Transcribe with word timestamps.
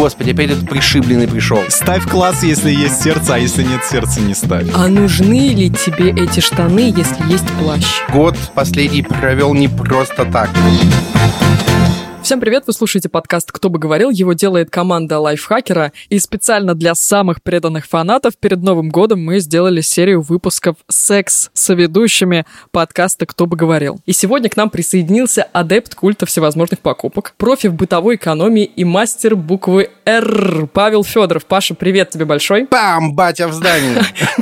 Господи, 0.00 0.30
опять 0.30 0.50
этот 0.50 0.66
пришибленный 0.66 1.28
пришел. 1.28 1.58
Ставь 1.68 2.08
класс, 2.08 2.42
если 2.42 2.70
есть 2.70 3.02
сердце, 3.02 3.34
а 3.34 3.38
если 3.38 3.62
нет 3.62 3.84
сердца, 3.84 4.22
не 4.22 4.32
ставь. 4.32 4.66
А 4.74 4.88
нужны 4.88 5.50
ли 5.50 5.68
тебе 5.68 6.08
эти 6.08 6.40
штаны, 6.40 6.90
если 6.96 7.30
есть 7.30 7.46
плащ? 7.60 7.84
Год 8.10 8.34
последний 8.54 9.02
провел 9.02 9.52
не 9.52 9.68
просто 9.68 10.24
так. 10.24 10.48
Всем 12.30 12.38
привет, 12.38 12.62
вы 12.68 12.72
слушаете 12.72 13.08
подкаст 13.08 13.50
«Кто 13.50 13.70
бы 13.70 13.80
говорил». 13.80 14.08
Его 14.08 14.34
делает 14.34 14.70
команда 14.70 15.18
лайфхакера. 15.18 15.92
И 16.10 16.20
специально 16.20 16.76
для 16.76 16.94
самых 16.94 17.42
преданных 17.42 17.86
фанатов 17.88 18.36
перед 18.38 18.62
Новым 18.62 18.90
годом 18.90 19.24
мы 19.24 19.40
сделали 19.40 19.80
серию 19.80 20.20
выпусков 20.20 20.76
«Секс» 20.86 21.50
с 21.52 21.74
ведущими 21.74 22.46
подкаста 22.70 23.26
«Кто 23.26 23.46
бы 23.46 23.56
говорил». 23.56 23.98
И 24.06 24.12
сегодня 24.12 24.48
к 24.48 24.56
нам 24.56 24.70
присоединился 24.70 25.42
адепт 25.42 25.96
культа 25.96 26.24
всевозможных 26.24 26.78
покупок, 26.78 27.34
профи 27.36 27.66
в 27.66 27.74
бытовой 27.74 28.14
экономии 28.14 28.62
и 28.62 28.84
мастер 28.84 29.34
буквы 29.34 29.90
«Р» 30.04 30.68
Павел 30.72 31.02
Федоров. 31.02 31.46
Паша, 31.46 31.74
привет 31.74 32.10
тебе 32.10 32.26
большой. 32.26 32.68
Пам, 32.68 33.16
батя 33.16 33.48
в 33.48 33.52
здании. 33.54 33.98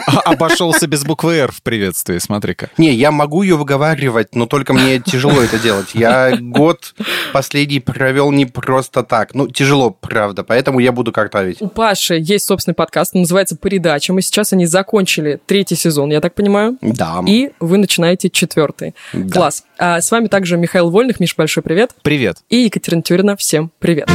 Обошелся 0.27 0.87
без 0.87 1.05
буквы 1.05 1.37
«Р» 1.37 1.53
в 1.53 1.63
приветствии, 1.63 2.19
смотри-ка. 2.19 2.69
Не, 2.77 2.93
я 2.93 3.11
могу 3.11 3.41
ее 3.41 3.57
выговаривать, 3.57 4.35
но 4.35 4.45
только 4.45 4.75
мне 4.75 5.01
тяжело 5.01 5.41
это 5.41 5.59
делать. 5.59 5.95
Я 5.95 6.37
год 6.39 6.95
последний 7.33 7.78
провел 7.81 8.31
не 8.31 8.47
просто 8.47 9.03
так. 9.03 9.35
Ну, 9.35 9.49
тяжело, 9.49 9.91
правда, 9.91 10.45
поэтому 10.45 10.81
я 10.81 10.93
буду 10.93 11.13
картавить. 11.13 11.61
У 11.61 11.69
Паши 11.69 12.19
есть 12.19 12.47
собственный 12.47 12.75
подкаст, 12.75 13.15
он 13.15 13.23
называется 13.23 13.57
«Передача». 13.57 14.13
И 14.13 14.21
сейчас 14.21 14.53
они 14.53 14.67
закончили 14.67 15.41
третий 15.47 15.77
сезон, 15.77 16.11
я 16.11 16.21
так 16.21 16.35
понимаю. 16.35 16.77
Да. 16.81 17.23
И 17.27 17.51
вы 17.61 17.79
начинаете 17.79 18.31
четвертый. 18.31 18.95
Да. 19.13 19.33
Класс. 19.33 19.65
А 19.79 20.01
с 20.01 20.11
вами 20.11 20.27
также 20.27 20.57
Михаил 20.57 20.91
Вольных. 20.91 21.21
Миш, 21.21 21.35
большой 21.37 21.63
привет. 21.63 21.93
Привет. 22.03 22.39
И 22.49 22.57
Екатерина 22.57 23.03
Тюрина. 23.03 23.37
Всем 23.37 23.71
привет. 23.79 24.09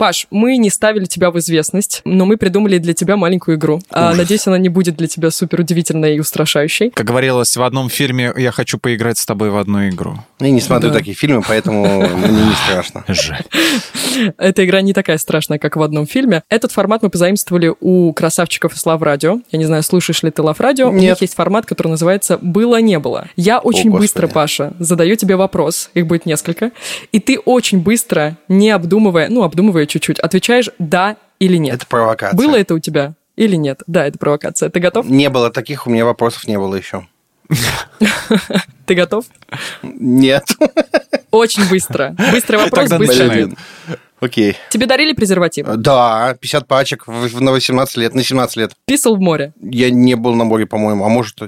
Паш, 0.00 0.28
мы 0.30 0.56
не 0.56 0.70
ставили 0.70 1.04
тебя 1.04 1.30
в 1.30 1.38
известность, 1.40 2.00
но 2.06 2.24
мы 2.24 2.38
придумали 2.38 2.78
для 2.78 2.94
тебя 2.94 3.18
маленькую 3.18 3.58
игру. 3.58 3.82
А, 3.90 4.14
надеюсь, 4.14 4.46
она 4.46 4.56
не 4.56 4.70
будет 4.70 4.96
для 4.96 5.06
тебя 5.08 5.30
супер 5.30 5.60
удивительной 5.60 6.16
и 6.16 6.20
устрашающей. 6.20 6.88
Как 6.88 7.04
говорилось 7.04 7.54
в 7.54 7.62
одном 7.62 7.90
фильме, 7.90 8.32
я 8.34 8.50
хочу 8.50 8.78
поиграть 8.78 9.18
с 9.18 9.26
тобой 9.26 9.50
в 9.50 9.58
одну 9.58 9.86
игру. 9.90 10.14
Я 10.40 10.52
не 10.52 10.62
смотрю 10.62 10.88
Да. 10.88 10.96
такие 11.00 11.14
фильмы, 11.14 11.42
поэтому 11.46 11.84
мне 12.16 12.44
не 12.44 12.54
страшно. 12.64 13.04
Жаль. 13.08 13.42
Эта 14.38 14.64
игра 14.64 14.80
не 14.80 14.94
такая 14.94 15.18
страшная, 15.18 15.58
как 15.58 15.76
в 15.76 15.82
одном 15.82 16.06
фильме. 16.06 16.44
Этот 16.48 16.72
формат 16.72 17.02
мы 17.02 17.10
позаимствовали 17.10 17.70
у 17.80 18.14
красавчиков 18.14 18.74
из 18.74 18.86
Лав 18.86 19.02
Радио. 19.02 19.40
Я 19.52 19.58
не 19.58 19.66
знаю, 19.66 19.82
слушаешь 19.82 20.22
ли 20.22 20.30
ты 20.30 20.40
Лав 20.40 20.60
Радио. 20.60 20.88
У 20.88 20.92
них 20.94 21.20
есть 21.20 21.34
формат, 21.34 21.66
который 21.66 21.88
называется 21.88 22.38
«Было-не 22.40 22.98
было». 22.98 23.28
Я 23.36 23.58
очень 23.58 23.90
Господи. 23.90 24.00
быстро, 24.00 24.28
Паша, 24.28 24.72
задаю 24.78 25.16
тебе 25.16 25.36
вопрос, 25.36 25.90
их 25.92 26.06
будет 26.06 26.24
несколько, 26.24 26.70
и 27.12 27.20
ты 27.20 27.38
очень 27.38 27.80
быстро, 27.80 28.38
не 28.48 28.70
обдумывая, 28.70 29.28
ну, 29.28 29.42
обдумывая 29.42 29.89
чуть-чуть, 29.90 30.18
отвечаешь 30.20 30.70
«да» 30.78 31.16
или 31.38 31.56
«нет». 31.56 31.74
Это 31.74 31.86
провокация. 31.86 32.36
Было 32.36 32.56
это 32.56 32.74
у 32.74 32.78
тебя 32.78 33.14
или 33.36 33.56
нет? 33.56 33.82
Да, 33.86 34.06
это 34.06 34.18
провокация. 34.18 34.70
Ты 34.70 34.80
готов? 34.80 35.06
Не 35.08 35.28
было 35.30 35.50
таких, 35.50 35.86
у 35.86 35.90
меня 35.90 36.04
вопросов 36.04 36.46
не 36.46 36.58
было 36.58 36.74
еще. 36.74 37.06
Ты 38.86 38.94
готов? 38.94 39.24
Нет. 39.82 40.44
Очень 41.30 41.68
быстро. 41.68 42.14
Быстрый 42.32 42.56
вопрос, 42.56 42.90
быстрый 42.90 43.26
ответ. 43.28 43.50
Окей. 44.20 44.56
Тебе 44.68 44.86
дарили 44.86 45.14
презерватив? 45.14 45.66
Да, 45.76 46.36
50 46.40 46.66
пачек 46.66 47.06
в- 47.06 47.40
на 47.40 47.52
18 47.52 47.96
лет, 47.96 48.14
на 48.14 48.22
17 48.22 48.56
лет. 48.56 48.72
Писал 48.84 49.16
в 49.16 49.20
море? 49.20 49.54
Я 49.60 49.90
не 49.90 50.14
был 50.14 50.34
на 50.34 50.44
море, 50.44 50.66
по-моему, 50.66 51.04
а 51.04 51.08
может, 51.08 51.40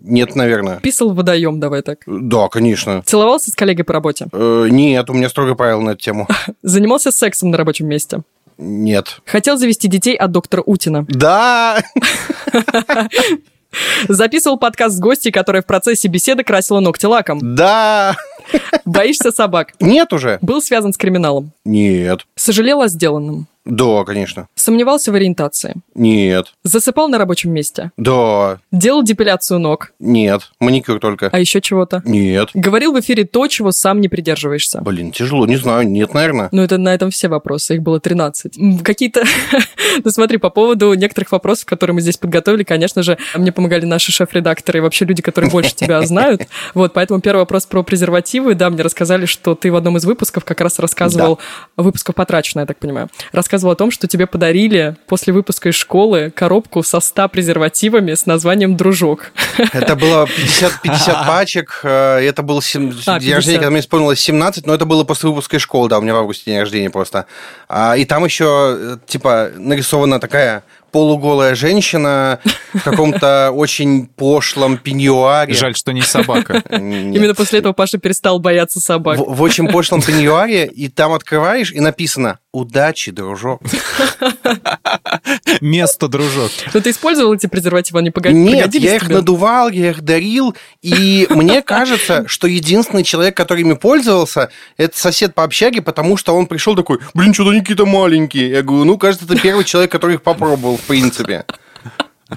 нет, 0.00 0.34
наверное. 0.34 0.80
Писал 0.80 1.10
в 1.10 1.14
водоем, 1.16 1.60
давай 1.60 1.82
так. 1.82 1.98
Да, 2.06 2.48
конечно. 2.48 3.02
Целовался 3.04 3.50
с 3.50 3.54
коллегой 3.54 3.84
по 3.84 3.92
работе? 3.92 4.26
Э, 4.32 4.68
Нет, 4.70 5.10
у 5.10 5.12
меня 5.12 5.28
строгое 5.28 5.54
правило 5.54 5.80
на 5.80 5.90
эту 5.90 6.00
тему. 6.00 6.26
Занимался 6.62 7.12
сексом 7.12 7.50
на 7.50 7.58
рабочем 7.58 7.86
месте? 7.88 8.22
Нет. 8.58 9.20
Хотел 9.26 9.56
завести 9.56 9.88
детей 9.88 10.16
от 10.16 10.30
доктора 10.32 10.62
Утина? 10.64 11.06
Да! 11.08 11.82
Записывал 14.08 14.58
подкаст 14.58 14.96
с 14.96 15.00
гостьей, 15.00 15.32
которая 15.32 15.62
в 15.62 15.66
процессе 15.66 16.08
беседы 16.08 16.44
красила 16.44 16.80
ногти 16.80 17.06
лаком? 17.06 17.38
Да! 17.54 18.16
Боишься 18.84 19.30
собак? 19.30 19.72
Нет 19.80 20.12
уже? 20.12 20.38
Был 20.42 20.60
связан 20.60 20.92
с 20.92 20.96
криминалом? 20.98 21.52
Нет. 21.64 22.26
Сожалел 22.34 22.82
о 22.82 22.88
сделанном? 22.88 23.46
Да, 23.64 24.02
конечно. 24.04 24.48
Сомневался 24.56 25.12
в 25.12 25.14
ориентации? 25.14 25.76
Нет. 25.94 26.52
Засыпал 26.64 27.08
на 27.08 27.18
рабочем 27.18 27.52
месте? 27.52 27.92
Да. 27.96 28.58
Делал 28.72 29.04
депиляцию 29.04 29.60
ног? 29.60 29.92
Нет. 30.00 30.50
Маникюр 30.58 30.98
только. 30.98 31.28
А 31.32 31.38
еще 31.38 31.60
чего-то? 31.60 32.02
Нет. 32.04 32.50
Говорил 32.54 32.92
в 32.92 32.98
эфире 33.00 33.24
то, 33.24 33.46
чего 33.46 33.70
сам 33.70 34.00
не 34.00 34.08
придерживаешься? 34.08 34.80
Блин, 34.80 35.12
тяжело, 35.12 35.46
не 35.46 35.56
знаю. 35.56 35.88
Нет, 35.88 36.12
наверное. 36.12 36.48
Ну, 36.50 36.60
это 36.62 36.76
на 36.76 36.92
этом 36.92 37.10
все 37.10 37.28
вопросы, 37.28 37.76
их 37.76 37.82
было 37.82 38.00
13. 38.00 38.58
М, 38.58 38.78
Какие-то... 38.80 39.22
ну, 40.04 40.10
смотри, 40.10 40.38
по 40.38 40.50
поводу 40.50 40.92
некоторых 40.94 41.30
вопросов, 41.30 41.66
которые 41.66 41.94
мы 41.94 42.00
здесь 42.00 42.16
подготовили, 42.16 42.64
конечно 42.64 43.04
же, 43.04 43.16
мне 43.36 43.52
помогали 43.52 43.84
наши 43.84 44.10
шеф-редакторы 44.10 44.78
и 44.78 44.82
вообще 44.82 45.04
люди, 45.04 45.22
которые 45.22 45.50
больше 45.52 45.74
тебя 45.74 46.02
знают. 46.06 46.48
Вот, 46.74 46.94
поэтому 46.94 47.20
первый 47.20 47.40
вопрос 47.40 47.66
про 47.66 47.84
презервативы. 47.84 48.56
Да, 48.56 48.70
мне 48.70 48.82
рассказали, 48.82 49.26
что 49.26 49.54
ты 49.54 49.70
в 49.70 49.76
одном 49.76 49.98
из 49.98 50.04
выпусков 50.04 50.44
как 50.44 50.60
раз 50.60 50.80
рассказывал, 50.80 51.38
выпусков 51.76 52.16
потрачено, 52.16 52.60
я 52.62 52.66
так 52.66 52.78
понимаю, 52.78 53.08
рассказывал 53.30 53.51
о 53.58 53.74
том, 53.74 53.90
что 53.90 54.06
тебе 54.06 54.26
подарили 54.26 54.96
после 55.06 55.32
выпуска 55.32 55.68
из 55.70 55.74
школы 55.74 56.30
коробку 56.34 56.82
со 56.82 57.00
100 57.00 57.28
презервативами 57.28 58.14
с 58.14 58.26
названием 58.26 58.76
«Дружок». 58.76 59.32
Это 59.72 59.96
было 59.96 60.26
50, 60.26 60.82
50 60.82 61.26
пачек. 61.26 61.80
э, 61.84 62.18
Это 62.28 62.42
был 62.42 62.62
сем- 62.62 62.88
А, 63.06 63.18
день 63.18 63.30
50. 63.30 63.34
рождения, 63.34 63.58
когда 63.58 63.70
мне 63.70 63.80
исполнилось 63.80 64.20
17, 64.20 64.66
но 64.66 64.74
это 64.74 64.84
было 64.86 65.04
после 65.04 65.28
выпуска 65.30 65.56
из 65.56 65.62
школы, 65.62 65.88
да, 65.88 65.98
у 65.98 66.02
меня 66.02 66.14
в 66.14 66.18
августе 66.18 66.50
день 66.50 66.60
рождения 66.60 66.90
просто. 66.90 67.26
А, 67.68 67.96
И 67.96 68.04
там 68.04 68.24
еще, 68.24 68.76
э, 68.78 68.96
типа, 69.06 69.50
нарисована 69.56 70.18
такая 70.20 70.64
полуголая 70.92 71.54
женщина 71.54 72.38
в 72.74 72.82
каком-то 72.82 73.50
очень 73.52 74.06
пошлом 74.06 74.76
пеньюаре. 74.76 75.54
Жаль, 75.54 75.74
что 75.74 75.90
не 75.92 76.02
собака. 76.02 76.62
Нет. 76.70 77.16
Именно 77.16 77.34
после 77.34 77.60
этого 77.60 77.72
Паша 77.72 77.96
перестал 77.98 78.38
бояться 78.40 78.78
собак. 78.78 79.18
В, 79.18 79.36
в 79.36 79.40
очень 79.42 79.68
пошлом 79.68 80.02
пеньюаре, 80.02 80.66
и 80.66 80.88
там 80.88 81.12
открываешь, 81.14 81.72
и 81.72 81.80
написано 81.80 82.38
«Удачи, 82.52 83.10
дружок». 83.12 83.62
Место, 85.60 86.08
дружок. 86.08 86.50
Но 86.74 86.80
ты 86.80 86.90
использовал 86.90 87.34
эти 87.34 87.46
презервативы, 87.46 88.00
они 88.00 88.10
пога- 88.10 88.30
Нет, 88.32 88.74
я 88.74 88.96
их 88.96 89.08
надувал, 89.08 89.68
я 89.70 89.90
их 89.90 90.02
дарил, 90.02 90.54
и 90.82 91.26
мне 91.30 91.62
кажется, 91.62 92.24
что 92.28 92.46
единственный 92.46 93.04
человек, 93.04 93.36
который 93.36 93.62
ими 93.62 93.74
пользовался, 93.74 94.50
это 94.76 94.98
сосед 94.98 95.34
по 95.34 95.44
общаге, 95.44 95.82
потому 95.82 96.16
что 96.16 96.36
он 96.36 96.46
пришел 96.46 96.76
такой, 96.76 96.98
блин, 97.14 97.32
что-то 97.34 97.50
они 97.50 97.60
какие-то 97.60 97.86
маленькие. 97.86 98.50
Я 98.50 98.62
говорю, 98.62 98.84
ну, 98.84 98.98
кажется, 98.98 99.24
это 99.24 99.38
первый 99.40 99.64
человек, 99.64 99.90
который 99.90 100.16
их 100.16 100.22
попробовал, 100.22 100.76
в 100.76 100.82
принципе. 100.82 101.44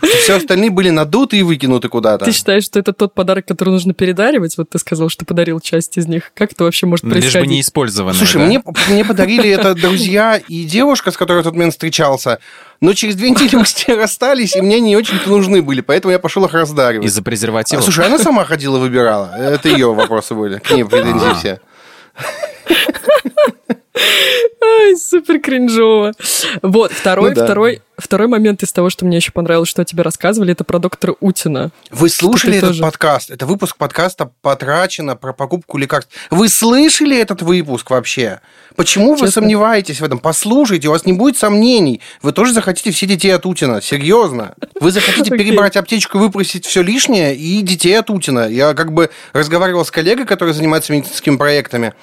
Все 0.01 0.35
остальные 0.38 0.72
были 0.72 0.89
надуты 0.89 1.38
и 1.38 1.44
выкинуты 1.44 1.89
куда-то. 1.89 2.25
Ты 2.25 2.31
считаешь, 2.31 2.63
что 2.66 2.79
это 2.79 2.94
тот 2.94 3.13
подарок, 3.13 3.45
который 3.45 3.69
нужно 3.69 3.94
передаривать? 3.94 4.57
Вот 4.57 4.69
ты 4.69 4.79
сказал, 4.79 5.09
что 5.09 5.25
подарил 5.25 5.59
часть 5.59 5.97
из 5.97 6.07
них. 6.07 6.31
Как 6.33 6.51
это 6.51 6.63
вообще 6.63 6.85
может 6.85 7.06
Лишь 7.06 7.13
бы 7.13 7.19
происходить? 7.22 7.50
не 7.50 7.61
использованные. 7.61 8.17
Слушай, 8.17 8.38
да. 8.38 8.45
мне, 8.45 8.63
мне 8.89 9.06
подарили 9.06 9.50
это 9.50 9.73
друзья 9.75 10.38
и 10.38 10.63
девушка, 10.66 11.11
с 11.11 11.17
которой 11.17 11.41
в 11.41 11.44
тот 11.44 11.53
момент 11.53 11.73
встречался, 11.73 12.39
но 12.81 12.94
через 12.94 13.16
две 13.16 13.29
недели 13.29 13.56
мы 13.56 13.66
с 13.66 13.88
ней 13.88 13.95
расстались, 13.95 14.56
и 14.56 14.61
мне 14.61 14.79
не 14.79 14.95
очень-то 14.97 15.29
нужны 15.29 15.61
были, 15.61 15.81
поэтому 15.81 16.12
я 16.12 16.19
пошел 16.19 16.44
их 16.45 16.53
раздаривать. 16.53 17.06
Из-за 17.07 17.22
А, 17.22 17.23
презерватива. 17.23 17.81
слушай, 17.81 18.06
она 18.06 18.19
сама 18.19 18.44
ходила 18.45 18.77
выбирала. 18.79 19.33
Это 19.38 19.69
ее 19.69 19.94
вопросы 19.94 20.33
были. 20.35 20.59
К 20.59 20.72
ней 20.72 20.83
претензии 20.85 21.31
А. 21.31 21.35
все. 21.35 21.59
Ай, 24.65 24.95
супер 24.97 25.39
кринжово. 25.39 26.13
Вот, 26.61 26.91
второй, 26.91 27.29
Ну 27.29 27.35
да. 27.35 27.45
второй, 27.45 27.81
второй 27.97 28.27
момент 28.27 28.63
из 28.63 28.71
того, 28.71 28.89
что 28.89 29.05
мне 29.05 29.17
еще 29.17 29.31
понравилось, 29.31 29.69
что 29.69 29.83
тебе 29.85 30.03
рассказывали, 30.03 30.51
это 30.53 30.63
про 30.63 30.79
доктора 30.79 31.15
Утина. 31.19 31.71
Вы 31.91 32.09
слушали 32.09 32.57
этот 32.57 32.69
тоже. 32.69 32.81
подкаст? 32.81 33.29
Это 33.31 33.45
выпуск 33.45 33.77
подкаста 33.77 34.31
«Потрачено» 34.41 35.15
про 35.15 35.33
покупку 35.33 35.77
лекарств. 35.77 36.11
Вы 36.29 36.49
слышали 36.49 37.17
этот 37.17 37.41
выпуск 37.41 37.89
вообще? 37.89 38.41
Почему 38.75 39.11
вы 39.15 39.27
Честно? 39.27 39.41
сомневаетесь 39.41 40.01
в 40.01 40.03
этом? 40.03 40.19
Послушайте, 40.19 40.88
у 40.88 40.91
вас 40.91 41.06
не 41.06 41.13
будет 41.13 41.38
сомнений. 41.38 42.01
Вы 42.21 42.31
тоже 42.33 42.53
захотите 42.53 42.91
все 42.91 43.06
детей 43.06 43.31
от 43.31 43.45
Утина. 43.45 43.81
Серьезно. 43.81 44.56
Вы 44.79 44.91
захотите 44.91 45.29
перебрать 45.38 45.77
аптечку 45.77 46.18
выпросить 46.19 46.65
все 46.65 46.81
лишнее 46.81 47.35
и 47.35 47.61
детей 47.61 47.97
от 47.97 48.09
Утина. 48.09 48.47
Я 48.50 48.73
как 48.73 48.91
бы 48.94 49.09
разговаривал 49.33 49.85
с 49.85 49.91
коллегой, 49.91 50.25
который 50.25 50.53
занимается 50.53 50.91
медицинскими 50.91 51.38
проектами, 51.38 51.94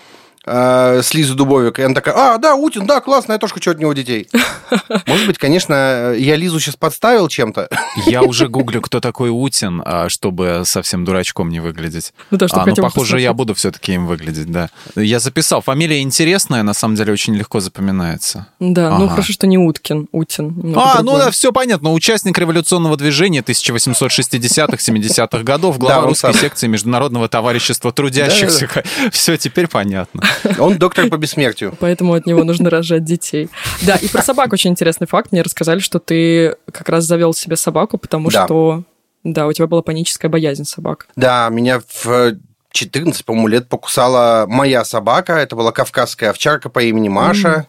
э, 0.46 1.00
с 1.02 1.14
Лизой 1.14 1.36
Дубовик, 1.36 1.78
и 1.78 1.82
она 1.82 1.94
такая, 1.94 2.14
а, 2.34 2.38
да, 2.38 2.54
Утин, 2.54 2.86
да, 2.86 3.00
классно, 3.00 3.32
я 3.32 3.38
тоже 3.38 3.54
хочу 3.54 3.70
от 3.70 3.78
него 3.78 3.92
детей. 3.92 4.28
Может 5.06 5.26
быть, 5.26 5.38
конечно, 5.38 6.14
я 6.16 6.36
Лизу 6.36 6.58
сейчас 6.60 6.76
подставил 6.76 7.28
чем-то. 7.28 7.68
Я 8.06 8.22
уже 8.22 8.48
гуглю, 8.48 8.80
кто 8.80 9.00
такой 9.00 9.30
Утин, 9.30 9.82
а, 9.84 10.08
чтобы 10.08 10.62
совсем 10.64 11.04
дурачком 11.04 11.48
не 11.50 11.60
выглядеть. 11.60 12.12
Ну 12.30 12.38
да, 12.38 12.48
чтобы 12.48 12.62
А, 12.62 12.66
ну, 12.66 12.74
похоже, 12.76 13.20
я 13.20 13.30
посмотреть. 13.30 13.36
буду 13.36 13.54
все-таки 13.54 13.92
им 13.94 14.06
выглядеть, 14.06 14.50
да. 14.50 14.70
Я 14.96 15.20
записал. 15.20 15.60
Фамилия 15.60 16.00
интересная, 16.00 16.62
на 16.62 16.74
самом 16.74 16.94
деле 16.96 17.12
очень 17.12 17.34
легко 17.34 17.60
запоминается. 17.60 18.46
Да, 18.60 18.90
ну 18.98 19.04
Ага. 19.04 19.08
хорошо, 19.10 19.32
что 19.32 19.46
не 19.46 19.58
Уткин, 19.58 20.08
Утин. 20.12 20.74
А, 20.76 20.96
ну 20.98 21.02
другое. 21.10 21.24
да, 21.26 21.30
все 21.30 21.52
понятно. 21.52 21.92
Участник 21.92 22.36
революционного 22.38 22.96
движения 22.96 23.40
1860-х, 23.42 24.76
70-х 24.76 25.42
годов, 25.42 25.76
Да, 25.76 25.80
глава 25.80 25.98
он 26.02 26.08
русской 26.08 26.32
сам. 26.32 26.40
секции 26.40 26.66
Международного 26.66 27.28
товарищества 27.28 27.92
трудящихся. 27.92 28.68
Все, 29.12 29.36
теперь 29.36 29.68
понятно. 29.68 30.22
Он 30.58 30.78
доктор 30.78 31.08
по 31.08 31.16
бессмертию. 31.16 31.74
Поэтому 31.80 32.14
от 32.14 32.26
него 32.26 32.44
нужно 32.44 32.70
рожать 32.70 33.04
детей. 33.04 33.48
Да, 33.82 33.96
и 33.96 34.08
про 34.08 34.22
собак 34.22 34.52
очень 34.52 34.70
интересный 34.70 35.06
факт. 35.06 35.32
Мне 35.32 35.42
рассказали, 35.42 35.78
что 35.80 35.98
ты 35.98 36.56
как 36.70 36.88
раз 36.88 37.04
завел 37.04 37.34
себе 37.34 37.56
собаку, 37.56 37.98
потому 37.98 38.30
Да. 38.30 38.44
что... 38.46 38.82
Да, 39.24 39.46
у 39.46 39.52
тебя 39.52 39.68
была 39.68 39.82
паническая 39.82 40.28
боязнь 40.30 40.64
собак. 40.64 41.06
Да, 41.14 41.48
меня 41.48 41.80
в 42.02 42.34
14, 42.72 43.24
по-моему, 43.24 43.46
лет 43.48 43.68
покусала 43.68 44.46
моя 44.48 44.84
собака. 44.84 45.34
Это 45.34 45.54
была 45.54 45.70
кавказская 45.72 46.30
овчарка 46.30 46.68
по 46.70 46.82
имени 46.82 47.08
Маша. 47.08 47.54
А, 47.54 47.66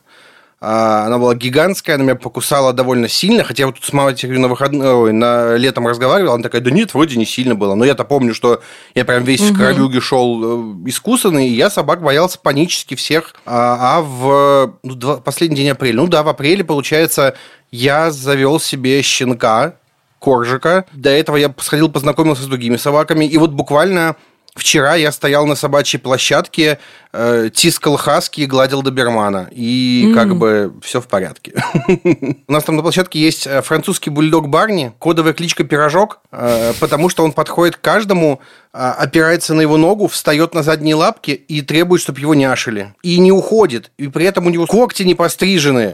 Она 0.66 1.18
была 1.18 1.36
гигантская, 1.36 1.96
она 1.96 2.06
меня 2.06 2.16
покусала 2.16 2.72
довольно 2.72 3.10
сильно, 3.10 3.44
хотя 3.44 3.64
я 3.64 3.68
вот 3.68 3.76
тут 3.76 3.84
с 3.84 3.92
матерью 3.92 4.40
на 4.40 4.48
выходные, 4.48 4.94
ой, 4.94 5.12
на 5.12 5.58
летом 5.58 5.86
разговаривал, 5.86 6.36
она 6.36 6.44
такая, 6.44 6.62
да 6.62 6.72
нет, 6.72 6.94
вроде 6.94 7.18
не 7.18 7.26
сильно 7.26 7.54
было. 7.54 7.76
Но 7.76 7.84
я-то 7.84 8.06
помню, 8.06 8.34
что 8.34 8.62
я 8.96 9.04
прям 9.04 9.26
весь 9.26 9.42
в 9.42 9.54
кровюге 9.54 10.00
шел 10.00 10.42
э, 10.42 10.76
искусанный, 10.86 11.50
и 11.50 11.54
я 11.54 11.70
собак 11.70 12.02
боялся 12.02 12.40
панически 12.40 12.96
всех. 12.96 13.36
А, 13.46 13.98
а 13.98 14.02
в 14.02 14.76
ну, 14.84 14.96
два- 14.96 15.18
последний 15.18 15.58
день 15.58 15.70
апреля, 15.72 15.98
ну 15.98 16.08
да, 16.08 16.24
в 16.24 16.30
апреле, 16.30 16.64
получается, 16.64 17.36
я 17.70 18.10
завел 18.10 18.58
себе 18.58 19.02
щенка, 19.02 19.76
коржика. 20.20 20.86
До 20.94 21.10
этого 21.10 21.36
я 21.36 21.54
сходил, 21.58 21.90
познакомился 21.90 22.44
с 22.44 22.48
другими 22.48 22.78
собаками. 22.78 23.26
И 23.26 23.38
вот 23.38 23.52
буквально 23.52 24.16
вчера 24.56 24.96
я 24.96 25.12
стоял 25.12 25.46
на 25.46 25.56
собачьей 25.56 26.00
площадке, 26.00 26.80
э, 27.14 27.50
тискал 27.54 27.96
хаски 27.98 28.42
и 28.42 28.46
гладил 28.46 28.82
добермана. 28.82 29.48
И 29.52 30.06
М. 30.08 30.16
как 30.16 30.36
бы 30.36 30.74
все 30.82 31.00
в 31.00 31.08
порядке. 31.08 31.54
У 32.48 32.52
нас 32.52 32.64
там 32.64 32.76
на 32.76 32.82
площадке 32.82 33.20
есть 33.20 33.48
э, 33.48 33.62
французский 33.62 34.10
бульдог 34.10 34.48
Барни, 34.50 34.92
кодовая 35.00 35.34
кличка 35.34 35.64
Пирожок, 35.64 36.20
э, 36.32 36.74
потому 36.80 37.10
что 37.10 37.24
он 37.24 37.32
подходит 37.32 37.78
к 37.78 37.82
каждому, 37.82 38.40
э, 38.74 38.78
опирается 38.78 39.54
на 39.54 39.62
его 39.62 39.78
ногу, 39.78 40.08
встает 40.08 40.54
на 40.54 40.64
задние 40.64 40.96
лапки 40.96 41.32
и 41.32 41.62
требует, 41.62 42.02
чтобы 42.02 42.20
его 42.20 42.34
няшили. 42.34 42.94
И 43.04 43.20
не 43.20 43.32
уходит. 43.32 43.92
И 43.98 44.08
при 44.08 44.26
этом 44.26 44.48
у 44.48 44.50
него 44.50 44.66
когти 44.66 45.04
не 45.04 45.16
пострижены. 45.16 45.94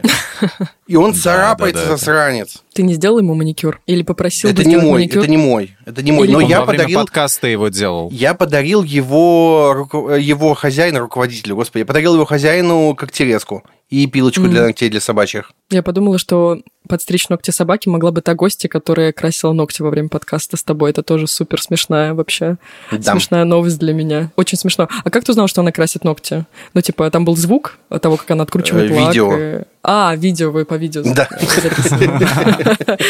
И 0.86 0.96
он 0.96 1.14
царапается, 1.14 1.86
засранец. 1.86 2.62
Ты 2.72 2.82
не 2.82 2.94
сделал 2.94 3.18
ему 3.18 3.34
маникюр? 3.34 3.80
Или 3.86 4.02
попросил 4.02 4.48
Это 4.48 4.62
бы 4.62 4.64
не 4.64 4.70
сделать 4.70 4.84
мой, 4.86 4.92
маникюр? 5.00 5.22
это 5.22 5.30
не 5.30 5.36
мой, 5.36 5.76
это 5.84 6.02
не 6.02 6.12
мой. 6.12 6.28
Но 6.28 6.40
я 6.40 6.62
подарил, 6.62 7.00
подкаста 7.00 7.46
его 7.48 7.68
делал. 7.68 8.08
я 8.12 8.32
подарил 8.32 8.82
его, 8.82 9.88
его 10.18 10.54
хозяину, 10.54 11.00
руководителю, 11.14 11.56
господи, 11.56 11.80
я 11.80 11.86
подарил 11.86 12.14
его 12.14 12.24
хозяину 12.24 12.94
когтерезку 12.94 13.64
и 13.88 14.06
пилочку 14.06 14.42
для 14.46 14.62
ногтей 14.62 14.88
для 14.88 15.00
собачьих. 15.00 15.50
Я 15.70 15.82
подумала, 15.82 16.16
что 16.18 16.60
подстричь 16.88 17.28
ногти 17.28 17.50
собаки 17.50 17.88
могла 17.88 18.12
бы 18.12 18.20
та 18.20 18.34
гостья, 18.34 18.68
которая 18.68 19.12
красила 19.12 19.52
ногти 19.52 19.82
во 19.82 19.90
время 19.90 20.08
подкаста 20.08 20.56
с 20.56 20.62
тобой. 20.62 20.90
Это 20.90 21.02
тоже 21.02 21.26
супер 21.26 21.60
смешная 21.60 22.14
вообще. 22.14 22.56
Да. 22.92 23.12
Смешная 23.12 23.44
новость 23.44 23.78
для 23.80 23.92
меня. 23.92 24.30
Очень 24.36 24.58
смешно. 24.58 24.88
А 25.04 25.10
как 25.10 25.24
ты 25.24 25.32
узнал, 25.32 25.48
что 25.48 25.60
она 25.62 25.72
красит 25.72 26.04
ногти? 26.04 26.46
Ну, 26.72 26.80
типа, 26.80 27.10
там 27.10 27.24
был 27.24 27.36
звук 27.36 27.78
от 27.88 28.00
того, 28.02 28.16
как 28.16 28.30
она 28.30 28.44
откручивает 28.44 28.92
Э, 28.92 28.94
лак. 28.94 29.08
видео. 29.08 29.36
и- 29.36 29.62
А, 29.82 30.14
видео, 30.14 30.52
вы 30.52 30.64
по 30.64 30.74
видео. 30.74 31.02
Да. 31.04 31.28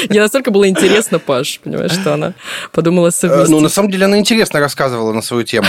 Мне 0.08 0.20
настолько 0.20 0.50
было 0.50 0.66
интересно, 0.66 1.18
Паш, 1.18 1.60
понимаешь, 1.62 1.92
что 1.92 2.14
она 2.14 2.32
подумала 2.72 3.08
Э, 3.08 3.10
совместить. 3.10 3.50
Ну, 3.50 3.60
на 3.60 3.68
самом 3.68 3.90
деле, 3.90 4.06
она 4.06 4.18
интересно 4.18 4.60
рассказывала 4.60 5.12
на 5.12 5.20
свою 5.20 5.42
тему. 5.44 5.68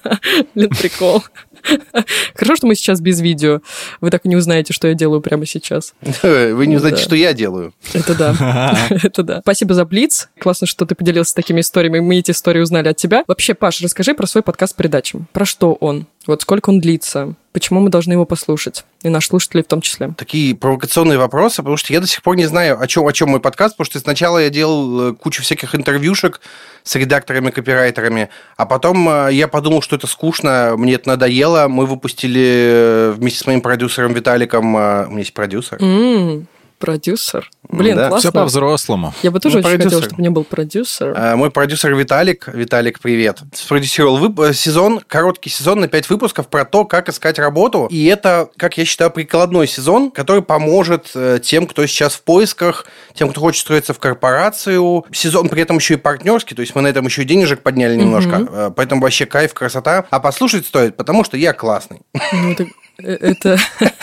Блин, 0.54 0.70
прикол. 0.70 1.22
Хорошо, 2.34 2.56
что 2.56 2.66
мы 2.66 2.74
сейчас 2.74 3.00
без 3.00 3.20
видео. 3.20 3.60
Вы 4.00 4.10
так 4.10 4.24
и 4.24 4.28
не 4.28 4.36
узнаете, 4.36 4.72
что 4.72 4.88
я 4.88 4.94
делаю 4.94 5.20
прямо 5.20 5.46
сейчас. 5.46 5.94
Вы 6.22 6.66
не 6.66 6.78
знаете, 6.78 6.98
Да. 6.98 7.02
что 7.02 7.16
я 7.16 7.32
делаю. 7.32 7.72
Это 7.92 8.14
да. 8.14 8.78
Это 8.90 9.22
да. 9.22 9.40
Спасибо 9.40 9.74
за 9.74 9.84
Блиц. 9.84 10.28
Классно, 10.38 10.66
что 10.66 10.86
ты 10.86 10.94
поделился 10.94 11.34
такими 11.34 11.60
историями. 11.60 12.00
Мы 12.00 12.18
эти 12.18 12.30
истории 12.30 12.60
узнали 12.60 12.88
от 12.88 12.96
тебя. 12.96 13.24
Вообще, 13.26 13.54
Паш, 13.54 13.80
расскажи 13.80 14.14
про 14.14 14.26
свой 14.26 14.42
подкаст 14.42 14.72
с 14.72 14.76
передачам. 14.76 15.26
Про 15.32 15.44
что 15.44 15.72
он? 15.74 16.06
Вот 16.26 16.42
сколько 16.42 16.70
он 16.70 16.80
длится? 16.80 17.34
Почему 17.52 17.80
мы 17.80 17.88
должны 17.88 18.12
его 18.12 18.24
послушать? 18.24 18.84
И 19.02 19.08
наш 19.08 19.28
слушатели 19.28 19.62
в 19.62 19.66
том 19.66 19.80
числе. 19.80 20.12
Такие 20.16 20.54
провокационные 20.54 21.18
вопросы, 21.18 21.58
потому 21.58 21.76
что 21.76 21.92
я 21.92 22.00
до 22.00 22.06
сих 22.06 22.22
пор 22.22 22.36
не 22.36 22.46
знаю, 22.46 22.80
о 22.80 22.86
чем, 22.86 23.06
о 23.06 23.12
чем 23.12 23.30
мой 23.30 23.40
подкаст, 23.40 23.76
потому 23.76 23.86
что 23.86 23.98
сначала 23.98 24.38
я 24.38 24.50
делал 24.50 25.10
э, 25.10 25.14
кучу 25.14 25.42
всяких 25.42 25.74
интервьюшек 25.74 26.40
с 26.82 26.94
редакторами, 26.96 27.50
копирайтерами, 27.50 28.28
а 28.56 28.66
потом 28.66 29.08
э, 29.08 29.28
я 29.32 29.48
подумал, 29.48 29.80
что 29.80 29.96
это 29.96 30.06
скучно, 30.06 30.74
мне 30.76 30.94
это 30.94 31.08
надоело. 31.08 31.68
Мы 31.68 31.86
выпустили 31.86 32.44
э, 32.44 33.14
вместе 33.16 33.40
с 33.40 33.46
моим 33.46 33.60
продюсером 33.60 34.12
Виталиком, 34.12 34.74
у 34.74 34.78
меня 35.08 35.18
есть 35.20 35.32
продюсер, 35.32 35.78
М, 35.80 36.46
Продюсер. 36.78 37.50
Блин, 37.68 37.96
Да. 37.96 38.08
классно. 38.08 38.30
Все 38.30 38.32
по-взрослому. 38.38 39.12
Я 39.22 39.30
бы 39.30 39.40
тоже 39.40 39.56
Ну, 39.56 39.60
очень 39.60 39.70
хотела, 39.70 39.88
продюсер. 39.88 40.04
чтобы 40.04 40.16
у 40.16 40.20
меня 40.20 40.30
был 40.30 40.44
продюсер. 40.44 41.14
А, 41.16 41.36
Мой 41.36 41.50
продюсер 41.50 41.94
Виталик, 41.94 42.48
Виталик, 42.52 43.00
привет, 43.00 43.40
спродюсировал 43.54 44.18
вып- 44.18 44.50
э, 44.50 44.52
сезон, 44.54 45.00
короткий 45.06 45.50
сезон 45.50 45.80
на 45.80 45.88
5 45.88 46.08
выпусков 46.10 46.48
про 46.48 46.64
то, 46.64 46.84
как 46.84 47.08
искать 47.08 47.38
работу. 47.38 47.86
И 47.90 48.04
это, 48.06 48.48
как 48.56 48.76
я 48.78 48.84
считаю, 48.84 49.10
прикладной 49.10 49.66
сезон, 49.66 50.10
который 50.10 50.42
поможет 50.42 51.10
э, 51.14 51.40
тем, 51.42 51.66
кто 51.66 51.84
сейчас 51.86 52.14
в 52.14 52.22
поисках, 52.22 52.86
тем, 53.14 53.30
кто 53.30 53.40
хочет 53.40 53.62
строиться 53.62 53.94
в 53.94 53.98
корпорацию. 53.98 55.04
Сезон 55.12 55.48
при 55.48 55.62
этом 55.62 55.76
еще 55.78 55.94
и 55.94 55.96
партнерский, 55.96 56.54
то 56.54 56.60
есть 56.60 56.74
мы 56.74 56.82
на 56.82 56.88
этом 56.88 57.06
еще 57.06 57.22
и 57.22 57.24
денежек 57.24 57.62
подняли 57.62 57.96
немножко. 57.96 58.46
Э, 58.50 58.70
Поэтому 58.76 59.00
вообще 59.02 59.26
кайф, 59.26 59.54
красота. 59.54 60.04
А 60.10 60.20
послушать 60.20 60.66
стоит, 60.66 60.96
потому 60.96 61.24
что 61.24 61.36
я 61.36 61.52
классный. 61.52 62.02
Ну, 62.32 62.52
это... 62.52 62.66
э, 62.98 63.12
это... 63.20 63.58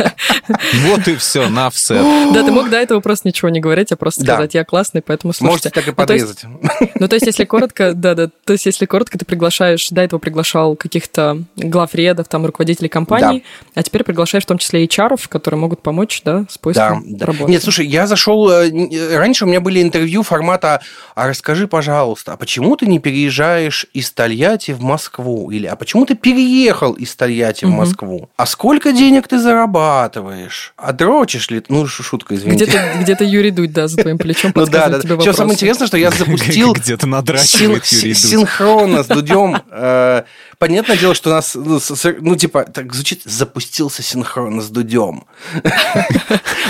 Вот 0.88 1.07
и 1.07 1.16
все, 1.16 1.48
на 1.50 1.69
все. 1.69 1.95
Да, 2.34 2.44
ты 2.44 2.51
мог 2.51 2.69
до 2.69 2.78
этого 2.78 3.00
просто 3.00 3.28
ничего 3.28 3.50
не 3.50 3.60
говорить, 3.60 3.92
а 3.92 3.95
просто 3.95 4.24
Да. 4.25 4.34
сказать, 4.34 4.54
я 4.56 4.63
классный, 4.66 5.01
поэтому 5.01 5.34
Можете 5.40 5.69
слушайте. 5.69 5.69
так 5.69 5.88
и 5.88 5.92
Ну, 5.98 6.06
то 6.06 6.13
есть- 6.13 6.42
подрезать. 6.44 6.92
Ну, 7.00 7.07
то 7.07 7.16
есть, 7.16 7.25
если 7.25 7.44
коротко, 7.45 7.94
да, 7.94 8.13
да, 8.13 8.30
то 8.45 8.54
есть, 8.54 8.66
если 8.66 8.86
коротко, 8.86 9.18
ты 9.18 9.25
приглашаешь, 9.25 9.90
до 9.90 10.01
этого 10.01 10.19
приглашал 10.19 10.75
каких-то 10.75 11.44
главредов, 11.56 12.28
там, 12.28 12.45
руководителей 12.45 12.90
компаний, 12.90 13.44
а 13.75 13.84
теперь 13.84 14.04
приглашаешь 14.04 14.44
в 14.44 14.48
том 14.48 14.57
числе 14.57 14.86
HR, 14.86 15.28
которые 15.30 15.60
могут 15.60 15.81
помочь, 15.81 16.22
да, 16.25 16.45
с 16.50 16.54
Да, 16.56 16.60
поиском 16.62 17.04
да. 17.18 17.25
работы. 17.25 17.51
Нет, 17.51 17.63
слушай, 17.63 17.86
я 17.88 18.07
зашел... 18.07 18.50
э, 18.50 18.69
э, 18.69 19.18
Раньше 19.18 19.45
у 19.45 19.48
меня 19.48 19.60
были 19.62 19.81
интервью 19.81 20.24
формата 20.24 20.81
«А 21.16 21.28
расскажи, 21.28 21.68
пожалуйста, 21.68 22.34
а 22.34 22.38
почему 22.38 22.75
ты 22.75 22.86
не 22.88 23.00
переезжаешь 23.00 23.86
из 23.94 24.12
Тольятти 24.12 24.72
в 24.72 24.81
Москву?» 24.81 25.51
Или 25.51 25.68
«А 25.68 25.75
почему 25.75 26.06
ты 26.06 26.16
переехал 26.16 26.94
из 26.94 27.16
Тольятти 27.16 27.66
в. 27.66 27.69
Москву?» 27.69 28.30
«А 28.38 28.45
сколько 28.45 28.82
денег 28.91 29.27
ты 29.27 29.39
зарабатываешь?» 29.39 30.74
«А 30.77 30.91
дрочишь 30.91 31.50
ли?» 31.50 31.59
ты?» 31.59 31.71
Ну, 31.71 31.88
шутка, 31.88 32.35
извините. 32.35 32.65
Где-то, 32.65 33.00
где-то 33.00 33.24
Юрий 33.24 33.51
Дудь, 33.51 33.71
да, 33.71 33.88
за 33.88 33.97
твоим 33.97 34.18
плечом 34.18 34.51
Ну 34.56 34.65
да, 34.65 34.89
да. 34.89 35.00
тебе 35.00 35.19
Что 35.21 35.33
самое 35.33 35.53
интересное, 35.53 35.88
что 35.88 35.97
я 35.97 36.12
запустил 36.12 36.74
Где-то 36.74 37.07
надрачивает 37.07 37.85
Юрий 37.85 38.13
Дудь. 38.13 38.18
синхронно 38.18 39.03
с 39.03 39.07
Дудем. 39.07 39.62
Э, 39.75 40.24
Понятное 40.63 40.95
дело, 40.95 41.13
что 41.13 41.30
у 41.30 41.33
нас, 41.33 41.56
ну, 41.56 41.77
ну, 42.21 42.35
типа, 42.38 42.63
так 42.63 42.94
звучит, 42.94 43.24
запустился 43.25 44.01
синхронно 44.01 44.62
с 44.62 44.69
Дудем. 44.69 45.25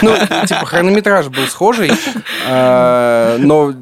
Ну, 0.01 0.17
типа, 0.47 0.65
хронометраж 0.65 1.27
был 1.27 1.45
схожий, 1.47 1.91
э, 2.47 3.37
но 3.39 3.73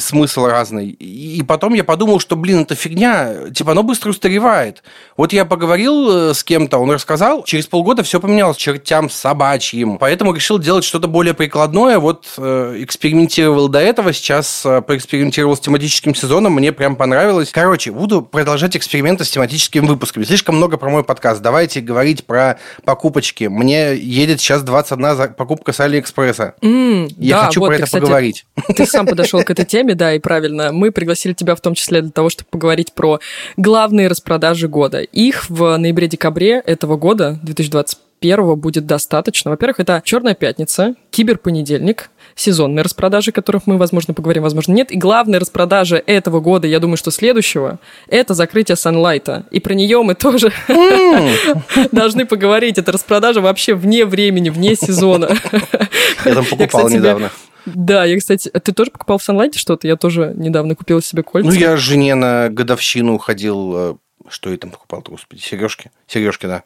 смысл 0.00 0.46
разный. 0.46 0.88
И 0.88 1.42
потом 1.44 1.74
я 1.74 1.84
подумал, 1.84 2.18
что, 2.18 2.36
блин, 2.36 2.62
это 2.62 2.74
фигня, 2.74 3.50
типа, 3.54 3.72
оно 3.72 3.82
быстро 3.84 4.10
устаревает. 4.10 4.82
Вот 5.16 5.32
я 5.32 5.44
поговорил 5.44 6.30
э, 6.30 6.34
с 6.34 6.42
кем-то, 6.42 6.78
он 6.78 6.90
рассказал, 6.90 7.44
через 7.44 7.66
полгода 7.72 8.02
все 8.02 8.20
поменялось 8.20 8.58
чертям 8.58 9.08
собачьим, 9.08 9.96
поэтому 9.96 10.34
решил 10.34 10.58
делать 10.58 10.84
что-то 10.84 11.08
более 11.08 11.32
прикладное. 11.32 11.98
Вот 11.98 12.26
э, 12.36 12.76
экспериментировал 12.80 13.68
до 13.68 13.78
этого, 13.78 14.12
сейчас 14.12 14.64
э, 14.66 14.82
поэкспериментировал 14.82 15.56
с 15.56 15.60
тематическим 15.60 16.14
сезоном, 16.14 16.52
мне 16.52 16.70
прям 16.70 16.96
понравилось. 16.96 17.50
Короче, 17.50 17.90
буду 17.90 18.20
продолжать 18.20 18.76
эксперименты 18.76 19.24
с 19.24 19.30
тематическими 19.30 19.86
выпусками. 19.86 20.24
Слишком 20.24 20.56
много 20.56 20.76
про 20.76 20.90
мой 20.90 21.02
подкаст. 21.02 21.40
Давайте 21.40 21.80
говорить 21.80 22.26
про 22.26 22.58
покупочки. 22.84 23.44
Мне 23.44 23.96
едет 23.96 24.38
сейчас 24.40 24.62
21 24.62 25.16
за- 25.16 25.28
покупка 25.28 25.72
с 25.72 25.80
Алиэкспресса. 25.80 26.54
М, 26.60 27.08
Я 27.16 27.36
да, 27.40 27.46
хочу 27.46 27.60
вот 27.60 27.68
про 27.68 27.76
ты, 27.76 27.78
это 27.78 27.86
кстати, 27.86 28.02
поговорить. 28.02 28.44
Ты 28.76 28.84
сам 28.84 29.06
подошел 29.12 29.42
к 29.42 29.50
этой 29.50 29.64
теме, 29.64 29.94
да, 29.94 30.12
и 30.14 30.18
правильно. 30.18 30.72
Мы 30.72 30.90
пригласили 30.92 31.32
тебя 31.32 31.54
в 31.54 31.62
том 31.62 31.74
числе 31.74 32.02
для 32.02 32.10
того, 32.10 32.28
чтобы 32.28 32.48
поговорить 32.50 32.92
про 32.92 33.18
главные 33.56 34.08
распродажи 34.08 34.68
года. 34.68 35.00
Их 35.00 35.48
в 35.48 35.78
ноябре-декабре 35.78 36.62
этого 36.66 36.96
года, 36.98 37.38
2021 37.70 38.54
будет 38.56 38.86
достаточно. 38.86 39.50
Во-первых, 39.50 39.80
это 39.80 40.00
Черная 40.04 40.34
пятница, 40.34 40.94
Киберпонедельник, 41.10 42.10
сезонные 42.34 42.82
распродажи, 42.84 43.30
о 43.30 43.32
которых 43.32 43.66
мы, 43.66 43.78
возможно, 43.78 44.14
поговорим, 44.14 44.42
возможно, 44.44 44.72
нет. 44.72 44.92
И 44.92 44.96
главная 44.96 45.40
распродажа 45.40 45.96
этого 46.06 46.40
года, 46.40 46.66
я 46.68 46.78
думаю, 46.78 46.96
что 46.96 47.10
следующего, 47.10 47.78
это 48.08 48.34
закрытие 48.34 48.76
Санлайта. 48.76 49.44
И 49.50 49.60
про 49.60 49.74
нее 49.74 50.02
мы 50.02 50.14
тоже 50.14 50.52
должны 51.92 52.26
поговорить. 52.26 52.78
Это 52.78 52.92
распродажа 52.92 53.40
вообще 53.40 53.74
вне 53.74 54.04
времени, 54.04 54.50
вне 54.50 54.76
сезона. 54.76 55.30
Я 56.24 56.34
там 56.34 56.44
покупал 56.44 56.88
недавно. 56.88 57.30
Да, 57.64 58.04
я, 58.04 58.18
кстати, 58.18 58.48
ты 58.48 58.72
тоже 58.72 58.90
покупал 58.90 59.18
в 59.18 59.22
Санлайте 59.22 59.56
что-то? 59.58 59.86
Я 59.86 59.94
тоже 59.96 60.32
недавно 60.36 60.74
купила 60.74 61.00
себе 61.00 61.22
кольца. 61.22 61.48
Ну, 61.48 61.54
я 61.54 61.76
жене 61.76 62.16
на 62.16 62.48
годовщину 62.48 63.18
ходил. 63.18 63.72
э, 63.76 63.94
Что 64.28 64.50
я 64.50 64.56
там 64.56 64.70
покупал 64.72 65.04
господи? 65.06 65.40
Сережки? 65.40 65.92
Сережки, 66.08 66.46
да. 66.46 66.64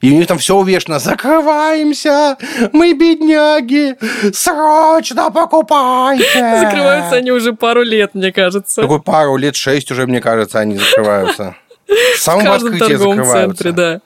И 0.00 0.10
у 0.12 0.14
них 0.14 0.26
там 0.26 0.38
все 0.38 0.56
увешано. 0.56 0.98
Закрываемся! 0.98 2.36
Мы 2.72 2.92
бедняги! 2.94 3.96
Срочно 4.34 5.30
покупайте! 5.30 6.24
Закрываются 6.60 7.16
они 7.16 7.30
уже 7.32 7.52
пару 7.52 7.82
лет, 7.82 8.14
мне 8.14 8.32
кажется. 8.32 8.82
Такой 8.82 9.00
пару 9.00 9.36
лет 9.36 9.56
шесть 9.56 9.90
уже, 9.90 10.06
мне 10.06 10.20
кажется, 10.20 10.58
они 10.60 10.76
закрываются. 10.76 11.56
С 12.16 12.20
самого 12.20 12.42
в 12.42 12.44
каждом 12.44 12.78
торговом 12.78 13.24
центре, 13.24 13.72
да. 13.72 14.00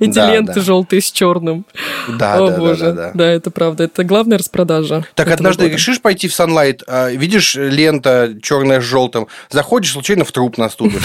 Эти 0.00 0.10
Да, 0.10 0.34
ленты 0.34 0.54
да. 0.54 0.60
желтые 0.60 1.00
с 1.00 1.12
черным. 1.12 1.66
Да, 2.08 2.34
О, 2.34 2.46
да, 2.48 2.52
да, 2.52 2.58
боже. 2.58 2.84
да, 2.86 2.92
да. 2.92 3.10
Да, 3.14 3.26
это 3.28 3.52
правда. 3.52 3.84
Это 3.84 4.02
главная 4.02 4.38
распродажа. 4.38 5.04
Так 5.14 5.30
однажды 5.30 5.64
года. 5.64 5.74
решишь 5.74 6.00
пойти 6.00 6.26
в 6.26 6.32
Sunlight, 6.32 6.82
а, 6.88 7.10
видишь 7.10 7.54
лента 7.54 8.34
черная 8.42 8.80
с 8.80 8.84
желтым, 8.84 9.28
заходишь 9.50 9.92
случайно 9.92 10.24
в 10.24 10.32
труп 10.32 10.58
наступишь. 10.58 11.02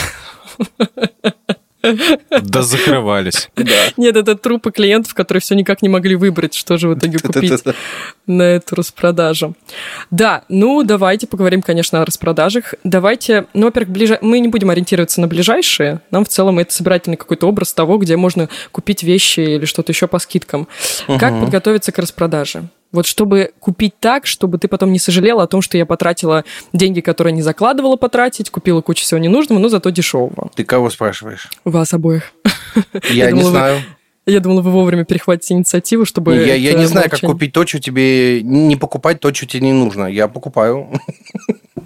Да 2.42 2.62
закрывались. 2.62 3.50
Нет, 3.98 4.16
это 4.16 4.36
трупы 4.36 4.72
клиентов, 4.72 5.14
которые 5.14 5.42
все 5.42 5.54
никак 5.56 5.82
не 5.82 5.90
могли 5.90 6.16
выбрать, 6.16 6.54
что 6.54 6.78
же 6.78 6.88
в 6.88 6.98
итоге 6.98 7.20
купить 7.20 7.64
на 8.26 8.44
эту 8.44 8.76
распродажу. 8.76 9.56
Да, 10.10 10.44
ну 10.48 10.84
давайте 10.84 11.28
поговорим, 11.28 11.62
конечно, 11.62 12.02
о 12.02 12.06
распродажах. 12.06 12.74
Давайте, 12.84 13.48
ну, 13.54 13.66
во-первых, 13.66 13.92
ближе... 13.92 14.18
мы 14.22 14.40
не 14.40 14.48
будем 14.48 14.70
ориентироваться 14.70 15.20
на 15.20 15.28
ближайшие. 15.28 16.00
Нам 16.10 16.24
в 16.24 16.30
целом 16.30 16.60
это 16.60 16.74
собирательный 16.74 17.18
какой-то 17.18 17.48
образ 17.48 17.74
того, 17.74 17.98
где 17.98 18.16
можно 18.16 18.50
купить 18.72 19.04
вещи 19.04 19.42
или 19.42 19.66
что-то 19.66 19.92
еще 19.92 20.08
по 20.08 20.20
скидкам. 20.20 20.68
Как 21.08 21.40
подготовиться 21.40 21.92
к 21.92 21.98
распродаже? 22.00 22.64
Вот 22.94 23.08
чтобы 23.08 23.52
купить 23.60 23.96
так, 24.00 24.26
чтобы 24.28 24.60
ты 24.60 24.68
потом 24.70 24.94
не 24.94 25.00
сожалела 25.00 25.44
о 25.44 25.48
том, 25.48 25.62
что 25.62 25.78
я 25.78 25.86
потратила 25.86 26.46
деньги, 26.72 27.02
которые 27.02 27.34
не 27.34 27.42
закладывала 27.42 27.98
потратить, 27.98 28.50
купила 28.52 28.82
кучу 28.82 29.04
всего 29.04 29.20
ненужного, 29.20 29.60
но 29.60 29.68
зато 29.68 29.90
дешевого. 29.90 30.50
Ты 30.56 30.64
кого 30.64 30.90
спрашиваешь? 30.90 31.50
Вас 31.66 31.94
обоих. 31.94 32.32
Я 33.10 33.32
не 33.32 33.32
думала, 33.32 33.46
вы- 33.46 33.50
знаю. 33.50 33.82
Я 34.26 34.40
думала, 34.40 34.62
вы 34.62 34.72
вовремя 34.72 35.04
перехватите 35.04 35.54
инициативу, 35.54 36.06
чтобы... 36.06 36.36
Я, 36.38 36.56
я 36.56 36.74
не 36.74 36.86
знаю, 36.86 37.10
как 37.10 37.20
купить 37.20 37.52
то, 37.52 37.68
что 37.68 37.80
тебе... 37.80 38.42
Не 38.42 38.78
покупать 38.78 39.20
то, 39.20 39.34
что 39.34 39.46
тебе 39.46 39.64
не 39.64 39.74
нужно. 39.74 40.06
Я 40.06 40.30
покупаю. 40.30 40.88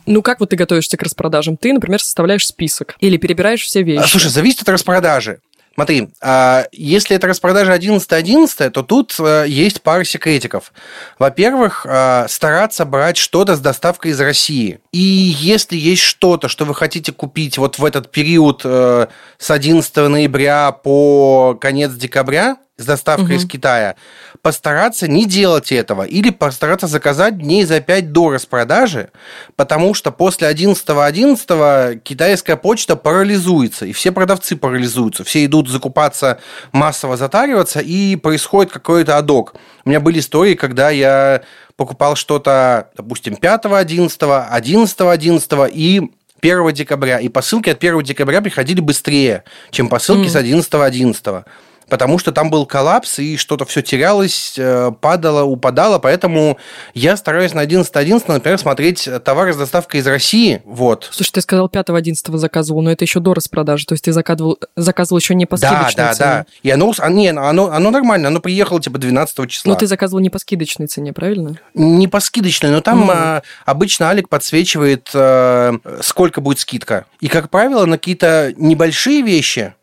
Ну, 0.06 0.22
как 0.22 0.40
вот 0.40 0.52
ты 0.52 0.56
готовишься 0.56 0.98
к 0.98 1.04
распродажам? 1.04 1.58
Ты, 1.58 1.74
например, 1.74 2.02
составляешь 2.02 2.46
список 2.46 2.96
или 3.00 3.18
перебираешь 3.18 3.64
все 3.64 3.82
вещи. 3.82 4.04
А, 4.04 4.08
Слушай, 4.08 4.30
зависит 4.30 4.62
от 4.62 4.70
распродажи. 4.70 5.40
Смотри, 5.78 6.10
а, 6.22 6.66
если 6.72 7.16
это 7.16 7.28
распродажа 7.28 7.72
11-11, 7.76 8.72
то 8.72 8.82
тут 8.82 9.16
а, 9.20 9.44
есть 9.44 9.84
пара 9.84 10.04
секретиков. 10.04 10.74
Во-первых, 11.20 11.86
а, 11.88 12.26
стараться 12.28 12.84
брать 12.84 13.18
что-то 13.18 13.56
с 13.56 13.60
доставкой 13.60 14.10
из 14.10 14.20
России. 14.20 14.80
И 14.92 14.98
если 14.98 15.78
есть 15.78 16.02
что-то, 16.02 16.48
что 16.48 16.66
вы 16.66 16.74
хотите 16.74 17.12
купить 17.12 17.60
вот 17.60 17.78
в 17.78 17.86
этот 17.86 18.10
период 18.10 18.62
э, 18.64 19.06
с 19.38 19.52
11 19.52 19.96
ноября 19.98 20.72
по 20.72 21.56
конец 21.62 21.92
декабря, 21.92 22.58
с 22.78 22.86
доставкой 22.86 23.38
из 23.38 23.48
Китая, 23.48 23.96
постараться 24.44 25.08
не 25.08 25.26
делать 25.26 25.72
этого 25.72 26.04
или 26.04 26.30
постараться 26.30 26.86
заказать 26.86 27.40
дней 27.40 27.66
за 27.66 27.82
5 27.82 28.12
до 28.12 28.30
распродажи, 28.30 29.10
потому 29.56 29.96
что 29.96 30.12
после 30.12 30.48
11.11 30.48 32.00
китайская 32.00 32.56
почта 32.56 32.96
парализуется, 32.96 33.88
и 33.88 33.94
все 33.94 34.12
продавцы 34.12 34.56
парализуются, 34.56 35.24
все 35.24 35.44
идут 35.46 35.70
закупаться, 35.70 36.40
массово 36.72 37.18
затариваться, 37.18 37.80
и 37.80 38.16
происходит 38.16 38.72
какой-то 38.72 39.18
адок. 39.18 39.56
У 39.84 39.90
меня 39.90 40.00
были 40.00 40.20
истории, 40.20 40.54
когда 40.54 40.92
я 40.92 41.42
покупал 41.78 42.16
что-то, 42.16 42.90
допустим, 42.96 43.34
5.11, 43.42 44.52
11.11 44.52 45.72
и 45.74 46.12
1 46.42 46.74
декабря, 46.74 47.20
и 47.20 47.28
посылки 47.28 47.72
от 47.72 47.78
1 47.78 48.04
декабря 48.04 48.42
приходили 48.42 48.82
быстрее, 48.82 49.44
чем 49.72 49.90
посылки 49.90 50.28
с 50.28 50.36
11.11 50.36 51.46
потому 51.90 52.20
что 52.20 52.32
там 52.32 52.50
был 52.50 52.66
коллапс, 52.66 53.20
и 53.20 53.38
что-то 53.38 53.66
все 53.66 53.82
терялось, 53.82 54.56
э, 54.58 54.92
падало, 55.00 55.44
упадало, 55.44 56.00
поэтому 56.00 56.58
я 56.94 57.18
стараюсь 57.18 57.54
на 57.54 57.64
11.11, 57.66 58.24
например, 58.28 58.58
смотреть 58.58 59.08
товары 59.24 59.54
с 59.54 59.58
доставкой 59.58 60.02
из 60.02 60.08
России, 60.08 60.62
вот. 60.66 61.08
Слушай, 61.12 61.32
ты 61.34 61.42
сказал 61.42 61.68
5-11 61.68 62.38
заказывал, 62.38 62.82
но 62.82 62.92
это 62.92 63.06
еще 63.06 63.20
до 63.20 63.34
распродажи, 63.34 63.86
то 63.86 63.94
есть 63.94 64.04
ты 64.06 64.12
заказывал, 64.12 64.58
заказывал 64.76 65.20
еще 65.20 65.36
не 65.36 65.46
по 65.46 65.58
Да, 65.58 65.68
скидочной 65.68 66.04
да, 66.04 66.14
цене. 66.14 66.30
да. 66.30 66.46
И 66.64 66.70
оно, 66.70 66.94
а, 66.98 67.10
не, 67.10 67.30
оно, 67.30 67.72
оно 67.72 67.92
нормально, 67.92 68.28
оно 68.28 68.40
приехало 68.40 68.82
типа 68.82 68.98
12 68.98 69.50
числа. 69.50 69.72
Но 69.72 69.76
ты 69.78 69.88
заказывал 69.88 70.20
не 70.22 70.30
по 70.30 70.40
скидочной 70.40 70.88
цене, 70.88 71.14
правильно? 71.14 71.60
Не 71.74 72.08
по 72.08 72.20
скидочной, 72.20 72.70
но 72.72 72.82
там 72.82 73.10
а, 73.10 73.42
обычно 73.66 74.10
Алик 74.10 74.30
подсвечивает, 74.30 75.10
а, 75.14 75.76
сколько 76.02 76.42
будет 76.42 76.60
скидка. 76.60 77.06
И, 77.20 77.28
как 77.28 77.50
правило, 77.50 77.86
на 77.86 77.98
какие-то 77.98 78.54
небольшие 78.58 79.22
вещи 79.22 79.74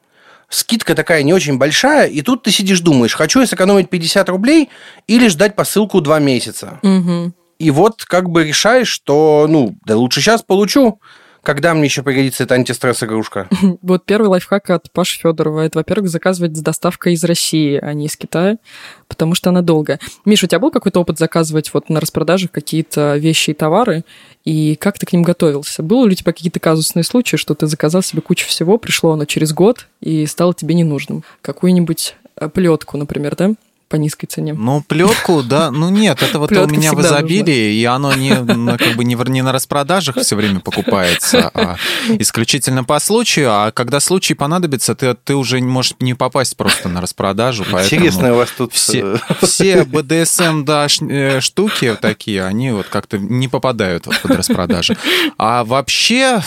скидка 0.55 0.95
такая 0.95 1.23
не 1.23 1.33
очень 1.33 1.59
большая, 1.59 2.07
и 2.07 2.23
тут 2.23 2.45
ты 2.45 2.51
сидишь 2.51 2.81
думаешь, 2.81 3.15
хочу 3.15 3.41
я 3.41 3.47
сэкономить 3.47 3.91
50 3.91 4.29
рублей 4.29 4.71
или 5.07 5.29
ждать 5.29 5.57
посылку 5.57 6.01
2 6.01 6.19
месяца. 6.21 6.79
Угу. 6.83 7.33
И 7.59 7.71
вот 7.71 8.05
как 8.05 8.31
бы 8.31 8.45
решаешь, 8.45 8.89
что, 8.89 9.47
ну, 9.49 9.77
да 9.85 9.97
лучше 9.97 10.21
сейчас 10.21 10.43
получу, 10.43 11.01
когда 11.45 11.75
мне 11.75 11.85
еще 11.85 12.03
пригодится 12.03 12.45
эта 12.45 12.55
антистресс-игрушка. 12.55 13.49
Вот 13.83 14.05
первый 14.07 14.29
лайфхак 14.29 14.71
от 14.71 14.91
Паши 14.91 15.21
Федорова 15.21 15.61
это, 15.61 15.79
во-первых, 15.79 16.09
заказывать 16.09 16.57
с 16.57 16.61
доставкой 16.61 17.13
из 17.13 17.23
России, 17.23 17.79
а 17.81 17.93
не 17.93 18.07
из 18.07 18.17
Китая, 18.17 18.57
потому 19.09 19.35
что 19.35 19.51
она 19.51 19.61
долгая. 19.61 20.01
Миша, 20.25 20.47
у 20.47 20.49
тебя 20.49 20.59
был 20.59 20.71
какой-то 20.71 21.01
опыт 21.01 21.19
заказывать 21.19 21.73
вот 21.75 21.91
на 21.91 22.01
распродажах 22.01 22.51
какие-то 22.51 23.17
вещи 23.17 23.51
и 23.51 23.55
товары, 23.55 24.05
и 24.45 24.77
как 24.77 24.99
ты 24.99 25.07
к 25.07 25.13
ним 25.13 25.23
готовился? 25.23 25.83
Было 25.83 26.07
ли 26.07 26.13
у 26.13 26.15
тебя 26.15 26.33
какие-то 26.33 26.61
казусные 26.61 27.05
случаи, 27.05 27.37
что 27.37 27.55
ты 27.55 27.67
заказал 27.67 28.03
себе 28.03 28.23
кучу 28.23 28.47
всего, 28.49 28.79
пришло 28.79 29.13
оно 29.13 29.27
через 29.27 29.53
год 29.53 29.87
и 30.01 30.27
стало 30.27 30.55
тебе 30.55 30.75
ненужным? 30.75 31.25
Какую-нибудь 31.43 32.17
плетку, 32.53 32.97
например, 32.97 33.37
да? 33.37 33.53
По 33.95 33.97
низкой 33.97 34.27
цене. 34.27 34.55
Ну, 34.55 34.83
плетку, 34.83 35.45
да. 35.45 35.71
Ну, 35.71 35.89
нет, 35.89 36.21
это 36.21 36.41
вот 36.41 36.51
у 36.51 36.67
меня 36.67 36.93
в 36.93 37.01
изобилии, 37.01 37.75
и 37.75 37.85
оно 37.85 38.13
не, 38.15 38.35
ну, 38.35 38.77
как 38.77 38.97
бы 38.97 39.05
не, 39.05 39.43
на 39.43 39.53
распродажах 39.53 40.17
все 40.19 40.35
время 40.35 40.59
покупается, 40.59 41.51
а 41.55 41.77
исключительно 42.19 42.83
по 42.83 42.99
случаю. 42.99 43.53
А 43.53 43.71
когда 43.71 44.01
случай 44.01 44.35
понадобится, 44.35 44.97
ты, 44.97 45.15
ты 45.15 45.37
уже 45.37 45.61
можешь 45.61 45.95
не 46.01 46.15
попасть 46.15 46.57
просто 46.57 46.89
на 46.89 47.01
распродажу. 47.01 47.63
Интересно 47.65 48.33
у 48.33 48.37
вас 48.39 48.51
тут... 48.51 48.73
все, 48.73 49.19
э, 49.29 49.47
все 49.47 49.85
БДСМ, 49.85 50.65
да, 50.65 50.89
э, 51.09 51.41
штуки 51.41 51.97
такие, 52.01 52.45
они 52.45 52.73
вот 52.73 52.87
как-то 52.87 53.19
не 53.19 53.47
попадают 53.47 54.09
под 54.23 54.31
распродажи. 54.33 54.97
А 55.39 55.63
вообще 55.63 56.43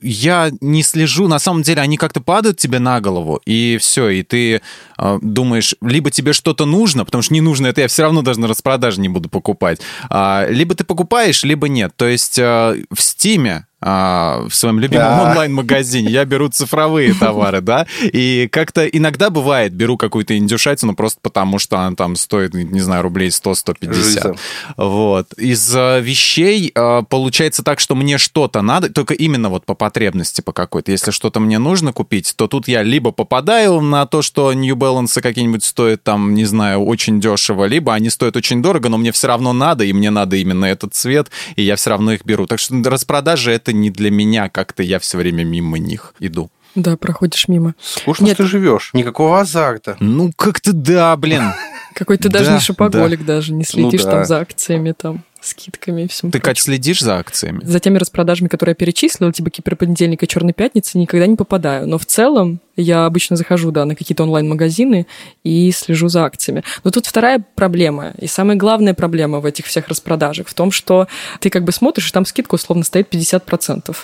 я 0.00 0.50
не 0.62 0.82
слежу, 0.82 1.28
на 1.28 1.38
самом 1.38 1.62
деле 1.62 1.82
они 1.82 1.98
как-то 1.98 2.22
падают 2.22 2.56
тебе 2.56 2.78
на 2.78 3.02
голову, 3.02 3.42
и 3.44 3.76
все, 3.78 4.08
и 4.08 4.22
ты 4.22 4.62
э, 4.98 5.18
думаешь, 5.20 5.74
либо 5.82 6.10
тебе 6.10 6.32
что-то 6.54 6.66
нужно, 6.66 7.04
потому 7.04 7.22
что 7.22 7.34
не 7.34 7.40
нужно 7.40 7.66
это 7.66 7.80
я 7.80 7.88
все 7.88 8.02
равно 8.02 8.22
даже 8.22 8.38
на 8.38 8.46
распродаже 8.46 9.00
не 9.00 9.08
буду 9.08 9.28
покупать, 9.28 9.80
А, 10.08 10.46
либо 10.48 10.74
ты 10.74 10.84
покупаешь, 10.84 11.42
либо 11.42 11.68
нет. 11.68 11.92
То 11.96 12.06
есть 12.06 12.38
э, 12.38 12.84
в 12.92 13.00
Стиме 13.00 13.66
а, 13.86 14.46
в 14.48 14.54
своем 14.54 14.80
любимом 14.80 15.08
Да. 15.08 15.22
онлайн-магазине 15.30 16.10
я 16.10 16.24
беру 16.24 16.48
цифровые 16.48 17.12
товары, 17.12 17.60
да, 17.60 17.86
и 18.00 18.48
как-то 18.50 18.86
иногда 18.86 19.28
бывает, 19.28 19.74
беру 19.74 19.98
какую-то 19.98 20.38
индюшатину 20.38 20.94
просто 20.94 21.20
потому, 21.20 21.58
что 21.58 21.78
она 21.78 21.94
там 21.94 22.16
стоит, 22.16 22.54
не 22.54 22.80
знаю, 22.80 23.02
рублей 23.02 23.28
100-150. 23.28 23.92
Жиза. 23.92 24.34
Вот. 24.78 25.34
Из 25.34 25.76
э, 25.76 26.00
вещей 26.00 26.72
э, 26.74 27.02
получается 27.10 27.62
так, 27.62 27.78
что 27.78 27.94
мне 27.94 28.16
что-то 28.16 28.62
надо, 28.62 28.88
только 28.88 29.12
именно 29.12 29.50
вот 29.50 29.66
по 29.66 29.74
потребности 29.74 30.40
по 30.40 30.52
какой-то. 30.52 30.90
Если 30.90 31.10
что-то 31.10 31.38
мне 31.38 31.58
нужно 31.58 31.92
купить, 31.92 32.32
то 32.36 32.48
тут 32.48 32.68
я 32.68 32.82
либо 32.82 33.10
попадаю 33.10 33.82
на 33.82 34.06
то, 34.06 34.22
что 34.22 34.50
New 34.54 34.76
Balance 34.76 35.20
какие-нибудь 35.20 35.62
стоят 35.62 36.02
там, 36.02 36.32
не 36.34 36.46
знаю, 36.46 36.80
очень 36.80 37.20
дешево, 37.20 37.66
либо 37.66 37.92
они 37.92 38.08
стоят 38.08 38.36
очень 38.36 38.62
дорого, 38.62 38.88
но 38.88 38.96
мне 38.96 39.12
все 39.12 39.26
равно 39.26 39.52
надо, 39.52 39.84
и 39.84 39.92
мне 39.92 40.08
надо 40.08 40.36
именно 40.36 40.64
этот 40.64 40.94
цвет, 40.94 41.30
и 41.56 41.62
я 41.62 41.76
все 41.76 41.90
равно 41.90 42.12
их 42.14 42.24
беру. 42.24 42.46
Так 42.46 42.60
что 42.60 42.74
распродажи 42.82 43.52
это 43.52 43.73
не 43.74 43.90
для 43.90 44.10
меня, 44.10 44.48
как-то 44.48 44.82
я 44.82 44.98
все 44.98 45.18
время 45.18 45.44
мимо 45.44 45.78
них 45.78 46.14
иду. 46.20 46.50
Да, 46.74 46.96
проходишь 46.96 47.46
мимо. 47.48 47.74
Скучно 47.80 48.24
Нет. 48.24 48.36
ты 48.36 48.44
живешь. 48.44 48.90
Никакого 48.94 49.40
азарта. 49.40 49.96
Ну, 50.00 50.32
как-то 50.36 50.72
да, 50.72 51.16
блин. 51.16 51.52
Какой 51.94 52.16
ты 52.18 52.28
даже 52.28 52.46
Да, 52.46 52.54
не 52.54 52.60
шопоголик 52.60 53.24
даже, 53.24 53.52
не 53.52 53.64
следишь 53.64 54.02
да. 54.02 54.10
там 54.10 54.24
за 54.24 54.40
акциями, 54.40 54.92
там, 54.92 55.22
скидками 55.44 56.02
и 56.02 56.08
всем 56.08 56.30
Ты, 56.30 56.38
прочим. 56.38 56.44
Кать, 56.44 56.58
следишь 56.58 57.00
за 57.00 57.16
акциями? 57.16 57.60
За 57.62 57.80
теми 57.80 57.98
распродажами, 57.98 58.48
которые 58.48 58.72
я 58.72 58.76
перечислила, 58.76 59.32
типа 59.32 59.50
Киберпонедельник 59.50 60.22
и 60.22 60.28
Черной 60.28 60.52
пятницы, 60.52 60.98
никогда 60.98 61.26
не 61.26 61.36
попадаю. 61.36 61.86
Но 61.86 61.98
в 61.98 62.06
целом 62.06 62.60
я 62.76 63.06
обычно 63.06 63.36
захожу, 63.36 63.70
да, 63.70 63.84
на 63.84 63.94
какие-то 63.94 64.22
онлайн-магазины 64.24 65.06
и 65.44 65.70
слежу 65.72 66.08
за 66.08 66.24
акциями. 66.24 66.64
Но 66.82 66.90
тут 66.90 67.06
вторая 67.06 67.44
проблема, 67.54 68.12
и 68.18 68.26
самая 68.26 68.56
главная 68.56 68.94
проблема 68.94 69.40
в 69.40 69.46
этих 69.46 69.66
всех 69.66 69.88
распродажах 69.88 70.48
в 70.48 70.54
том, 70.54 70.70
что 70.70 71.08
ты 71.40 71.50
как 71.50 71.64
бы 71.64 71.72
смотришь, 71.72 72.08
и 72.08 72.12
там 72.12 72.24
скидка 72.24 72.54
условно 72.54 72.84
стоит 72.84 73.12
50%. 73.12 73.94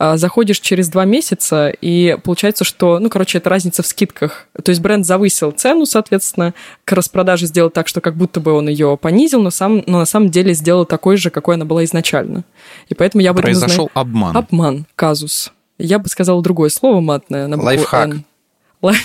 А 0.00 0.16
Заходишь 0.16 0.60
через 0.60 0.88
два 0.88 1.04
месяца, 1.04 1.68
и 1.70 2.16
получается, 2.22 2.62
что, 2.64 3.00
ну, 3.00 3.08
короче, 3.10 3.38
это 3.38 3.50
разница 3.50 3.82
в 3.82 3.86
скидках. 3.86 4.46
То 4.62 4.70
есть 4.70 4.80
бренд 4.80 5.04
завысил 5.04 5.50
цену, 5.50 5.86
соответственно, 5.86 6.54
к 6.84 6.92
распродаже 6.92 7.46
сделал 7.46 7.68
так, 7.70 7.88
что 7.88 8.00
как 8.00 8.14
будто 8.14 8.38
бы 8.38 8.52
он 8.52 8.68
ее 8.68 8.96
понизил, 8.96 9.42
но, 9.42 9.50
сам, 9.50 9.82
но 9.86 9.98
на 9.98 10.04
самом 10.06 10.30
деле 10.30 10.54
сделал 10.54 10.84
такой 10.86 11.16
же, 11.16 11.30
какой 11.30 11.56
она 11.56 11.64
была 11.64 11.82
изначально. 11.84 12.44
И 12.88 12.94
поэтому 12.94 13.22
я 13.22 13.32
узнаю- 13.32 13.42
Произошел 13.42 13.90
обман. 13.94 14.36
Обман, 14.36 14.86
казус. 14.94 15.52
Я 15.78 15.98
бы 15.98 16.08
сказала 16.08 16.40
другое 16.42 16.70
слово 16.70 17.00
матное. 17.00 17.48
На 17.48 17.56
букву 17.56 17.66
Лайфхак. 17.66 18.08
«Н». 18.10 18.24
Лай- 18.80 18.96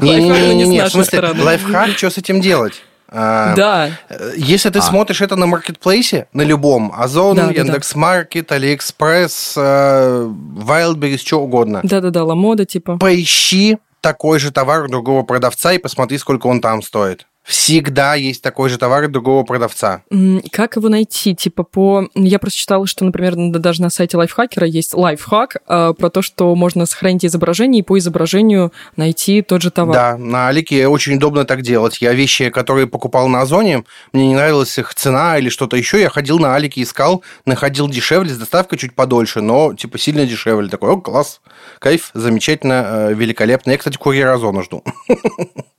Не-не-не-не, 0.00 0.64
не 0.66 0.78
с 0.78 0.82
нашей 0.82 1.04
стороны. 1.04 1.42
лайфхак, 1.42 1.90
что 1.96 2.10
с 2.10 2.18
этим 2.18 2.40
делать? 2.40 2.82
А, 3.16 3.54
Да. 3.54 3.90
э, 4.08 4.32
Если 4.36 4.70
ты 4.70 4.80
А. 4.80 4.82
смотришь 4.82 5.20
это 5.20 5.36
на 5.36 5.46
маркетплейсе, 5.46 6.26
на 6.32 6.42
любом, 6.42 6.92
Озон, 6.96 7.36
Да, 7.36 7.46
да, 7.46 7.52
да. 7.52 7.60
Яндекс.Маркет, 7.60 8.50
Алиэкспресс, 8.50 9.54
э, 9.56 10.28
Wildberries, 10.56 11.18
что 11.18 11.40
угодно, 11.40 11.80
Да-да-да, 11.84 12.24
ламода 12.24 12.64
типа. 12.64 12.98
поищи 12.98 13.78
такой 14.00 14.38
же 14.38 14.50
товар 14.50 14.84
у 14.84 14.88
другого 14.88 15.22
продавца 15.22 15.72
и 15.72 15.78
посмотри, 15.78 16.18
сколько 16.18 16.46
он 16.48 16.60
там 16.60 16.82
стоит. 16.82 17.26
Всегда 17.44 18.14
есть 18.14 18.40
такой 18.40 18.70
же 18.70 18.78
товар 18.78 19.06
другого 19.08 19.44
продавца. 19.44 20.02
Как 20.50 20.76
его 20.76 20.88
найти? 20.88 21.34
Типа 21.34 21.62
по... 21.62 22.08
Я 22.14 22.38
просто 22.38 22.58
читала, 22.58 22.86
что, 22.86 23.04
например, 23.04 23.34
даже 23.36 23.82
на 23.82 23.90
сайте 23.90 24.16
лайфхакера 24.16 24.66
есть 24.66 24.94
лайфхак 24.94 25.56
э, 25.68 25.92
про 25.98 26.10
то, 26.10 26.22
что 26.22 26.54
можно 26.54 26.86
сохранить 26.86 27.24
изображение 27.26 27.80
и 27.80 27.82
по 27.82 27.98
изображению 27.98 28.72
найти 28.96 29.42
тот 29.42 29.60
же 29.60 29.70
товар. 29.70 29.94
Да, 29.94 30.16
на 30.16 30.48
Алике 30.48 30.88
очень 30.88 31.16
удобно 31.16 31.44
так 31.44 31.60
делать. 31.60 31.98
Я 32.00 32.14
вещи, 32.14 32.48
которые 32.48 32.86
покупал 32.86 33.28
на 33.28 33.42
Озоне, 33.42 33.84
мне 34.14 34.28
не 34.28 34.34
нравилась 34.34 34.78
их 34.78 34.94
цена 34.94 35.36
или 35.38 35.50
что-то 35.50 35.76
еще, 35.76 36.00
я 36.00 36.08
ходил 36.08 36.38
на 36.38 36.54
Алике, 36.54 36.82
искал, 36.82 37.22
находил 37.44 37.88
дешевле, 37.88 38.30
с 38.32 38.38
доставкой 38.38 38.78
чуть 38.78 38.94
подольше, 38.94 39.42
но 39.42 39.74
типа 39.74 39.98
сильно 39.98 40.24
дешевле. 40.24 40.70
Такой, 40.70 40.92
о, 40.92 40.96
класс, 40.96 41.42
кайф, 41.78 42.10
замечательно, 42.14 42.84
э, 43.10 43.14
великолепно. 43.14 43.72
Я, 43.72 43.76
кстати, 43.76 43.98
курьер 43.98 44.28
Озона 44.28 44.62
жду. 44.62 44.82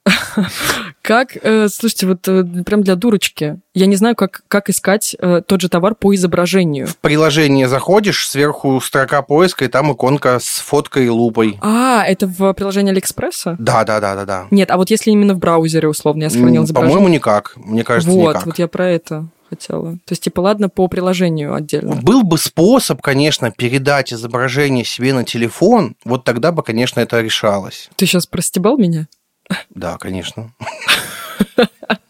Как, 1.02 1.38
э, 1.42 1.68
слушайте, 1.70 2.08
вот 2.08 2.28
э, 2.28 2.44
прям 2.66 2.84
для 2.84 2.96
дурочки, 2.96 3.60
я 3.74 3.86
не 3.86 3.96
знаю, 3.96 4.16
как, 4.16 4.42
как 4.48 4.70
искать 4.70 5.16
э, 5.20 5.42
тот 5.46 5.62
же 5.62 5.70
товар 5.70 5.94
по 5.96 6.16
изображению. 6.16 6.88
В 6.88 6.98
приложение 6.98 7.68
заходишь, 7.68 8.28
сверху 8.28 8.82
строка 8.82 9.22
поиска, 9.22 9.66
и 9.66 9.68
там 9.68 9.94
иконка 9.94 10.40
с 10.40 10.60
фоткой 10.60 11.06
и 11.06 11.10
лупой. 11.10 11.60
А, 11.62 12.04
это 12.06 12.28
в 12.28 12.54
приложении 12.54 12.92
Алиэкспресса? 12.92 13.56
Да, 13.60 13.84
да, 13.84 14.00
да, 14.00 14.16
да, 14.16 14.26
да. 14.26 14.48
Нет, 14.52 14.72
а 14.72 14.78
вот 14.78 14.90
если 14.90 15.12
именно 15.12 15.36
в 15.36 15.40
браузере, 15.40 15.88
условно, 15.88 16.24
я 16.24 16.30
сохранил 16.30 16.64
изображение. 16.64 16.96
По-моему, 16.96 17.14
никак. 17.14 17.54
Мне 17.56 17.84
кажется, 17.84 18.12
вот, 18.12 18.30
никак. 18.30 18.46
вот 18.48 18.60
я 18.60 18.68
про 18.68 18.90
это 18.90 19.28
хотела. 19.50 19.94
То 19.94 20.12
есть, 20.12 20.24
типа, 20.24 20.42
ладно, 20.42 20.70
по 20.70 20.88
приложению 20.88 21.54
отдельно. 21.54 21.96
Был 21.96 22.24
бы 22.24 22.38
способ, 22.38 23.02
конечно, 23.02 23.52
передать 23.52 24.12
изображение 24.12 24.84
себе 24.84 25.14
на 25.14 25.24
телефон, 25.24 25.96
вот 26.04 26.24
тогда 26.24 26.52
бы, 26.52 26.64
конечно, 26.64 27.00
это 27.00 27.22
решалось. 27.22 27.90
Ты 27.96 28.06
сейчас 28.06 28.26
простебал 28.26 28.78
меня? 28.78 29.08
Да, 29.70 29.98
конечно. 29.98 30.54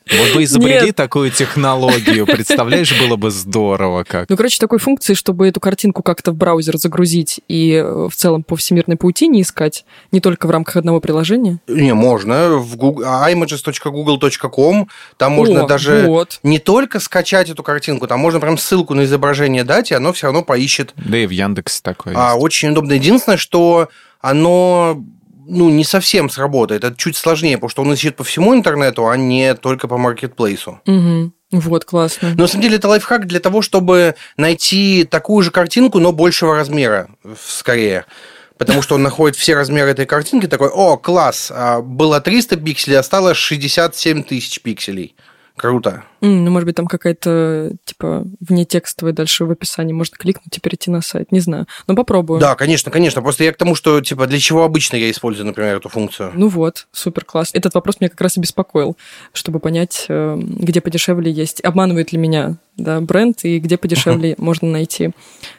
Вот 0.08 0.34
бы 0.36 0.44
изобрели 0.44 0.88
Нет. 0.88 0.96
такую 0.96 1.32
технологию, 1.32 2.28
представляешь, 2.28 2.98
было 3.00 3.16
бы 3.16 3.32
здорово 3.32 4.04
как. 4.04 4.30
Ну, 4.30 4.38
короче, 4.38 4.60
такой 4.60 4.78
функции, 4.78 5.16
чтобы 5.16 5.48
эту 5.48 5.60
картинку 5.60 6.04
как-то 6.04 6.32
в 6.32 6.36
браузер 6.36 6.78
загрузить 6.78 7.42
и 7.48 7.72
э, 7.74 8.08
в 8.08 8.16
целом 8.16 8.44
по 8.44 8.56
всемирной 8.56 8.98
паутине 8.98 9.42
искать, 9.42 9.84
не 10.12 10.20
только 10.22 10.46
в 10.46 10.52
рамках 10.52 10.76
одного 10.78 11.00
приложения. 11.00 11.60
Не, 11.68 11.94
можно. 11.94 12.58
В 12.58 12.78
Google, 12.78 13.04
images.google.com 13.04 14.88
там 15.18 15.32
можно 15.32 15.64
О, 15.64 15.68
даже 15.68 16.06
Вот. 16.06 16.40
не 16.44 16.60
только 16.60 17.00
скачать 17.00 17.50
эту 17.50 17.64
картинку, 17.64 18.06
там 18.08 18.20
можно 18.20 18.40
прям 18.40 18.60
ссылку 18.60 18.94
на 18.94 19.06
изображение 19.06 19.64
дать, 19.64 19.90
и 19.92 19.96
оно 19.96 20.14
все 20.14 20.28
равно 20.28 20.44
поищет. 20.44 20.94
Да 20.98 21.18
и 21.18 21.26
в 21.26 21.32
Яндексе 21.32 21.80
такое 21.82 22.14
А, 22.16 22.34
есть. 22.34 22.44
очень 22.44 22.70
удобно. 22.70 22.94
Единственное, 22.94 23.38
что 23.38 23.90
оно 24.22 25.04
ну, 25.48 25.70
не 25.70 25.84
совсем 25.84 26.30
сработает. 26.30 26.84
Это 26.84 26.96
чуть 26.98 27.16
сложнее, 27.16 27.58
потому 27.58 27.70
что 27.70 27.82
он 27.84 27.94
ищет 27.94 28.16
по 28.16 28.24
всему 28.24 28.56
интернету, 28.56 29.08
а 29.08 29.18
не 29.18 29.54
только 29.56 29.88
по 29.88 29.98
маркетплейсу. 29.98 30.82
Мгм. 30.86 31.34
Вот, 31.52 31.86
классно. 31.86 32.30
Но 32.36 32.44
на 32.44 32.48
самом 32.48 32.64
деле 32.64 32.78
это 32.78 32.88
лайфхак 32.88 33.28
для 33.28 33.40
того, 33.40 33.62
чтобы 33.62 34.16
найти 34.38 35.06
такую 35.10 35.44
же 35.44 35.52
картинку, 35.52 36.00
но 36.00 36.12
большего 36.12 36.56
размера, 36.56 37.10
скорее. 37.40 38.06
Потому 38.58 38.82
что 38.82 38.96
он 38.96 39.04
находит 39.04 39.38
все 39.38 39.54
размеры 39.54 39.92
этой 39.92 40.06
картинки, 40.06 40.48
такой, 40.48 40.70
о, 40.70 40.98
класс, 40.98 41.52
а, 41.54 41.82
было 41.82 42.22
300 42.22 42.56
пикселей, 42.56 42.98
а 42.98 43.04
стало 43.04 43.34
67 43.34 44.24
тысяч 44.24 44.62
пикселей. 44.62 45.16
Круто. 45.58 46.04
М, 46.22 46.44
ну, 46.44 46.52
может 46.52 46.66
быть, 46.66 46.76
там 46.76 46.86
какая-то, 46.88 47.72
типа, 47.86 48.26
внетекстовая 48.42 49.14
дальше 49.14 49.46
в 49.46 49.52
описании 49.52 49.94
можно 49.94 50.18
кликнуть 50.18 50.58
и 50.58 50.60
перейти 50.60 50.92
на 50.92 51.02
сайт. 51.02 51.32
Не 51.32 51.40
знаю. 51.40 51.66
Но 51.88 51.96
попробую. 51.96 52.40
Да, 52.42 52.56
конечно, 52.56 52.92
конечно. 52.92 53.22
Просто 53.22 53.46
я 53.46 53.54
к 53.54 53.58
тому, 53.58 53.74
что, 53.76 54.02
типа, 54.02 54.28
для 54.28 54.40
чего 54.40 54.64
обычно 54.64 54.98
я 54.98 55.10
использую, 55.10 55.46
например, 55.46 55.78
эту 55.78 55.88
функцию. 55.88 56.32
Ну 56.36 56.50
вот, 56.50 56.88
супер 56.92 57.24
класс. 57.24 57.52
Этот 57.54 57.74
вопрос 57.74 58.02
меня 58.02 58.10
как 58.10 58.20
раз 58.20 58.36
и 58.38 58.42
беспокоил, 58.42 58.98
чтобы 59.32 59.60
понять, 59.60 60.06
э, 60.10 60.38
где 60.40 60.82
подешевле 60.82 61.32
есть, 61.32 61.64
обманывает 61.64 62.12
ли 62.12 62.18
меня 62.18 62.58
да, 62.78 63.00
бренд 63.00 63.46
и 63.46 63.60
где 63.60 63.78
подешевле 63.78 64.36
можно 64.38 64.68
найти 64.70 65.12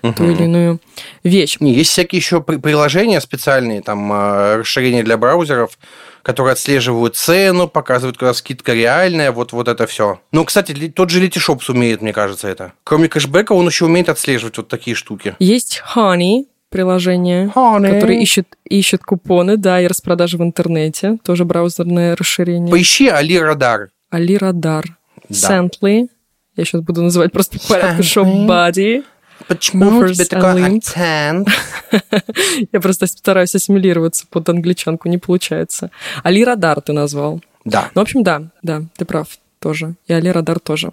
ту 0.02 0.24
или 0.24 0.44
иную 0.44 0.80
вещь. 1.24 1.56
Есть 1.60 1.90
всякие 1.90 2.18
еще 2.18 2.42
при- 2.42 2.56
приложения 2.58 3.20
специальные, 3.20 3.80
там 3.82 4.10
а, 4.12 4.58
расширения 4.58 5.02
для 5.02 5.16
браузеров, 5.16 5.78
которые 6.26 6.54
отслеживают 6.54 7.14
цену, 7.14 7.68
показывают, 7.68 8.18
когда 8.18 8.34
скидка 8.34 8.74
реальная, 8.74 9.30
вот, 9.30 9.52
вот 9.52 9.68
это 9.68 9.86
все. 9.86 10.20
Ну, 10.32 10.44
кстати, 10.44 10.72
тот 10.88 11.08
же 11.08 11.24
Letyshops 11.24 11.70
умеет, 11.70 12.02
мне 12.02 12.12
кажется, 12.12 12.48
это. 12.48 12.72
Кроме 12.82 13.08
кэшбэка, 13.08 13.52
он 13.52 13.68
еще 13.68 13.84
умеет 13.84 14.08
отслеживать 14.08 14.56
вот 14.56 14.66
такие 14.66 14.96
штуки. 14.96 15.36
Есть 15.38 15.84
Honey 15.94 16.46
приложение, 16.68 17.46
Honey. 17.54 17.94
которое 17.94 18.20
ищет, 18.20 18.56
ищет 18.68 19.04
купоны, 19.04 19.56
да, 19.56 19.80
и 19.80 19.86
распродажи 19.86 20.36
в 20.36 20.42
интернете, 20.42 21.18
тоже 21.22 21.44
браузерное 21.44 22.16
расширение. 22.16 22.72
Поищи 22.72 23.06
Али 23.06 23.38
Радар. 23.38 23.90
Али 24.10 24.36
Радар. 24.36 24.84
Да. 25.28 25.34
Сентли. 25.36 26.08
Я 26.56 26.64
сейчас 26.64 26.80
буду 26.80 27.02
называть 27.02 27.30
просто 27.30 27.60
по 27.60 27.68
порядку 27.68 28.02
Sently. 28.02 28.04
шоу-бади. 28.04 29.04
Почему 29.48 29.98
у 29.98 30.08
тебя 30.08 30.24
такой 30.24 30.76
акцент? 30.76 31.48
Я 32.72 32.80
просто 32.80 33.06
стараюсь 33.06 33.54
ассимилироваться 33.54 34.26
под 34.28 34.48
англичанку, 34.48 35.08
не 35.08 35.18
получается. 35.18 35.90
Али 36.22 36.44
Радар 36.44 36.80
ты 36.80 36.92
назвал. 36.92 37.40
Да. 37.64 37.90
Ну, 37.94 38.00
в 38.00 38.02
общем, 38.02 38.22
да, 38.22 38.42
да, 38.62 38.82
ты 38.96 39.04
прав 39.04 39.28
тоже. 39.60 39.94
И 40.06 40.12
Али 40.12 40.28
Радар 40.28 40.58
тоже. 40.58 40.92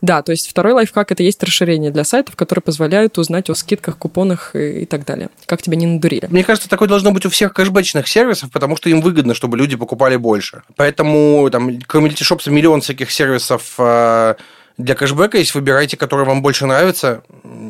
Да, 0.00 0.22
то 0.22 0.32
есть 0.32 0.48
второй 0.48 0.72
лайфхак 0.72 1.12
это 1.12 1.22
есть 1.22 1.42
расширение 1.42 1.90
для 1.90 2.04
сайтов, 2.04 2.36
которые 2.36 2.62
позволяют 2.62 3.18
узнать 3.18 3.50
о 3.50 3.54
скидках, 3.54 3.96
купонах 3.96 4.54
и, 4.54 4.80
и 4.80 4.86
так 4.86 5.04
далее. 5.04 5.28
Как 5.46 5.62
тебя 5.62 5.76
не 5.76 5.86
надурили. 5.86 6.26
Мне 6.30 6.44
кажется, 6.44 6.68
такое 6.68 6.88
должно 6.88 7.12
быть 7.12 7.26
у 7.26 7.30
всех 7.30 7.52
кэшбэчных 7.52 8.08
сервисов, 8.08 8.50
потому 8.50 8.76
что 8.76 8.90
им 8.90 9.00
выгодно, 9.00 9.34
чтобы 9.34 9.56
люди 9.56 9.76
покупали 9.76 10.16
больше. 10.16 10.62
Поэтому, 10.76 11.48
там, 11.50 11.78
кроме 11.86 12.10
Letyshops, 12.10 12.50
миллион 12.50 12.80
всяких 12.80 13.10
сервисов 13.10 13.74
э, 13.78 14.34
для 14.78 14.94
кэшбэка 14.94 15.38
есть. 15.38 15.54
Выбирайте, 15.54 15.96
который 15.96 16.24
вам 16.24 16.40
больше 16.40 16.66
нравится, 16.66 17.22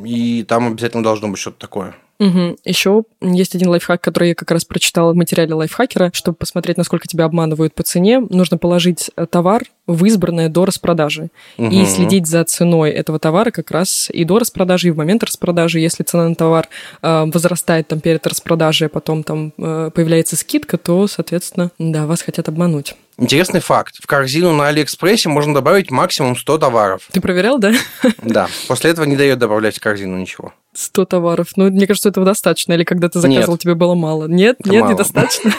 и 0.05 0.45
там 0.47 0.69
обязательно 0.69 1.03
должно 1.03 1.29
быть 1.29 1.39
что-то 1.39 1.59
такое. 1.59 1.95
Угу. 2.21 2.57
Еще 2.65 3.05
есть 3.21 3.55
один 3.55 3.69
лайфхак, 3.69 4.01
который 4.01 4.31
я 4.31 4.35
как 4.35 4.51
раз 4.51 4.65
прочитала 4.65 5.13
в 5.13 5.17
материале 5.17 5.55
лайфхакера. 5.55 6.11
Чтобы 6.13 6.37
посмотреть, 6.37 6.77
насколько 6.77 7.07
тебя 7.07 7.25
обманывают 7.27 7.75
по 7.75 7.85
цене, 7.85 8.19
нужно 8.19 8.59
положить 8.59 9.11
э, 9.17 9.27
товар 9.27 9.63
в 9.87 10.05
избранное 10.05 10.49
до 10.49 10.65
распродажи. 10.65 11.29
И 11.59 11.63
Мгм. 11.63 11.87
следить 11.87 12.27
за 12.27 12.43
ценой 12.43 12.91
этого 12.91 13.21
товара 13.21 13.53
как 13.53 13.71
раз 13.71 14.11
и 14.13 14.25
до 14.25 14.41
распродажи, 14.41 14.89
и 14.89 14.91
в 14.91 14.97
момент 14.97 15.23
распродажи. 15.23 15.79
Если 15.79 16.03
цена 16.03 16.29
на 16.29 16.35
товар 16.35 16.69
э, 17.03 17.25
возрастает 17.33 17.87
там 17.87 18.01
перед 18.01 18.27
распродажей, 18.27 18.89
а 18.89 18.91
потом 18.91 19.23
там 19.23 19.53
э, 19.57 19.91
появляется 19.95 20.37
скидка, 20.37 20.77
то, 20.77 21.07
соответственно, 21.07 21.71
да, 21.79 22.07
вас 22.07 22.23
хотят 22.23 22.49
обмануть. 22.49 22.97
Интересный 23.19 23.61
факт. 23.61 23.97
В 24.01 24.07
корзину 24.07 24.53
на 24.53 24.69
Алиэкспрессе 24.69 25.29
можно 25.29 25.53
добавить 25.53 25.91
максимум 25.91 26.37
100 26.37 26.59
товаров. 26.59 27.03
Ты 27.11 27.21
проверял, 27.21 27.59
да? 27.59 27.73
Да. 28.23 28.49
После 28.69 28.91
этого 28.91 29.05
не 29.07 29.17
дает 29.17 29.39
добавлять 29.39 29.77
в 29.77 29.81
корзину 29.81 30.17
ничего. 30.17 30.53
100 30.75 31.05
товаров. 31.07 31.49
Ну, 31.57 31.69
мне 31.69 31.87
кажется, 31.89 32.11
этого 32.11 32.25
достаточно. 32.25 32.75
Или 32.75 32.85
когда 32.85 33.09
ты 33.09 33.19
заказывал, 33.19 33.55
Нет. 33.55 33.61
тебе 33.61 33.75
было 33.75 33.95
мало. 33.95 34.27
Нет, 34.27 34.57
Это 34.61 34.71
нет, 34.71 34.83
мало. 34.83 34.93
недостаточно. 34.93 35.53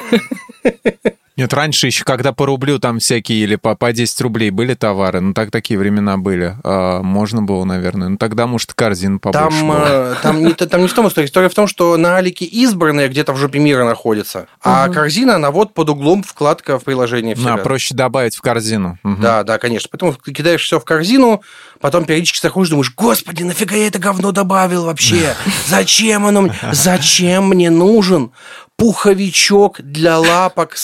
Нет, 1.39 1.54
раньше 1.54 1.88
еще, 1.88 2.04
когда 2.04 2.34
по 2.34 2.45
рублю 2.45 2.80
там 2.80 2.99
всякие 2.99 3.41
или 3.41 3.56
по, 3.56 3.73
по 3.73 3.93
10 3.93 4.19
рублей 4.19 4.49
были 4.49 4.73
товары, 4.73 5.21
ну 5.21 5.34
так 5.34 5.52
такие 5.52 5.80
времена 5.80 6.17
были, 6.17 6.58
а, 6.65 7.02
можно 7.02 7.41
было, 7.41 7.63
наверное. 7.63 8.10
Ну 8.10 8.17
тогда, 8.17 8.45
может, 8.45 8.73
корзин 8.73 9.19
побольше 9.19 9.60
Там, 9.60 9.67
было. 9.69 9.86
э, 9.88 10.15
там, 10.21 10.43
не, 10.43 10.52
там 10.52 10.82
не 10.82 10.89
в 10.89 10.93
том 10.93 11.08
история. 11.08 11.28
История 11.28 11.47
в 11.47 11.54
том, 11.54 11.67
что 11.67 11.95
на 11.95 12.17
Алике 12.17 12.43
избранное 12.43 13.08
где-то 13.08 13.32
в 13.32 13.38
жопе 13.38 13.60
мира 13.60 13.86
находится, 13.86 14.47
а 14.62 14.89
корзина, 14.89 15.36
она 15.36 15.49
вот 15.52 15.73
под 15.73 15.89
углом 15.89 16.23
вкладка 16.23 16.78
в 16.78 16.84
приложение. 16.84 17.38
На, 17.38 17.41
всегда. 17.41 17.58
проще 17.63 17.95
добавить 17.95 18.36
в 18.36 18.41
корзину. 18.41 18.99
Мгм. 19.04 19.21
Да, 19.21 19.43
да, 19.43 19.60
конечно. 19.60 19.88
Поэтому 19.89 20.15
ты 20.15 20.34
кидаешь 20.34 20.62
все 20.62 20.78
в 20.78 20.84
корзину, 20.84 21.41
потом 21.80 22.04
периодически 22.04 22.41
заходишь, 22.41 22.69
думаешь, 22.69 22.93
господи, 22.97 23.43
нафига 23.43 23.78
я 23.78 23.88
это 23.88 23.99
говно 23.99 24.34
добавил 24.34 24.84
вообще? 24.84 25.34
Зачем 25.67 26.25
оно 26.25 26.41
мне? 26.41 26.56
Зачем 26.73 27.47
мне 27.47 27.69
нужен 27.69 28.34
пуховичок 28.80 29.82
для 29.82 30.17
лапок 30.19 30.78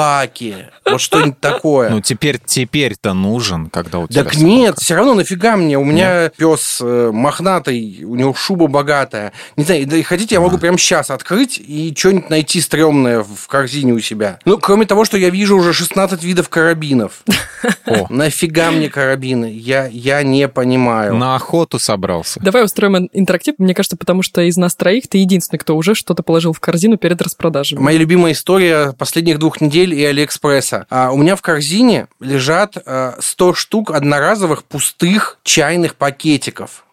собаки? 0.00 0.68
Вот 0.86 1.00
что-нибудь 1.00 1.38
такое. 1.40 1.90
Ну 1.90 2.00
теперь, 2.00 2.38
теперь-то 2.44 3.12
нужен, 3.14 3.68
когда 3.70 3.98
у 4.00 4.08
тебя 4.08 4.24
Так 4.24 4.32
собака. 4.34 4.50
нет, 4.50 4.78
все 4.78 4.94
равно 4.96 5.14
нафига 5.14 5.56
мне? 5.56 5.78
У 5.78 5.84
меня 5.84 6.30
пес 6.36 6.80
мохнатый, 6.80 8.02
у 8.04 8.16
него 8.16 8.34
шуба 8.34 8.66
богатая. 8.66 9.32
Не 9.56 9.64
знаю, 9.64 9.86
да 9.86 9.96
и 9.96 10.02
хотите, 10.02 10.34
я 10.36 10.40
могу 10.40 10.58
прямо 10.58 10.78
сейчас 10.78 11.10
открыть 11.10 11.58
и 11.58 11.94
что-нибудь 11.96 12.30
найти 12.30 12.60
стрёмное 12.60 13.22
в 13.22 13.46
корзине 13.46 13.92
у 13.92 14.00
себя. 14.00 14.38
Ну, 14.44 14.58
кроме 14.58 14.86
того, 14.86 15.04
что 15.04 15.16
я 15.16 15.30
вижу 15.30 15.56
уже 15.56 15.72
16 15.72 16.22
видов 16.24 16.48
карабинов. 16.48 17.22
О, 17.86 18.06
Нафига 18.10 18.70
мне 18.70 18.88
карабины? 18.88 19.52
Я, 19.54 19.86
я 19.86 20.22
не 20.22 20.48
понимаю. 20.48 21.14
на 21.14 21.36
охоту 21.36 21.78
собрался. 21.78 22.40
Давай 22.40 22.64
устроим 22.64 22.96
ин- 22.96 23.10
интерактив. 23.12 23.54
Мне 23.58 23.74
кажется, 23.74 23.96
потому 23.96 24.22
что 24.22 24.40
из 24.42 24.56
нас 24.56 24.74
троих 24.74 25.08
ты 25.08 25.18
единственный, 25.18 25.58
кто 25.58 25.76
уже 25.76 25.94
что-то 25.94 26.22
положил 26.22 26.52
в 26.52 26.60
корзину 26.60 26.96
перед 26.96 27.20
распродажей. 27.22 27.78
Моя 27.78 27.98
любимая 27.98 28.32
история 28.32 28.92
последних 28.92 29.38
двух 29.38 29.60
недель 29.60 29.89
Shein 29.90 29.94
и 29.94 30.04
Алиэкспресса. 30.04 30.86
А 30.90 31.10
у 31.10 31.16
меня 31.16 31.36
в 31.36 31.42
корзине 31.42 32.08
лежат 32.20 32.76
а, 32.84 33.16
100 33.20 33.54
штук 33.54 33.90
одноразовых 33.90 34.64
пустых 34.64 35.38
чайных 35.42 35.96
пакетиков. 35.96 36.84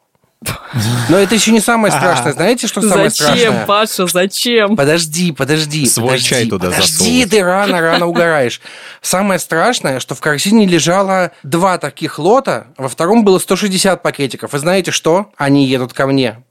Но 1.10 1.18
это 1.18 1.34
еще 1.34 1.52
не 1.52 1.60
самое 1.60 1.92
страшное. 1.98 2.34
Знаете, 2.34 2.68
что 2.68 2.82
самое 2.82 3.10
Зачем, 3.10 3.26
страшное? 3.26 3.66
Паша, 3.66 4.08
зачем? 4.08 4.76
Подожди, 4.76 5.32
подожди. 5.32 5.88
Свой 5.88 6.10
подожди, 6.10 6.30
чай 6.30 6.46
туда 6.46 6.70
Подожди, 6.70 6.92
засовывать. 6.92 7.30
ты 7.32 7.44
рано, 7.44 7.82
рано 7.82 8.06
угораешь. 8.06 8.62
Самое 9.02 9.40
страшное, 9.40 10.00
что 10.00 10.14
в 10.14 10.22
корзине 10.22 10.68
лежало 10.68 11.32
два 11.44 11.80
таких 11.80 12.20
лота, 12.20 12.68
во 12.78 12.88
втором 12.88 13.24
было 13.24 13.40
160 13.40 14.04
пакетиков. 14.04 14.54
И 14.54 14.58
знаете 14.60 14.92
что? 14.92 15.32
Они 15.38 15.66
едут 15.66 15.94
ко 15.94 16.06
мне. 16.06 16.44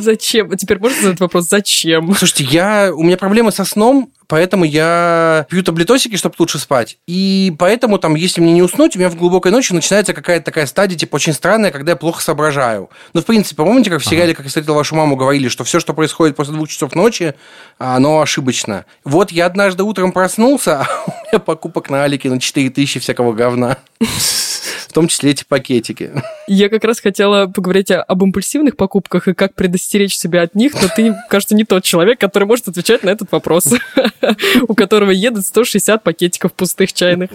Зачем? 0.00 0.50
А 0.52 0.56
Теперь 0.56 0.78
можно 0.78 1.02
задать 1.02 1.20
вопрос, 1.20 1.48
зачем? 1.48 2.14
Слушайте, 2.14 2.44
я, 2.44 2.92
у 2.94 3.02
меня 3.02 3.16
проблемы 3.16 3.52
со 3.52 3.64
сном, 3.64 4.10
поэтому 4.26 4.64
я 4.64 5.46
пью 5.48 5.62
таблетосики, 5.62 6.16
чтобы 6.16 6.34
лучше 6.38 6.58
спать. 6.58 6.98
И 7.06 7.54
поэтому 7.58 7.98
там, 7.98 8.14
если 8.14 8.40
мне 8.40 8.52
не 8.52 8.62
уснуть, 8.62 8.96
у 8.96 8.98
меня 8.98 9.08
в 9.08 9.16
глубокой 9.16 9.52
ночи 9.52 9.72
начинается 9.72 10.12
какая-то 10.12 10.46
такая 10.46 10.66
стадия, 10.66 10.98
типа, 10.98 11.16
очень 11.16 11.32
странная, 11.32 11.70
когда 11.70 11.92
я 11.92 11.96
плохо 11.96 12.22
соображаю. 12.22 12.90
Ну, 13.12 13.20
в 13.20 13.24
принципе, 13.24 13.56
помните, 13.62 13.90
как 13.90 14.00
в 14.00 14.06
сериале 14.06 14.34
«Как 14.34 14.44
я 14.44 14.48
встретил 14.48 14.74
вашу 14.74 14.94
маму» 14.94 15.16
говорили, 15.16 15.48
что 15.48 15.64
все, 15.64 15.80
что 15.80 15.94
происходит 15.94 16.36
после 16.36 16.54
двух 16.54 16.68
часов 16.68 16.94
ночи, 16.94 17.34
оно 17.78 18.20
ошибочно. 18.20 18.84
Вот 19.04 19.30
я 19.32 19.46
однажды 19.46 19.82
утром 19.82 20.12
проснулся, 20.12 20.80
а 20.80 20.88
у 21.06 21.26
меня 21.28 21.38
покупок 21.38 21.90
на 21.90 22.04
Алике 22.04 22.30
на 22.30 22.40
4000 22.40 23.00
всякого 23.00 23.32
говна. 23.32 23.78
В 24.86 24.92
том 24.92 25.08
числе 25.08 25.32
эти 25.32 25.44
пакетики. 25.44 26.10
Я 26.46 26.68
как 26.68 26.84
раз 26.84 27.00
хотела 27.00 27.46
поговорить 27.46 27.90
об 27.90 28.22
импульсивных 28.22 28.76
покупках 28.76 29.28
и 29.28 29.34
как 29.34 29.54
предостеречь 29.54 30.16
себя 30.16 30.42
от 30.42 30.54
них, 30.54 30.72
но 30.74 30.88
ты, 30.94 31.14
кажется, 31.28 31.54
не 31.54 31.64
тот 31.64 31.84
человек, 31.84 32.20
который 32.20 32.44
может 32.44 32.68
отвечать 32.68 33.02
на 33.02 33.10
этот 33.10 33.32
вопрос, 33.32 33.74
у 34.68 34.74
которого 34.74 35.10
едут 35.10 35.44
160 35.44 36.02
пакетиков 36.02 36.52
пустых 36.52 36.92
чайных. 36.92 37.30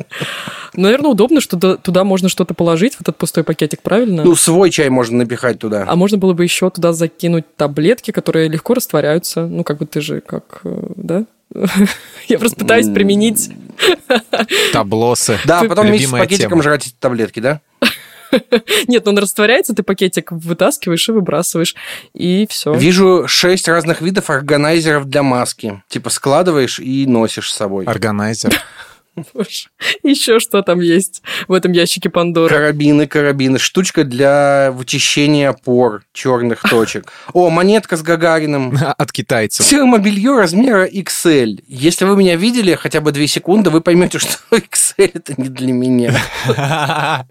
Наверное, 0.74 1.12
удобно, 1.12 1.42
что 1.42 1.58
туда- 1.58 1.78
туда 1.78 2.04
можно 2.04 2.30
что-то 2.30 2.54
положить, 2.54 2.96
в 2.96 3.02
этот 3.02 3.18
пустой 3.18 3.44
пакетик, 3.44 3.82
правильно? 3.82 4.24
Ну, 4.24 4.36
свой 4.36 4.70
чай 4.70 4.90
можно 4.90 5.18
напихать 5.18 5.60
туда. 5.60 5.86
А 5.88 5.96
можно 5.96 6.18
было 6.18 6.34
бы 6.34 6.44
еще 6.44 6.70
туда 6.70 6.94
закинуть 6.94 7.56
таблетки, 7.56 8.12
которые 8.12 8.48
легко 8.50 8.74
растворяются. 8.74 9.46
Ну, 9.46 9.64
как 9.64 9.78
бы 9.78 9.86
ты 9.86 10.02
же, 10.02 10.22
как, 10.22 10.62
э, 10.64 10.84
да? 10.96 11.26
Я 12.28 12.40
просто 12.40 12.58
пытаюсь 12.58 12.88
применить. 12.88 13.50
Таблосы. 14.74 15.39
Да, 15.45 15.63
потом 15.63 15.88
вместе 15.88 16.08
с 16.08 16.12
пакетиком 16.12 16.62
жрать 16.62 16.88
эти 16.88 16.95
таблетки, 17.00 17.39
да? 17.39 17.62
Нет, 18.88 19.08
он 19.08 19.17
растворяется, 19.17 19.74
ты 19.74 19.84
пакетик 19.84 20.32
вытаскиваешь 20.32 21.10
и 21.10 21.12
выбрасываешь, 21.12 21.76
и 22.13 22.47
все. 22.50 22.74
Вижу 22.74 23.26
шесть 23.28 23.67
разных 23.67 24.02
видов 24.02 24.30
органайзеров 24.30 25.06
для 25.06 25.24
маски. 25.24 25.84
Типа 25.89 26.10
складываешь 26.10 26.80
и 26.80 27.06
носишь 27.06 27.52
с 27.52 27.56
собой. 27.56 27.86
Органайзер. 27.86 28.54
Еще 30.04 30.39
что 30.39 30.62
там 30.62 30.80
есть 30.80 31.21
в 31.47 31.54
этом 31.54 31.71
ящике 31.71 32.10
Пандоры? 32.10 32.54
Карабины, 32.54 33.08
карабины. 33.08 33.60
Штучка 33.60 34.04
для 34.04 34.71
вычищения 34.71 35.54
пор 35.54 36.04
черных 36.13 36.62
точек. 36.62 37.12
О, 37.34 37.50
монетка 37.50 37.97
с 37.97 38.02
Гагариным. 38.02 38.78
От 38.97 39.12
китайцев. 39.12 39.67
Термобелье 39.67 40.38
размера 40.38 40.88
XL. 40.88 41.63
Если 41.67 42.06
вы 42.06 42.15
меня 42.15 42.36
видели 42.36 42.76
хотя 42.76 43.02
бы 43.02 43.12
две 43.12 43.28
секунды, 43.28 43.69
вы 43.69 43.82
поймете, 43.82 44.19
что 44.19 44.38
XL 44.52 45.12
это 45.13 45.34
не 45.41 45.50
для 45.50 45.74
меня. 45.74 47.26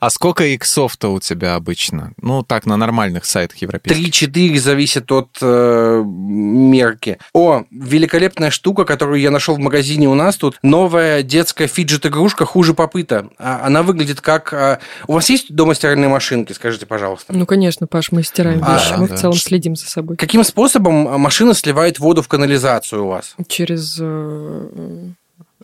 А 0.00 0.10
сколько 0.10 0.44
иксов-то 0.44 1.12
у 1.12 1.20
тебя 1.20 1.54
обычно? 1.54 2.12
Ну, 2.20 2.42
так, 2.42 2.64
на 2.66 2.76
нормальных 2.76 3.24
сайтах 3.24 3.58
европейских. 3.58 4.28
3-4 4.28 4.58
зависит 4.58 5.12
от 5.12 5.36
э, 5.42 6.02
мерки. 6.04 7.18
О, 7.34 7.64
великолепная 7.70 8.50
штука, 8.50 8.84
которую 8.84 9.20
я 9.20 9.30
нашел 9.30 9.56
в 9.56 9.58
магазине 9.58 10.08
у 10.08 10.14
нас 10.14 10.36
тут. 10.36 10.58
Новая 10.62 11.22
детская 11.22 11.66
фиджет-игрушка 11.66 12.46
хуже 12.46 12.72
попыта. 12.74 13.28
А, 13.38 13.66
Она 13.66 13.82
выглядит 13.82 14.20
как... 14.20 14.52
а, 14.52 14.78
У 15.06 15.12
вас 15.12 15.28
есть 15.28 15.54
дома 15.54 15.74
стиральные 15.74 16.08
машинки, 16.08 16.52
скажите, 16.52 16.86
пожалуйста? 16.86 17.32
Ну, 17.34 17.44
конечно, 17.44 17.86
Паш, 17.86 18.12
мы 18.12 18.22
стираем 18.22 18.62
А, 18.64 18.78
вещи, 18.78 18.94
мы 18.96 19.08
да. 19.08 19.16
в 19.16 19.20
целом 19.20 19.36
следим 19.36 19.76
за 19.76 19.86
собой. 19.86 20.16
Каким 20.16 20.44
способом 20.44 21.08
а, 21.08 21.18
машина 21.18 21.52
сливает 21.54 21.98
воду 21.98 22.22
в 22.22 22.28
канализацию 22.28 23.04
у 23.04 23.08
вас? 23.08 23.34
Через... 23.48 24.00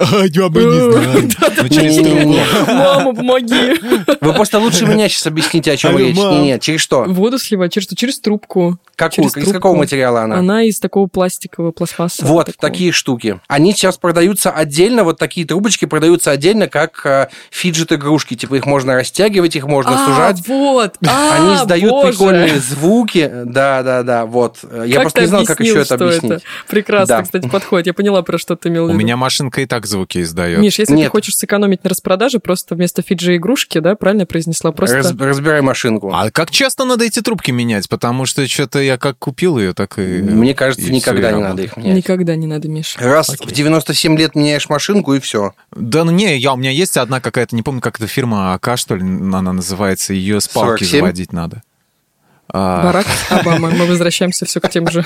э, 0.00 0.26
Я 0.28 0.48
бы 0.48 0.62
не 0.64 0.92
знаю. 0.92 1.68
Через 1.70 1.96
Не-не-не. 1.96 2.44
трубу. 2.44 2.72
Мама, 2.72 3.14
помоги! 3.14 3.74
Вы 4.20 4.32
просто 4.32 4.58
лучше 4.58 4.86
меня 4.86 5.08
сейчас 5.08 5.26
объясните, 5.26 5.72
о 5.72 5.76
чем 5.76 5.90
Алло, 5.90 5.98
речь. 6.00 6.16
мам. 6.16 6.42
Нет, 6.42 6.60
через 6.62 6.80
что? 6.80 7.04
Воду 7.04 7.38
сливать 7.38 7.72
через 7.72 7.86
что? 7.86 7.96
Через 7.96 8.20
трубку. 8.20 8.78
Какую? 8.96 9.30
через 9.30 9.46
Из 9.48 9.52
какого 9.52 9.76
материала 9.76 10.22
она? 10.22 10.36
Она 10.38 10.62
из 10.64 10.80
такого 10.80 11.06
пластикового 11.06 11.70
пластмасса. 11.72 12.24
Вот 12.26 12.50
такие 12.58 12.92
штуки. 12.92 13.40
Они 13.48 13.72
сейчас 13.72 13.96
продаются 13.96 14.50
отдельно, 14.50 15.04
вот 15.04 15.18
такие 15.18 15.46
трубочки 15.46 15.84
продаются 15.84 16.30
отдельно, 16.32 16.68
как 16.68 17.00
э, 17.06 17.28
фиджет-игрушки. 17.50 18.34
Типа 18.34 18.56
их 18.56 18.66
можно 18.66 18.94
растягивать, 18.94 19.54
их 19.56 19.66
можно 19.66 19.92
А, 20.02 20.06
сужать. 20.06 20.46
вот! 20.48 20.94
А, 21.06 21.36
Они 21.36 21.54
издают 21.54 21.90
боже! 21.90 22.08
прикольные 22.12 22.58
звуки. 22.58 23.30
Да, 23.44 23.82
да, 23.82 24.02
да, 24.02 24.26
вот. 24.26 24.58
Я 24.84 24.94
Как 24.96 25.02
просто 25.04 25.18
ты 25.18 25.20
не 25.22 25.26
знал, 25.28 25.44
как 25.44 25.60
объяснил, 25.60 25.74
еще 25.80 25.86
это 25.86 25.96
что 25.96 26.04
объяснить. 26.06 26.42
Прекрасно, 26.68 27.16
Да. 27.16 27.22
кстати, 27.22 27.48
подходит. 27.48 27.86
Я 27.86 27.94
поняла, 27.94 28.22
про 28.22 28.38
что 28.38 28.56
ты 28.56 28.68
имел 28.68 28.84
в 28.84 28.86
У 28.86 28.88
виду. 28.90 28.98
меня 28.98 29.16
машинка 29.16 29.60
и 29.60 29.66
так 29.66 29.86
звуки 29.88 30.22
издает. 30.22 30.60
Миш, 30.60 30.78
если 30.78 30.94
Нет. 30.94 31.06
ты 31.06 31.10
хочешь 31.10 31.34
сэкономить 31.34 31.82
на 31.84 31.90
распродаже, 31.90 32.38
просто 32.38 32.74
вместо 32.74 33.02
фиджи 33.02 33.36
игрушки, 33.36 33.78
да, 33.78 33.94
правильно 33.94 34.26
произнесла? 34.26 34.72
Просто 34.72 34.96
Раз- 34.96 35.14
разбирай 35.18 35.60
машинку. 35.60 36.12
А 36.14 36.30
как 36.30 36.50
часто 36.50 36.84
надо 36.84 37.04
эти 37.04 37.20
трубки 37.20 37.50
менять? 37.50 37.88
Потому 37.88 38.26
что 38.26 38.46
что-то 38.46 38.80
я 38.80 38.98
как 38.98 39.18
купил 39.18 39.58
ее, 39.58 39.74
так 39.74 39.98
и... 39.98 40.02
Мне 40.22 40.54
кажется, 40.54 40.86
и 40.86 40.90
никогда 40.90 41.32
не 41.32 41.42
надо 41.42 41.62
их 41.62 41.76
менять. 41.76 41.96
никогда 41.96 42.36
не 42.36 42.46
надо, 42.46 42.68
Миш. 42.68 42.96
Раз 42.98 43.30
Окей. 43.30 43.48
в 43.48 43.52
97 43.52 44.16
лет 44.18 44.34
меняешь 44.34 44.68
машинку, 44.68 45.14
и 45.14 45.20
все. 45.20 45.52
Да 45.74 46.04
ну 46.04 46.10
не, 46.10 46.36
я, 46.38 46.52
у 46.52 46.56
меня 46.56 46.70
есть 46.70 46.96
одна 46.96 47.20
какая-то, 47.20 47.56
не 47.56 47.62
помню, 47.62 47.80
как 47.80 47.96
эта 47.98 48.06
фирма 48.06 48.54
АК, 48.54 48.76
что 48.76 48.96
ли, 48.96 49.02
она 49.02 49.52
называется, 49.52 50.12
ее 50.12 50.40
с 50.40 50.48
палки 50.48 50.84
47? 50.84 51.00
заводить 51.00 51.32
надо. 51.32 51.62
А, 52.50 52.82
Барак 52.82 53.06
Обама. 53.28 53.70
Мы 53.70 53.86
возвращаемся 53.86 54.46
все 54.46 54.60
к 54.60 54.70
тем 54.70 54.88
же. 54.90 55.04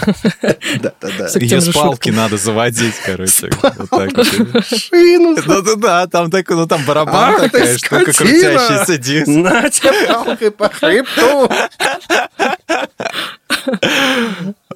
Да, 0.80 0.92
да, 1.00 1.08
да. 1.18 1.26
Всё 1.26 1.40
к 1.40 1.42
Ее 1.42 1.60
с 1.60 1.72
палки 1.72 2.10
надо 2.10 2.36
заводить, 2.36 2.94
короче. 3.04 3.50
Вот 3.62 3.90
так 3.90 4.16
вот. 4.16 4.26
Шину. 4.66 5.36
Да-да-да, 5.42 6.06
там 6.06 6.30
такой, 6.30 6.56
ну 6.56 6.66
там 6.66 6.84
барабан 6.84 7.40
ты, 7.40 7.48
такая 7.50 7.78
штука, 7.78 8.12
крутящаяся 8.12 8.98
диск. 8.98 9.26
На 9.26 9.68
тебе 9.70 10.06
палкой 10.06 10.50
по 10.52 10.68
хребту. 10.68 11.50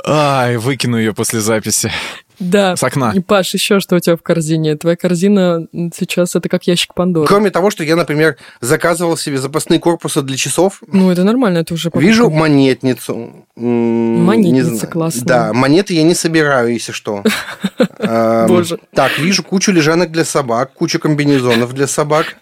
Ай, 0.05 0.57
выкину 0.57 0.99
ее 0.99 1.15
после 1.15 1.41
записи. 1.41 1.93
Да. 2.39 2.77
С 2.77 2.83
окна. 2.83 3.13
И, 3.15 3.21
Паш, 3.21 3.55
еще 3.55 3.81
что 3.81 3.97
у 3.97 4.01
тебя 4.01 4.17
в 4.17 4.23
корзине? 4.23 4.77
Твоя 4.77 4.97
корзина 4.97 5.67
сейчас 5.95 6.37
это 6.37 6.49
как 6.49 6.67
ящик 6.67 6.95
Пандоры. 6.95 7.27
Кроме 7.27 7.51
того, 7.51 7.71
что 7.71 7.83
я, 7.85 7.97
например, 7.97 8.37
заказывал 8.61 9.17
себе 9.17 9.39
запасные 9.39 9.81
корпусы 9.81 10.23
для 10.23 10.37
часов, 10.37 10.83
Ну, 10.87 11.11
это 11.11 11.25
нормально, 11.25 11.59
это 11.59 11.75
уже 11.75 11.91
покупка. 11.91 12.07
Вижу 12.07 12.31
монетницу. 12.31 13.47
Монетница 13.57 14.87
классная. 14.87 15.25
Да, 15.25 15.53
монеты 15.53 15.95
я 15.95 16.03
не 16.03 16.15
собираю, 16.15 16.73
если 16.73 16.93
что. 16.93 17.23
Эм, 17.99 18.47
Боже. 18.49 18.79
Так, 18.93 19.19
вижу 19.19 19.43
кучу 19.43 19.73
лежанок 19.73 20.11
для 20.13 20.25
собак, 20.25 20.73
кучу 20.75 20.99
комбинезонов 20.99 21.73
для 21.73 21.87
собак. 21.87 22.37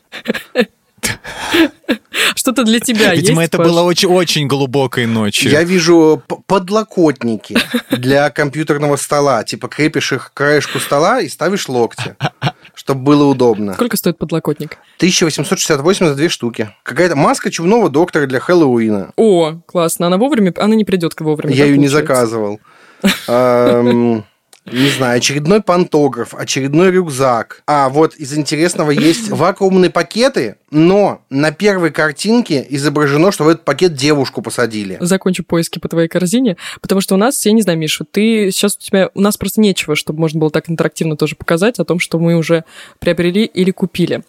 Что-то 2.34 2.64
для 2.64 2.80
тебя 2.80 3.14
Видимо, 3.14 3.42
есть, 3.42 3.48
это 3.48 3.58
Паш? 3.58 3.66
было 3.68 3.82
очень, 3.82 4.08
очень 4.08 4.46
глубокой 4.46 5.06
ночью. 5.06 5.50
Я 5.50 5.62
вижу 5.64 6.22
подлокотники 6.46 7.56
для 7.90 8.30
компьютерного 8.30 8.96
стола. 8.96 9.44
Типа 9.44 9.68
крепишь 9.68 10.12
их 10.12 10.30
к 10.30 10.34
краешку 10.34 10.78
стола 10.78 11.20
и 11.20 11.28
ставишь 11.28 11.68
локти, 11.68 12.16
чтобы 12.74 13.02
было 13.02 13.24
удобно. 13.24 13.74
Сколько 13.74 13.96
стоит 13.96 14.18
подлокотник? 14.18 14.78
1868 14.98 16.06
за 16.06 16.14
две 16.14 16.28
штуки. 16.28 16.70
Какая-то 16.82 17.16
маска 17.16 17.50
чумного 17.50 17.88
доктора 17.88 18.26
для 18.26 18.40
Хэллоуина. 18.40 19.12
О, 19.16 19.54
классно. 19.66 20.06
Она 20.06 20.16
вовремя... 20.16 20.52
Она 20.56 20.74
не 20.74 20.84
придет 20.84 21.14
к 21.14 21.20
вовремя. 21.20 21.54
Я 21.54 21.64
ее 21.64 21.78
не 21.78 21.88
заказывал. 21.88 22.60
Не 24.70 24.88
знаю, 24.88 25.18
очередной 25.18 25.62
пантограф, 25.62 26.34
очередной 26.34 26.90
рюкзак. 26.90 27.62
А 27.66 27.88
вот 27.90 28.14
из 28.14 28.36
интересного 28.36 28.90
есть 28.90 29.28
вакуумные 29.30 29.90
пакеты, 29.90 30.56
но 30.70 31.22
на 31.28 31.52
первой 31.52 31.90
картинке 31.90 32.64
изображено, 32.70 33.30
что 33.30 33.44
в 33.44 33.48
этот 33.48 33.64
пакет 33.64 33.94
девушку 33.94 34.40
посадили. 34.40 34.96
закончу 35.00 35.44
поиски 35.44 35.78
по 35.78 35.88
твоей 35.88 36.08
корзине, 36.08 36.56
потому 36.80 37.02
что 37.02 37.14
у 37.14 37.18
нас, 37.18 37.44
я 37.44 37.52
не 37.52 37.62
знаю, 37.62 37.78
Миша, 37.78 38.04
ты 38.10 38.50
сейчас 38.50 38.76
у 38.76 38.80
тебя, 38.80 39.10
у 39.14 39.20
нас 39.20 39.36
просто 39.36 39.60
нечего, 39.60 39.96
чтобы 39.96 40.20
можно 40.20 40.40
было 40.40 40.50
так 40.50 40.70
интерактивно 40.70 41.16
тоже 41.16 41.36
показать 41.36 41.78
о 41.78 41.84
том, 41.84 41.98
что 41.98 42.18
мы 42.18 42.34
уже 42.34 42.64
приобрели 43.00 43.44
или 43.44 43.70
купили. 43.70 44.22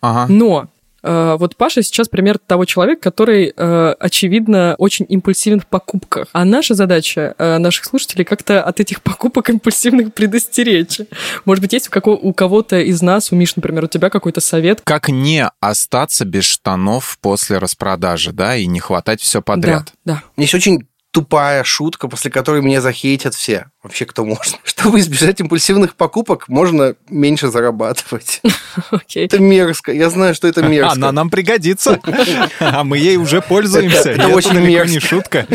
Ага. 0.00 0.32
Но 0.32 0.68
вот 1.02 1.56
Паша 1.56 1.82
сейчас 1.82 2.08
пример 2.08 2.38
того 2.38 2.64
человека, 2.64 3.00
который, 3.02 3.52
э, 3.56 3.94
очевидно, 3.98 4.74
очень 4.78 5.06
импульсивен 5.08 5.60
в 5.60 5.66
покупках. 5.66 6.28
А 6.32 6.44
наша 6.44 6.74
задача 6.74 7.34
э, 7.38 7.58
наших 7.58 7.84
слушателей 7.84 8.24
как-то 8.24 8.62
от 8.62 8.80
этих 8.80 9.02
покупок 9.02 9.50
импульсивных 9.50 10.14
предостеречь. 10.14 11.00
Может 11.44 11.62
быть, 11.62 11.72
есть 11.72 11.90
у 11.94 12.32
кого-то 12.32 12.80
из 12.80 13.02
нас, 13.02 13.32
у 13.32 13.36
Миш, 13.36 13.56
например, 13.56 13.84
у 13.84 13.88
тебя 13.88 14.10
какой-то 14.10 14.40
совет? 14.40 14.80
Как 14.84 15.08
не 15.08 15.48
остаться 15.60 16.24
без 16.24 16.44
штанов 16.44 17.18
после 17.20 17.58
распродажи, 17.58 18.32
да, 18.32 18.56
и 18.56 18.66
не 18.66 18.80
хватать 18.80 19.20
все 19.20 19.42
подряд? 19.42 19.92
Да, 20.04 20.14
да. 20.14 20.22
Есть 20.36 20.54
очень 20.54 20.86
тупая 21.12 21.62
шутка, 21.62 22.08
после 22.08 22.30
которой 22.30 22.62
меня 22.62 22.80
захейтят 22.80 23.34
все. 23.34 23.66
Вообще, 23.82 24.06
кто 24.06 24.24
может. 24.24 24.58
Чтобы 24.64 24.98
избежать 25.00 25.40
импульсивных 25.40 25.94
покупок, 25.94 26.48
можно 26.48 26.94
меньше 27.08 27.48
зарабатывать. 27.48 28.40
Окей. 28.90 29.26
Это 29.26 29.38
мерзко. 29.38 29.92
Я 29.92 30.08
знаю, 30.10 30.34
что 30.34 30.48
это 30.48 30.62
мерзко. 30.62 30.92
Она 30.94 31.12
нам 31.12 31.30
пригодится. 31.30 32.00
А 32.60 32.82
мы 32.82 32.96
ей 32.98 33.16
уже 33.18 33.42
пользуемся. 33.42 34.10
Это- 34.10 34.28
очень 34.28 34.58
мерзко. 34.58 34.92
не 34.94 34.98
шутка. 35.00 35.46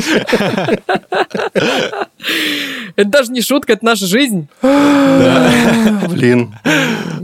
Это 2.95 3.09
даже 3.09 3.31
не 3.31 3.41
шутка, 3.41 3.73
это 3.73 3.85
наша 3.85 4.05
жизнь. 4.05 4.47
Блин. 4.61 6.55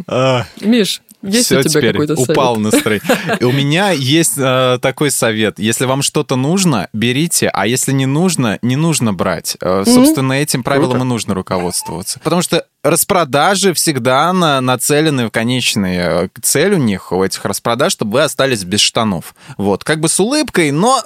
А, 0.07 0.45
Миш, 0.61 1.01
есть 1.23 1.45
Все 1.45 1.59
у 1.59 1.61
тебя 1.63 1.69
теперь 1.69 1.91
какой-то 1.93 2.15
совет? 2.15 2.29
упал 2.29 2.57
настроение. 2.57 3.37
И 3.39 3.43
У 3.43 3.51
меня 3.51 3.91
есть 3.91 4.33
э, 4.37 4.77
такой 4.81 5.09
совет. 5.11 5.59
Если 5.59 5.85
вам 5.85 6.01
что-то 6.01 6.35
нужно, 6.35 6.89
берите, 6.93 7.49
а 7.53 7.65
если 7.65 7.91
не 7.91 8.05
нужно, 8.05 8.59
не 8.61 8.75
нужно 8.75 9.13
брать. 9.13 9.57
Э, 9.61 9.83
Собственно, 9.85 10.33
этим 10.33 10.63
правилом 10.63 10.91
Круто. 10.91 11.05
и 11.05 11.09
нужно 11.09 11.33
руководствоваться. 11.33 12.19
Потому 12.23 12.41
что 12.41 12.65
распродажи 12.83 13.73
всегда 13.73 14.33
на- 14.33 14.59
нацелены 14.61 15.27
в 15.27 15.31
конечную 15.31 16.29
цель 16.41 16.73
у 16.73 16.77
них, 16.77 17.11
у 17.11 17.23
этих 17.23 17.45
распродаж, 17.45 17.93
чтобы 17.93 18.13
вы 18.13 18.23
остались 18.23 18.63
без 18.65 18.81
штанов. 18.81 19.33
Вот, 19.57 19.83
как 19.83 19.99
бы 19.99 20.09
с 20.09 20.19
улыбкой, 20.19 20.71
но 20.71 21.01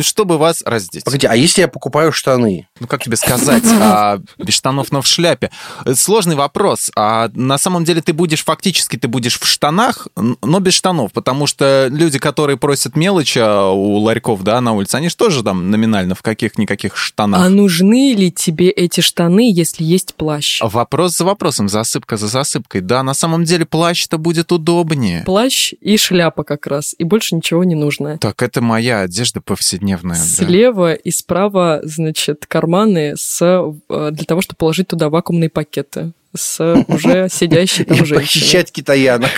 чтобы 0.00 0.38
вас 0.38 0.62
раздеть. 0.64 1.04
Погоди, 1.04 1.26
а 1.26 1.36
если 1.36 1.60
я 1.60 1.68
покупаю 1.68 2.12
штаны? 2.12 2.66
Ну, 2.80 2.86
как 2.86 3.04
тебе 3.04 3.16
сказать, 3.16 3.64
а, 3.80 4.18
без 4.38 4.54
штанов, 4.54 4.90
но 4.90 5.02
в 5.02 5.06
шляпе? 5.06 5.50
Это 5.82 5.96
Сложный 5.96 6.36
вопрос. 6.36 6.90
А 6.96 7.30
на 7.34 7.58
самом 7.58 7.84
деле 7.84 8.00
ты 8.00 8.14
будешь, 8.14 8.44
фактически 8.44 8.96
ты 8.96 9.08
будешь 9.08 9.38
в 9.38 9.44
штанах, 9.46 10.08
но 10.16 10.60
без 10.60 10.72
штанов, 10.72 11.12
потому 11.12 11.46
что 11.46 11.88
люди, 11.90 12.18
которые 12.18 12.56
просят 12.56 12.96
мелочи 12.96 13.38
а, 13.38 13.70
у 13.70 13.98
ларьков, 13.98 14.42
да, 14.42 14.60
на 14.62 14.72
улице, 14.72 14.94
они 14.94 15.10
же 15.10 15.16
тоже 15.16 15.42
там 15.42 15.70
номинально 15.70 16.14
в 16.14 16.22
каких-никаких 16.22 16.96
штанах. 16.96 17.44
А 17.44 17.48
нужны 17.50 18.14
ли 18.14 18.32
тебе 18.32 18.70
эти 18.70 19.02
штаны, 19.02 19.52
если 19.52 19.84
есть 19.84 20.14
плащ? 20.14 20.60
Вопрос 20.62 21.17
за 21.18 21.24
вопросом, 21.24 21.68
засыпка 21.68 22.16
за 22.16 22.28
засыпкой. 22.28 22.80
Да, 22.80 23.02
на 23.02 23.12
самом 23.14 23.44
деле 23.44 23.66
плащ-то 23.66 24.18
будет 24.18 24.52
удобнее. 24.52 25.24
Плащ 25.24 25.72
и 25.80 25.96
шляпа 25.96 26.44
как 26.44 26.66
раз, 26.66 26.94
и 26.96 27.04
больше 27.04 27.34
ничего 27.34 27.64
не 27.64 27.74
нужно. 27.74 28.18
Так, 28.18 28.42
это 28.42 28.60
моя 28.62 29.00
одежда 29.00 29.40
повседневная. 29.40 30.16
да. 30.18 30.24
Слева 30.24 30.94
и 30.94 31.10
справа, 31.10 31.80
значит, 31.82 32.46
карманы 32.46 33.14
с, 33.16 33.40
э, 33.42 34.10
для 34.12 34.24
того, 34.24 34.40
чтобы 34.40 34.56
положить 34.58 34.88
туда 34.88 35.10
вакуумные 35.10 35.50
пакеты 35.50 36.12
с 36.36 36.84
уже 36.88 37.28
сидящей 37.32 37.84
там 37.84 37.96
женщиной. 37.98 38.20
похищать 38.20 38.70
китаянок. 38.72 39.30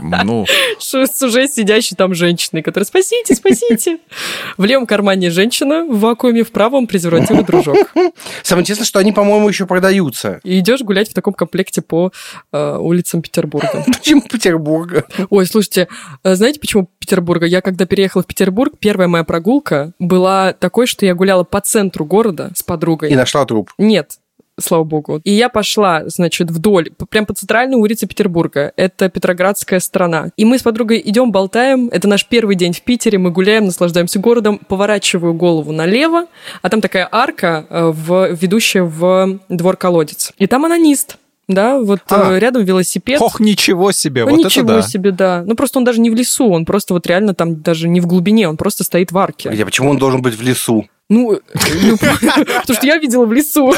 Ну, 0.00 0.46
С 0.78 1.22
уже 1.22 1.48
сидящей 1.48 1.96
там 1.96 2.14
женщиной, 2.14 2.62
которая 2.62 2.86
«Спасите, 2.86 3.34
спасите!» 3.34 3.98
В 4.56 4.64
левом 4.64 4.86
кармане 4.86 5.30
женщина, 5.30 5.84
в 5.84 6.00
вакууме, 6.00 6.42
в 6.42 6.50
правом 6.50 6.86
презервативный 6.86 7.44
дружок. 7.44 7.76
Самое 8.42 8.62
интересное, 8.62 8.86
что 8.86 8.98
они, 8.98 9.12
по-моему, 9.12 9.48
еще 9.48 9.66
продаются. 9.66 10.40
И 10.44 10.58
идешь 10.58 10.80
гулять 10.82 11.10
в 11.10 11.14
таком 11.14 11.34
комплекте 11.34 11.82
по 11.82 12.12
э, 12.52 12.76
улицам 12.78 13.22
Петербурга. 13.22 13.84
Почему 13.86 14.22
Петербурга? 14.22 15.04
Ой, 15.30 15.46
слушайте, 15.46 15.88
э, 16.24 16.34
знаете, 16.34 16.60
почему 16.60 16.88
Петербурга? 16.98 17.46
Я 17.46 17.60
когда 17.60 17.86
переехала 17.86 18.22
в 18.22 18.26
Петербург, 18.26 18.74
первая 18.78 19.08
моя 19.08 19.24
прогулка 19.24 19.92
была 19.98 20.52
такой, 20.52 20.86
что 20.86 21.06
я 21.06 21.14
гуляла 21.14 21.44
по 21.44 21.60
центру 21.60 22.04
города 22.04 22.50
с 22.54 22.62
подругой. 22.62 23.10
И 23.10 23.16
нашла 23.16 23.44
труп. 23.44 23.70
Нет, 23.78 24.19
слава 24.60 24.84
богу. 24.84 25.20
И 25.24 25.32
я 25.32 25.48
пошла, 25.48 26.02
значит, 26.06 26.50
вдоль, 26.50 26.90
прям 27.10 27.26
по 27.26 27.34
центральной 27.34 27.76
улице 27.76 28.06
Петербурга. 28.06 28.72
Это 28.76 29.08
Петроградская 29.08 29.80
страна. 29.80 30.30
И 30.36 30.44
мы 30.44 30.58
с 30.58 30.62
подругой 30.62 31.02
идем, 31.04 31.32
болтаем. 31.32 31.88
Это 31.88 32.08
наш 32.08 32.26
первый 32.26 32.56
день 32.56 32.72
в 32.72 32.82
Питере. 32.82 33.18
Мы 33.18 33.30
гуляем, 33.30 33.66
наслаждаемся 33.66 34.18
городом. 34.18 34.60
Поворачиваю 34.68 35.34
голову 35.34 35.72
налево, 35.72 36.26
а 36.62 36.68
там 36.68 36.80
такая 36.80 37.08
арка, 37.10 37.66
э, 37.68 37.92
в, 37.94 38.32
ведущая 38.32 38.82
в 38.82 39.40
двор-колодец. 39.48 40.32
И 40.38 40.46
там 40.46 40.64
анонист. 40.64 41.16
Да, 41.48 41.80
вот 41.80 42.00
А. 42.08 42.34
э, 42.34 42.38
рядом 42.38 42.62
велосипед. 42.62 43.20
ох, 43.20 43.40
ничего 43.40 43.90
себе, 43.90 44.24
Ну, 44.24 44.30
вот 44.30 44.44
ничего 44.44 44.66
это 44.72 44.82
да. 44.82 44.82
себе, 44.82 45.10
да. 45.10 45.42
Ну, 45.44 45.56
просто 45.56 45.80
он 45.80 45.84
даже 45.84 46.00
не 46.00 46.08
в 46.08 46.14
лесу, 46.14 46.48
он 46.48 46.64
просто 46.64 46.94
вот 46.94 47.08
реально 47.08 47.34
там 47.34 47.60
даже 47.60 47.88
не 47.88 48.00
в 48.00 48.06
глубине, 48.06 48.48
он 48.48 48.56
просто 48.56 48.84
стоит 48.84 49.10
в 49.10 49.18
арке. 49.18 49.48
Где, 49.50 49.64
почему 49.64 49.90
он 49.90 49.98
должен 49.98 50.22
быть 50.22 50.36
в 50.36 50.42
лесу? 50.42 50.86
Ну, 51.10 51.34
э, 51.34 51.40
ну, 51.82 51.98
потому 51.98 52.76
что 52.76 52.86
я 52.86 52.96
видела 52.98 53.26
в 53.26 53.32
лесу. 53.32 53.74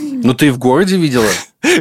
Ну, 0.00 0.32
ты 0.32 0.50
в 0.50 0.58
городе 0.58 0.96
видела? 0.96 1.28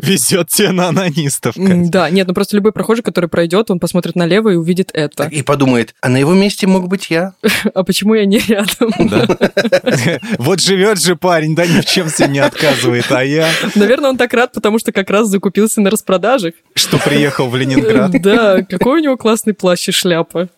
Везет 0.02 0.50
тебе 0.50 0.72
на 0.72 0.90
анонистов. 0.90 1.56
Да, 1.58 2.10
нет, 2.10 2.28
ну 2.28 2.34
просто 2.34 2.58
любой 2.58 2.74
прохожий, 2.74 3.02
который 3.02 3.30
пройдет, 3.30 3.72
он 3.72 3.80
посмотрит 3.80 4.16
налево 4.16 4.50
и 4.50 4.56
увидит 4.56 4.90
это. 4.94 5.26
И 5.28 5.42
подумает, 5.42 5.96
а 6.02 6.10
на 6.10 6.18
его 6.18 6.34
месте 6.34 6.68
мог 6.68 6.88
быть 6.88 7.10
я? 7.10 7.34
А 7.74 7.84
почему 7.84 8.14
я 8.14 8.26
не 8.26 8.40
рядом? 8.40 8.92
Вот 10.38 10.60
живет 10.60 11.02
же 11.02 11.16
парень, 11.16 11.56
да 11.56 11.66
ни 11.66 11.80
в 11.80 11.86
чем 11.86 12.10
себе 12.10 12.28
не 12.28 12.40
отказывает, 12.40 13.10
а 13.12 13.24
я, 13.24 13.48
Наверное, 13.76 14.10
он 14.10 14.18
так 14.18 14.34
рад, 14.34 14.52
потому 14.52 14.80
что 14.80 14.92
как 14.92 15.10
раз 15.10 15.30
закупился 15.30 15.82
на 15.82 15.90
распродажах. 15.90 16.56
что 16.74 16.98
приехал 16.98 17.48
в 17.48 17.56
Ленинград. 17.56 18.12
Да, 18.22 18.64
какой 18.64 19.00
у 19.00 19.04
него 19.04 19.18
классный 19.18 19.54
плащ 19.54 19.88
и 19.88 19.92
шляпа. 19.92 20.50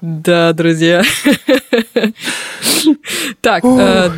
Да, 0.00 0.52
друзья. 0.52 1.02
Так, 3.40 3.64
э, 3.64 4.10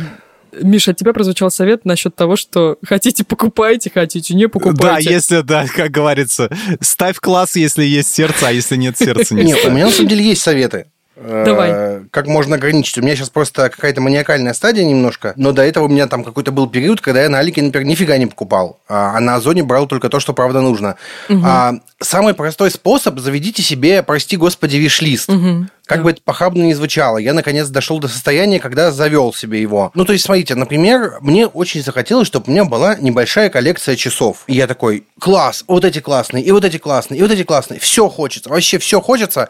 Миша, 0.61 0.91
от 0.91 0.97
тебя 0.97 1.13
прозвучал 1.13 1.51
совет 1.51 1.85
насчет 1.85 2.15
того, 2.15 2.35
что 2.35 2.77
хотите 2.83 3.23
покупайте, 3.23 3.89
хотите 3.93 4.33
не 4.33 4.45
Да, 4.45 4.49
покупайте. 4.49 5.11
если, 5.11 5.41
да, 5.41 5.65
как 5.67 5.91
говорится, 5.91 6.49
ставь 6.81 7.17
класс, 7.19 7.55
если 7.55 7.83
есть 7.83 8.13
сердце, 8.13 8.47
а 8.47 8.51
если 8.51 8.75
нет 8.75 8.97
сердца, 8.97 9.33
не 9.35 9.43
Нет, 9.43 9.65
у 9.65 9.71
меня 9.71 9.85
на 9.85 9.91
самом 9.91 10.09
деле 10.09 10.23
есть 10.23 10.41
советы. 10.41 10.87
Э, 11.19 11.43
Давай. 11.45 12.03
Как 12.11 12.27
можно 12.27 12.55
ограничить? 12.55 12.97
У 12.97 13.01
меня 13.01 13.15
сейчас 13.15 13.29
просто 13.29 13.69
какая-то 13.69 14.01
маниакальная 14.01 14.53
стадия 14.53 14.85
немножко, 14.85 15.33
но 15.35 15.51
до 15.51 15.63
этого 15.63 15.85
у 15.85 15.87
меня 15.87 16.07
там 16.07 16.23
какой-то 16.23 16.51
был 16.51 16.67
период, 16.67 17.01
когда 17.01 17.23
я 17.23 17.29
на 17.29 17.39
Алике, 17.39 17.61
например, 17.61 17.87
нифига 17.87 18.17
не 18.17 18.27
покупал, 18.27 18.79
а 18.87 19.17
а 19.17 19.19
на 19.19 19.35
Озоне 19.35 19.63
брал 19.63 19.87
только 19.87 20.09
то, 20.09 20.19
что 20.19 20.33
правда 20.33 20.61
нужно. 20.61 20.95
А, 21.43 21.73
самый 21.99 22.33
простой 22.33 22.71
способ– 22.71 23.19
заведите 23.19 23.63
себе, 23.63 24.03
прости 24.03 24.37
господи, 24.37 24.77
виш-лист. 24.77 25.29
Мгм. 25.29 25.69
Как 25.87 25.99
Да. 25.99 26.03
бы 26.03 26.09
это 26.11 26.21
похабно 26.23 26.63
ни 26.63 26.73
звучало, 26.73 27.17
я 27.17 27.33
наконец 27.33 27.69
дошел 27.69 27.99
до 27.99 28.09
состояния, 28.09 28.59
когда 28.59 28.91
завел 28.91 29.33
себе 29.33 29.61
его. 29.61 29.91
Ну, 29.93 30.03
то 30.03 30.11
есть, 30.11 30.25
смотрите, 30.25 30.53
например, 30.53 31.17
мне 31.21 31.47
очень 31.47 31.81
захотелось, 31.81 32.27
чтобы 32.27 32.45
у 32.47 32.51
меня 32.51 32.65
была 32.65 32.95
небольшая 32.95 33.49
коллекция 33.49 33.95
часов. 33.95 34.43
И 34.47 34.53
я 34.53 34.67
такой, 34.67 35.05
класс, 35.17 35.63
вот 35.67 35.85
эти 35.85 35.99
классные, 35.99 36.43
и 36.43 36.51
вот 36.51 36.65
эти 36.65 36.77
классные, 36.77 37.19
и 37.19 37.21
вот 37.21 37.31
эти 37.31 37.43
классные. 37.43 37.79
Все 37.79 38.09
хочется, 38.09 38.49
вообще 38.49 38.79
все 38.79 38.99
хочется. 38.99 39.47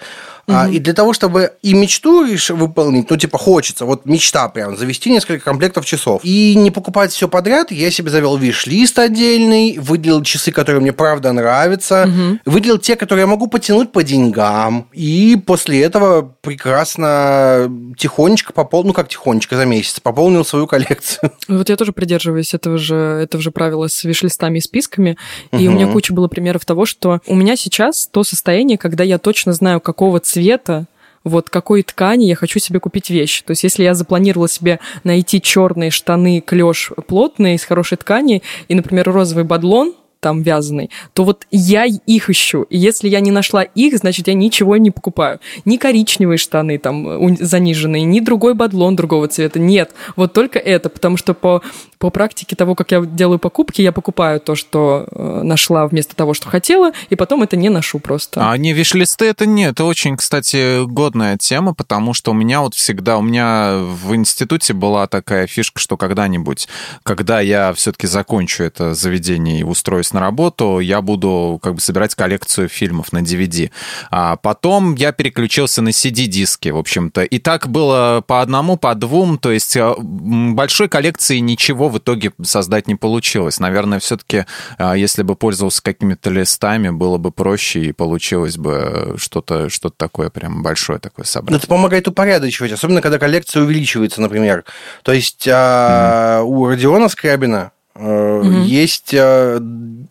А, 0.50 0.70
и 0.70 0.80
для 0.80 0.94
того, 0.94 1.12
чтобы 1.12 1.54
и 1.62 1.74
мечту 1.74 2.26
выполнить, 2.50 3.10
ну, 3.10 3.18
типа, 3.18 3.38
хочется, 3.38 3.84
вот 3.86 4.06
мечта 4.06 4.48
прям, 4.48 4.78
завести 4.78 5.10
несколько 5.12 5.44
комплектов 5.44 5.86
часов. 5.86 6.22
И 6.24 6.56
не 6.56 6.72
покупать 6.72 7.12
все 7.12 7.28
подряд, 7.28 7.70
я 7.72 7.92
себе 7.92 8.12
завел 8.12 8.38
виш-лист 8.38 8.98
отдельный, 8.98 9.78
выделил 9.78 10.24
часы, 10.24 10.54
которые 10.54 10.82
мне 10.82 10.94
правда 10.94 11.34
нравятся, 11.34 12.10
выделил 12.46 12.78
те, 12.78 12.96
которые 12.96 13.24
я 13.24 13.28
могу 13.28 13.48
потянуть 13.48 13.92
по 13.92 14.04
деньгам. 14.04 14.88
И 14.94 15.36
после 15.46 15.82
этого 15.82 16.27
прекрасно 16.42 17.72
тихонечко 17.98 18.54
пополнил, 18.54 18.90
ну, 18.90 18.94
как 18.94 19.10
тихонечко 19.10 19.56
за 19.56 19.66
месяц, 19.66 20.00
пополнил 20.00 20.46
свою 20.46 20.68
коллекцию. 20.68 21.32
Вот 21.48 21.70
я 21.70 21.76
тоже 21.76 21.92
придерживаюсь 21.92 22.54
этого 22.54 22.78
же, 22.78 22.96
этого 22.96 23.42
же 23.42 23.52
правила 23.52 23.88
с 23.88 24.04
виш-листами 24.04 24.60
и 24.60 24.62
списками. 24.62 25.18
И 25.52 25.68
у 25.68 25.72
меня 25.72 25.88
куча 25.88 26.14
было 26.14 26.28
примеров 26.28 26.66
того, 26.66 26.86
что 26.86 27.20
у 27.28 27.36
меня 27.36 27.56
сейчас 27.56 28.08
то 28.08 28.24
состояние, 28.24 28.78
когда 28.78 29.04
я 29.04 29.18
точно 29.18 29.54
знаю, 29.54 29.82
какого 29.82 30.20
цвета 30.20 30.88
вот 31.24 31.50
какой 31.50 31.84
ткани 31.84 32.26
я 32.26 32.36
хочу 32.36 32.60
себе 32.60 32.80
купить 32.80 33.10
вещь. 33.10 33.42
То 33.42 33.52
есть, 33.52 33.64
если 33.64 33.84
я 33.84 33.94
запланировала 33.94 34.48
себе 34.48 34.80
найти 35.04 35.42
черные 35.42 35.92
штаны, 35.92 36.42
клеш 36.42 36.92
плотные 37.08 37.56
из 37.56 37.66
хорошей 37.66 37.98
ткани 37.98 38.42
и, 38.68 38.76
например, 38.76 39.12
розовый 39.12 39.44
бадлон, 39.44 39.94
там 40.28 40.42
вязаный, 40.42 40.90
то 41.14 41.24
вот 41.24 41.48
я 41.52 41.86
их 41.86 42.30
ищу. 42.30 42.64
И 42.64 42.78
если 42.78 43.08
я 43.08 43.22
не 43.22 43.32
нашла 43.32 43.64
их, 43.64 43.98
значит, 43.98 44.28
я 44.28 44.34
ничего 44.34 44.76
не 44.76 44.92
покупаю. 44.92 45.40
Ни 45.64 45.78
коричневые 45.78 46.38
штаны 46.38 46.78
там 46.78 47.06
у- 47.06 47.38
заниженные, 47.40 48.04
ни 48.04 48.20
другой 48.20 48.54
бадлон 48.54 48.98
другого 48.98 49.30
цвета. 49.30 49.58
Нет, 49.58 49.92
вот 50.18 50.34
только 50.34 50.60
это, 50.60 50.90
потому 50.90 51.16
что 51.16 51.34
по, 51.34 51.62
по 52.00 52.10
практике 52.10 52.56
того, 52.56 52.76
как 52.76 52.92
я 52.92 53.02
делаю 53.02 53.40
покупки, 53.40 53.82
я 53.82 53.92
покупаю 53.92 54.40
то, 54.40 54.56
что 54.56 55.08
э, 55.12 55.42
нашла 55.44 55.88
вместо 55.88 56.16
того, 56.16 56.34
что 56.34 56.50
хотела, 56.50 56.92
и 57.10 57.16
потом 57.16 57.44
это 57.44 57.56
не 57.56 57.70
ношу 57.70 58.00
просто. 58.00 58.50
А 58.50 58.58
не 58.58 58.74
виш-листы 58.74 59.26
это 59.26 59.46
нет, 59.46 59.72
это 59.72 59.86
очень, 59.86 60.18
кстати, 60.18 60.86
годная 60.86 61.38
тема, 61.38 61.74
потому 61.74 62.14
что 62.14 62.32
у 62.32 62.34
меня 62.34 62.62
вот 62.62 62.74
всегда, 62.74 63.18
у 63.18 63.22
меня 63.22 63.78
в 63.78 64.16
институте 64.16 64.74
была 64.74 65.08
такая 65.08 65.48
фишка, 65.48 65.80
что 65.80 65.98
когда-нибудь, 65.98 66.68
когда 67.04 67.42
я 67.42 67.74
все-таки 67.74 68.08
закончу 68.08 68.64
это 68.64 68.94
заведение 68.94 69.60
и 69.60 69.64
устроюсь 69.64 70.14
на 70.14 70.20
работу, 70.20 70.80
я 70.80 71.02
буду 71.02 71.60
как 71.62 71.76
бы 71.76 71.82
собирать 71.82 72.16
коллекцию 72.16 72.70
фильмов 72.70 73.12
на 73.12 73.20
DVD. 73.20 73.72
А 74.12 74.36
потом 74.38 74.96
я 74.96 75.12
переключился 75.12 75.82
на 75.82 75.90
CD-диски, 75.90 76.70
в 76.70 76.78
общем-то. 76.78 77.24
И 77.24 77.40
так 77.40 77.68
было 77.68 78.24
по 78.26 78.42
одному, 78.42 78.78
по 78.78 78.96
двум, 78.96 79.38
то 79.38 79.52
есть 79.52 79.76
э, 79.76 79.94
большой 80.00 80.90
коллекции 80.90 81.40
ничего 81.40 81.87
ничего 81.88 81.90
в 81.90 81.98
итоге 81.98 82.32
создать 82.44 82.88
не 82.88 82.96
получилось. 82.96 83.60
Наверное, 83.60 84.00
все-таки, 84.00 84.46
а, 84.78 84.96
если 84.96 85.24
бы 85.24 85.36
пользовался 85.36 85.82
какими-то 85.82 86.30
листами, 86.30 86.90
было 86.90 87.18
бы 87.18 87.32
проще 87.32 87.86
и 87.86 87.92
получилось 87.92 88.58
бы 88.58 89.16
что-то 89.18 89.70
что 89.70 89.90
такое 89.90 90.30
прям 90.30 90.64
большое 90.64 91.00
такое 91.00 91.26
собрать. 91.26 91.58
Это 91.58 91.68
помогает 91.68 92.08
упорядочивать, 92.08 92.72
особенно 92.72 93.02
когда 93.02 93.20
коллекция 93.20 93.64
увеличивается, 93.64 94.22
например. 94.22 94.64
То 95.04 95.14
есть 95.14 95.48
mm-hmm. 95.48 96.42
у 96.44 96.68
Родиона 96.68 97.10
Скрябина 97.10 97.72
Угу. 97.98 98.64
Есть 98.66 99.14
э, 99.14 99.60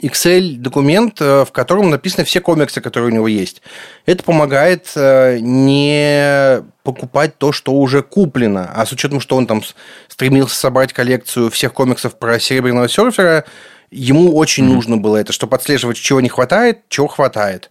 Excel-документ, 0.01 1.21
э, 1.21 1.45
в 1.45 1.53
котором 1.53 1.91
написаны 1.91 2.25
все 2.25 2.41
комиксы, 2.41 2.81
которые 2.81 3.11
у 3.11 3.15
него 3.15 3.29
есть. 3.29 3.63
Это 4.07 4.25
помогает 4.25 4.93
не 4.97 6.63
покупать 6.83 7.39
то, 7.39 7.53
что 7.53 7.73
уже 7.73 8.03
куплено. 8.03 8.71
А 8.75 8.87
с 8.87 8.93
учетом, 8.93 9.21
что 9.21 9.37
он 9.37 9.47
там 9.47 9.63
стремился 10.09 10.57
собрать 10.57 10.93
коллекцию 10.93 11.51
всех 11.51 11.73
комиксов 11.73 12.19
про 12.19 12.41
Серебряного 12.41 12.89
серфера, 12.89 13.45
ему 13.91 14.35
очень 14.35 14.65
mm 14.65 14.75
нужно 14.75 14.97
было 14.97 15.17
это, 15.17 15.33
чтобы 15.33 15.57
отслеживать, 15.57 15.97
чего 15.97 16.21
не 16.21 16.29
хватает, 16.29 16.81
чего 16.89 17.07
хватает. 17.07 17.71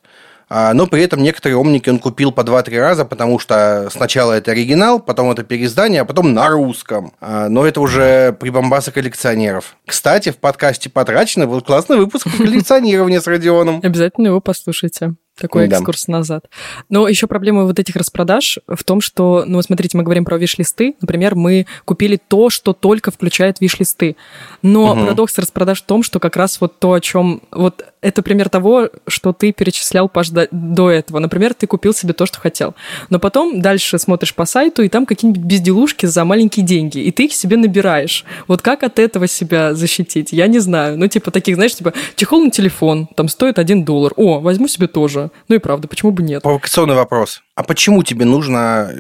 А, 0.49 0.73
но 0.73 0.88
при 0.88 1.03
этом 1.03 1.23
некоторые 1.23 1.58
омники 1.58 1.89
он 1.89 1.99
купил 1.99 2.31
по 2.31 2.41
2-3 2.41 2.79
раза, 2.79 3.05
потому 3.05 3.39
что 3.39 3.89
сначала 3.91 4.34
это 4.34 4.51
оригинал, 4.51 4.99
потом 4.99 5.31
это 5.31 5.43
переиздание, 5.43 6.01
а 6.01 6.05
потом 6.05 6.34
на 6.34 6.49
русском. 6.49 7.13
А, 7.19 7.49
но 7.49 7.65
это 7.65 7.81
уже 7.81 8.34
прибамбасы 8.34 8.91
коллекционеров. 8.91 9.75
Кстати, 9.86 10.31
в 10.31 10.38
подкасте 10.38 10.89
«Потрачено» 10.89 11.47
был 11.47 11.62
классный 11.62 11.97
выпуск 11.97 12.27
коллекционирования 12.38 13.21
с 13.21 13.27
Родионом. 13.27 13.79
Обязательно 13.84 14.27
его 14.27 14.41
послушайте. 14.41 15.15
Такой 15.38 15.67
да. 15.67 15.75
экскурс 15.75 16.08
назад. 16.08 16.45
Но 16.88 17.10
еще 17.10 17.27
проблема 17.27 17.65
вот 17.65 17.77
этих 17.77 17.97
распродаж 17.97 18.58
в 18.67 18.84
том, 18.86 19.01
что, 19.01 19.43
ну, 19.45 19.62
смотрите, 19.62 19.97
мы 19.97 20.03
говорим 20.03 20.23
про 20.23 20.38
виш-листы. 20.38 20.95
Например, 21.01 21.36
мы 21.36 21.67
купили 21.84 22.15
то, 22.15 22.49
что 22.49 22.71
только 22.71 23.12
включает 23.12 23.60
виш-листы. 23.60 24.15
Но 24.62 24.93
угу. 24.93 25.01
парадокс 25.01 25.38
распродаж 25.38 25.81
в 25.81 25.86
том, 25.86 26.03
что 26.03 26.21
как 26.21 26.38
раз 26.38 26.62
вот 26.62 26.79
то, 26.79 26.93
о 26.93 27.01
чем... 27.01 27.41
Вот 27.51 27.86
это 28.05 28.21
пример 28.21 28.49
того, 28.49 28.89
что 29.07 29.33
ты 29.33 29.51
перечислял, 29.51 30.07
Паш, 30.07 30.29
до, 30.29 30.47
до 30.51 30.91
этого. 30.91 31.17
Например, 31.17 31.55
ты 31.55 31.65
купил 31.65 31.91
себе 31.91 32.13
то, 32.13 32.27
что 32.27 32.39
хотел. 32.39 32.75
Но 33.09 33.17
потом 33.17 33.61
дальше 33.61 33.97
смотришь 33.97 34.35
по 34.35 34.45
сайту, 34.45 34.83
и 34.83 34.89
там 34.89 35.07
какие-нибудь 35.07 35.41
безделушки 35.41 36.05
за 36.05 36.23
маленькие 36.23 36.63
деньги, 36.63 36.99
и 36.99 37.11
ты 37.11 37.25
их 37.25 37.33
себе 37.33 37.57
набираешь. 37.57 38.23
Вот 38.47 38.61
как 38.61 38.83
от 38.83 38.99
этого 38.99 39.27
себя 39.27 39.73
защитить? 39.73 40.31
Я 40.31 40.45
не 40.45 40.59
знаю. 40.59 40.99
Ну, 40.99 41.07
типа 41.07 41.31
таких, 41.31 41.55
знаешь, 41.55 41.73
типа 41.73 41.93
чехол 42.15 42.43
на 42.43 42.51
телефон, 42.51 43.07
там 43.15 43.27
стоит 43.27 43.57
один 43.57 43.83
доллар. 43.83 44.13
О, 44.17 44.39
возьму 44.39 44.67
себе 44.67 44.87
тоже. 44.87 45.31
Ну 45.47 45.55
и 45.55 45.59
правда, 45.59 45.87
почему 45.87 46.11
бы 46.11 46.21
нет? 46.21 46.43
Провокационный 46.43 46.95
вопрос. 46.95 47.41
А 47.55 47.63
почему 47.63 48.03
тебе 48.03 48.25
нужно 48.25 48.91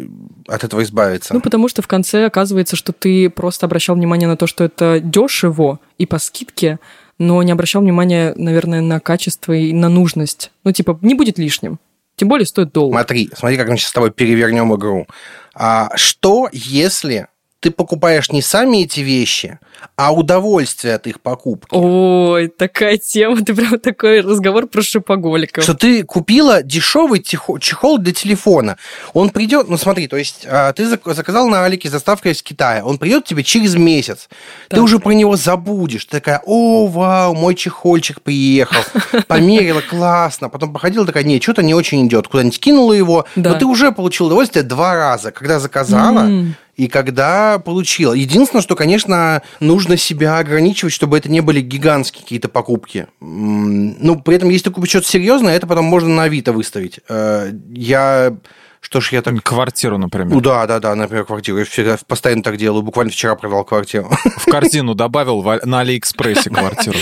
от 0.47 0.63
этого 0.63 0.81
избавиться? 0.81 1.33
Ну, 1.33 1.41
потому 1.41 1.67
что 1.67 1.83
в 1.83 1.87
конце 1.87 2.25
оказывается, 2.25 2.75
что 2.75 2.91
ты 2.91 3.29
просто 3.29 3.67
обращал 3.67 3.95
внимание 3.95 4.27
на 4.27 4.37
то, 4.37 4.47
что 4.47 4.63
это 4.63 4.99
дешево 4.99 5.79
и 5.97 6.05
по 6.05 6.17
скидке, 6.17 6.79
но 7.17 7.41
не 7.43 7.51
обращал 7.51 7.81
внимания, 7.81 8.33
наверное, 8.35 8.81
на 8.81 8.99
качество 8.99 9.53
и 9.53 9.73
на 9.73 9.89
нужность. 9.89 10.51
Ну, 10.63 10.71
типа, 10.71 10.97
не 11.01 11.15
будет 11.15 11.37
лишним. 11.37 11.79
Тем 12.15 12.29
более 12.29 12.45
стоит 12.45 12.71
доллар. 12.71 12.93
Смотри, 12.93 13.29
смотри, 13.35 13.57
как 13.57 13.69
мы 13.69 13.77
сейчас 13.77 13.89
с 13.89 13.93
тобой 13.93 14.11
перевернем 14.11 14.73
игру. 14.75 15.07
А 15.53 15.95
что, 15.95 16.49
если 16.51 17.27
ты 17.59 17.71
покупаешь 17.71 18.31
не 18.31 18.41
сами 18.41 18.83
эти 18.83 18.99
вещи, 19.01 19.59
а 19.95 20.13
удовольствие 20.13 20.95
от 20.95 21.07
их 21.07 21.21
покупки. 21.21 21.73
Ой, 21.73 22.47
такая 22.47 22.97
тема, 22.97 23.43
ты 23.43 23.53
прям 23.53 23.79
такой 23.79 24.21
разговор 24.21 24.67
про 24.67 24.81
шипоголиков. 24.81 25.63
Что 25.63 25.73
ты 25.73 26.03
купила 26.03 26.61
дешевый 26.63 27.21
чехол 27.21 27.97
для 27.97 28.13
телефона. 28.13 28.77
Он 29.13 29.29
придет, 29.29 29.69
ну 29.69 29.77
смотри, 29.77 30.07
то 30.07 30.17
есть 30.17 30.45
а, 30.49 30.73
ты 30.73 30.87
заказал 30.87 31.47
на 31.47 31.65
Алике 31.65 31.89
заставкой 31.89 32.33
из 32.33 32.41
Китая, 32.41 32.83
он 32.85 32.97
придет 32.97 33.25
тебе 33.25 33.43
через 33.43 33.75
месяц. 33.75 34.29
Так. 34.69 34.77
Ты 34.77 34.81
уже 34.81 34.99
про 34.99 35.11
него 35.11 35.35
забудешь. 35.35 36.05
Ты 36.05 36.19
такая, 36.19 36.41
о, 36.45 36.87
вау, 36.87 37.33
мой 37.33 37.55
чехольчик 37.55 38.21
приехал. 38.21 38.83
Померила, 39.27 39.81
классно. 39.81 40.49
Потом 40.49 40.73
походила 40.73 41.05
такая, 41.05 41.23
нет, 41.23 41.41
что-то 41.41 41.63
не 41.63 41.73
очень 41.73 42.05
идет. 42.07 42.27
Куда-нибудь 42.27 42.59
кинула 42.59 42.93
его. 42.93 43.25
Да. 43.35 43.51
Но 43.51 43.59
ты 43.59 43.65
уже 43.65 43.91
получил 43.91 44.27
удовольствие 44.27 44.63
два 44.63 44.95
раза, 44.95 45.31
когда 45.31 45.59
заказала. 45.59 46.21
Mm 46.21 46.53
и 46.75 46.87
когда 46.87 47.59
получила. 47.59 48.13
Единственное, 48.13 48.61
что, 48.61 48.75
конечно, 48.75 49.41
нужно 49.75 49.97
себя 49.97 50.37
ограничивать, 50.37 50.93
чтобы 50.93 51.17
это 51.17 51.29
не 51.29 51.41
были 51.41 51.59
гигантские 51.59 52.23
какие-то 52.23 52.47
покупки. 52.47 53.07
Ну, 53.19 54.21
при 54.21 54.37
этом, 54.37 54.47
если 54.49 54.65
ты 54.65 54.71
купишь 54.71 54.89
что-то 54.89 55.07
серьезное, 55.07 55.53
это 55.53 55.67
потом 55.67 55.83
можно 55.83 56.07
на 56.07 56.23
Авито 56.23 56.53
выставить. 56.53 57.01
Э, 57.09 57.51
я... 57.73 58.37
Что 58.79 59.01
ж 59.01 59.11
я 59.13 59.21
так... 59.21 59.43
Квартиру, 59.43 59.97
например. 59.97 60.33
Ну 60.33 60.39
да, 60.39 60.65
да, 60.65 60.79
да, 60.79 60.95
например, 60.95 61.25
квартиру. 61.25 61.57
Я 61.57 61.65
всегда 61.65 61.97
постоянно 62.07 62.41
так 62.41 62.55
делаю. 62.55 62.83
Буквально 62.83 63.11
вчера 63.11 63.35
продал 63.35 63.65
квартиру. 63.65 64.09
В 64.37 64.45
корзину 64.45 64.95
добавил 64.95 65.43
на 65.63 65.81
Алиэкспрессе 65.81 66.49
квартиру. 66.51 66.97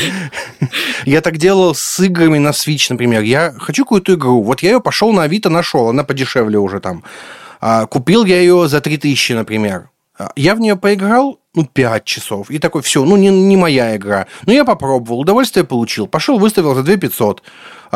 Я 1.05 1.21
так 1.21 1.37
делал 1.37 1.75
с 1.75 1.99
играми 1.99 2.39
на 2.39 2.49
Switch, 2.49 2.87
например. 2.89 3.21
Я 3.21 3.53
хочу 3.59 3.83
какую-то 3.83 4.15
игру. 4.15 4.41
Вот 4.41 4.63
я 4.63 4.71
ее 4.71 4.81
пошел 4.81 5.11
на 5.13 5.23
Авито 5.23 5.49
нашел. 5.49 5.89
Она 5.89 6.03
подешевле 6.03 6.57
уже 6.57 6.79
там. 6.79 7.03
А, 7.61 7.85
купил 7.85 8.25
я 8.25 8.39
ее 8.39 8.67
за 8.67 8.81
3000, 8.81 9.33
например. 9.33 9.89
А, 10.17 10.31
я 10.35 10.55
в 10.55 10.59
нее 10.59 10.75
поиграл, 10.75 11.39
ну, 11.55 11.65
5 11.65 12.05
часов. 12.05 12.49
И 12.51 12.59
такой, 12.59 12.81
все, 12.81 13.03
ну, 13.05 13.15
не, 13.15 13.29
не 13.29 13.57
моя 13.57 13.95
игра. 13.95 14.27
Но 14.45 14.53
я 14.53 14.65
попробовал, 14.65 15.19
удовольствие 15.19 15.63
получил. 15.63 16.07
Пошел, 16.07 16.39
выставил 16.39 16.75
за 16.75 16.83
2 16.83 16.97
500. 16.97 17.43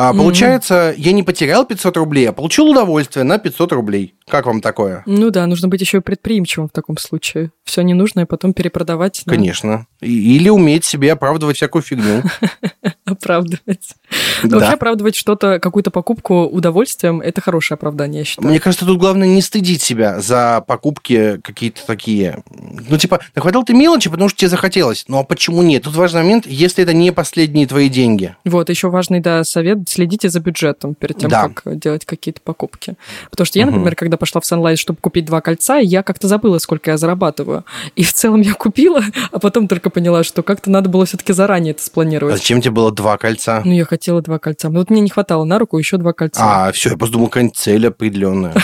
А, 0.00 0.14
получается, 0.14 0.94
mm-hmm. 0.96 1.00
я 1.00 1.12
не 1.12 1.24
потерял 1.24 1.66
500 1.66 1.96
рублей, 1.96 2.28
а 2.28 2.32
получил 2.32 2.70
удовольствие 2.70 3.24
на 3.24 3.38
500 3.38 3.72
рублей. 3.72 4.14
Как 4.28 4.46
вам 4.46 4.60
такое? 4.60 5.02
Ну 5.06 5.30
да, 5.30 5.44
нужно 5.48 5.66
быть 5.66 5.80
еще 5.80 6.00
предприимчивым 6.00 6.68
в 6.68 6.72
таком 6.72 6.98
случае. 6.98 7.50
Все 7.64 7.82
ненужное 7.82 8.24
потом 8.24 8.52
перепродавать. 8.52 9.22
Да? 9.26 9.32
Конечно. 9.32 9.88
Или 10.00 10.50
уметь 10.50 10.84
себе 10.84 11.12
оправдывать 11.12 11.56
всякую 11.56 11.82
фигню. 11.82 12.22
Оправдывать. 13.04 13.94
Вообще 14.42 14.74
оправдывать 14.74 15.16
что-то, 15.16 15.58
какую-то 15.58 15.90
покупку 15.90 16.44
удовольствием, 16.44 17.22
это 17.22 17.40
хорошее 17.40 17.76
оправдание, 17.76 18.20
я 18.20 18.24
считаю. 18.26 18.48
Мне 18.48 18.60
кажется, 18.60 18.84
тут 18.84 18.98
главное 18.98 19.26
не 19.26 19.40
стыдить 19.40 19.82
себя 19.82 20.20
за 20.20 20.62
покупки 20.66 21.40
какие-то 21.42 21.86
такие. 21.86 22.42
Ну, 22.50 22.98
типа, 22.98 23.20
нахватал 23.34 23.64
ты 23.64 23.72
мелочи, 23.72 24.10
потому 24.10 24.28
что 24.28 24.38
тебе 24.38 24.50
захотелось. 24.50 25.06
Ну, 25.08 25.18
а 25.18 25.24
почему 25.24 25.62
нет? 25.62 25.84
Тут 25.84 25.96
важный 25.96 26.22
момент, 26.22 26.46
если 26.46 26.84
это 26.84 26.92
не 26.92 27.10
последние 27.10 27.66
твои 27.66 27.88
деньги. 27.88 28.36
Вот, 28.44 28.68
еще 28.68 28.90
важный, 28.90 29.20
да, 29.20 29.42
совет 29.42 29.87
следите 29.88 30.28
за 30.28 30.40
бюджетом 30.40 30.94
перед 30.94 31.18
тем, 31.18 31.30
да. 31.30 31.48
как 31.48 31.78
делать 31.78 32.04
какие-то 32.04 32.40
покупки. 32.40 32.96
Потому 33.30 33.46
что 33.46 33.58
я, 33.58 33.66
угу. 33.66 33.72
например, 33.72 33.96
когда 33.96 34.16
пошла 34.16 34.40
в 34.40 34.44
Sunlight, 34.44 34.76
чтобы 34.76 34.98
купить 35.00 35.24
два 35.24 35.40
кольца, 35.40 35.78
я 35.78 36.02
как-то 36.02 36.28
забыла, 36.28 36.58
сколько 36.58 36.90
я 36.90 36.96
зарабатываю. 36.96 37.64
И 37.96 38.02
в 38.02 38.12
целом 38.12 38.40
я 38.40 38.54
купила, 38.54 39.02
а 39.32 39.38
потом 39.38 39.68
только 39.68 39.90
поняла, 39.90 40.24
что 40.24 40.42
как-то 40.42 40.70
надо 40.70 40.88
было 40.88 41.06
все-таки 41.06 41.32
заранее 41.32 41.72
это 41.72 41.84
спланировать. 41.84 42.34
А 42.34 42.38
зачем 42.38 42.60
тебе 42.60 42.72
было 42.72 42.92
два 42.92 43.16
кольца? 43.18 43.62
Ну, 43.64 43.72
я 43.72 43.84
хотела 43.84 44.22
два 44.22 44.38
кольца. 44.38 44.68
Ну, 44.68 44.80
вот 44.80 44.90
мне 44.90 45.00
не 45.00 45.10
хватало 45.10 45.44
на 45.44 45.58
руку 45.58 45.78
еще 45.78 45.96
два 45.96 46.12
кольца. 46.12 46.66
А, 46.68 46.72
все, 46.72 46.90
я 46.90 46.96
просто 46.96 47.14
думал, 47.14 47.28
какая-нибудь 47.28 47.56
цель 47.56 47.86
определенная. 47.86 48.54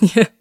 Нет. 0.00 0.32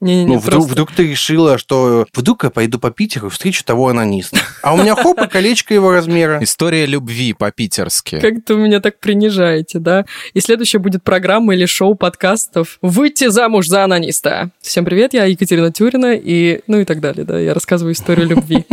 Не, 0.00 0.24
не, 0.24 0.26
ну, 0.26 0.38
вдруг, 0.38 0.52
просто... 0.52 0.72
вдруг 0.72 0.92
ты 0.92 1.08
решила, 1.08 1.58
что 1.58 2.06
вдруг 2.14 2.44
я 2.44 2.50
пойду 2.50 2.78
по 2.78 2.90
Питеру 2.90 3.28
и 3.28 3.30
встречу 3.30 3.64
того 3.64 3.88
анониста. 3.88 4.38
А 4.62 4.74
у 4.74 4.78
меня 4.78 4.94
хоп, 4.94 5.20
и 5.20 5.28
колечко 5.28 5.74
его 5.74 5.92
размера. 5.92 6.42
История 6.42 6.86
любви 6.86 7.32
по-питерски. 7.32 8.20
Как-то 8.20 8.54
меня 8.54 8.80
так 8.80 8.98
принижаете, 8.98 9.78
да? 9.78 10.04
И 10.34 10.40
следующая 10.40 10.78
будет 10.78 11.02
программа 11.02 11.54
или 11.54 11.66
шоу 11.66 11.94
подкастов 11.94 12.78
«Выйти 12.82 13.28
замуж 13.28 13.68
за 13.68 13.84
анониста». 13.84 14.50
Всем 14.60 14.84
привет, 14.84 15.14
я 15.14 15.24
Екатерина 15.24 15.72
Тюрина, 15.72 16.14
и 16.14 16.60
ну 16.66 16.80
и 16.80 16.84
так 16.84 17.00
далее, 17.00 17.24
да, 17.24 17.38
я 17.38 17.54
рассказываю 17.54 17.94
историю 17.94 18.28
любви. 18.28 18.64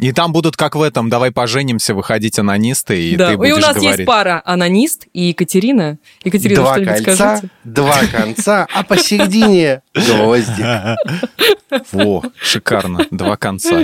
И 0.00 0.12
там 0.12 0.32
будут, 0.32 0.56
как 0.56 0.74
в 0.74 0.82
этом, 0.82 1.08
давай 1.08 1.30
поженимся, 1.30 1.94
выходить 1.94 2.38
анонисты, 2.38 3.00
и 3.00 3.16
да. 3.16 3.30
ты 3.30 3.36
будешь 3.36 3.50
И 3.50 3.52
у 3.52 3.58
нас 3.58 3.76
говорить. 3.76 3.98
есть 3.98 4.06
пара 4.06 4.42
анонист 4.44 5.06
и 5.12 5.28
Екатерина. 5.28 5.98
Екатерина, 6.24 6.62
два 6.62 6.72
что-нибудь 6.74 7.04
кольца, 7.04 7.14
скажите? 7.14 7.48
Два 7.64 8.00
конца, 8.12 8.66
а 8.74 8.82
посередине 8.82 9.82
гвоздик. 10.06 10.66
Во, 11.92 12.22
шикарно. 12.40 13.06
Два 13.10 13.36
конца. 13.36 13.82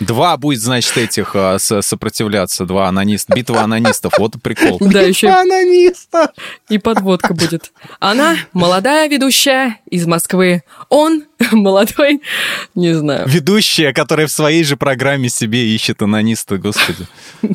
Два 0.00 0.36
будет, 0.36 0.60
значит, 0.60 0.96
этих 0.96 1.32
а, 1.34 1.58
сопротивляться. 1.58 2.66
Два 2.66 2.88
анониста. 2.88 3.34
Битва 3.34 3.62
анонистов. 3.62 4.14
Вот 4.18 4.36
и 4.36 4.38
прикол. 4.38 4.78
Да, 4.80 5.00
еще 5.00 5.28
анониста. 5.28 6.32
И 6.68 6.78
подводка 6.78 7.34
будет. 7.34 7.72
Она 7.98 8.36
молодая 8.52 9.08
ведущая 9.08 9.78
из 9.90 10.06
Москвы. 10.06 10.62
Он 10.88 11.24
молодой, 11.52 12.20
не 12.74 12.92
знаю. 12.94 13.26
Ведущая, 13.28 13.92
которая 13.92 14.26
в 14.26 14.32
своей 14.32 14.64
же 14.64 14.76
программе 14.76 15.28
себе 15.28 15.66
ищет 15.74 16.02
анониста, 16.02 16.58
господи. 16.58 17.06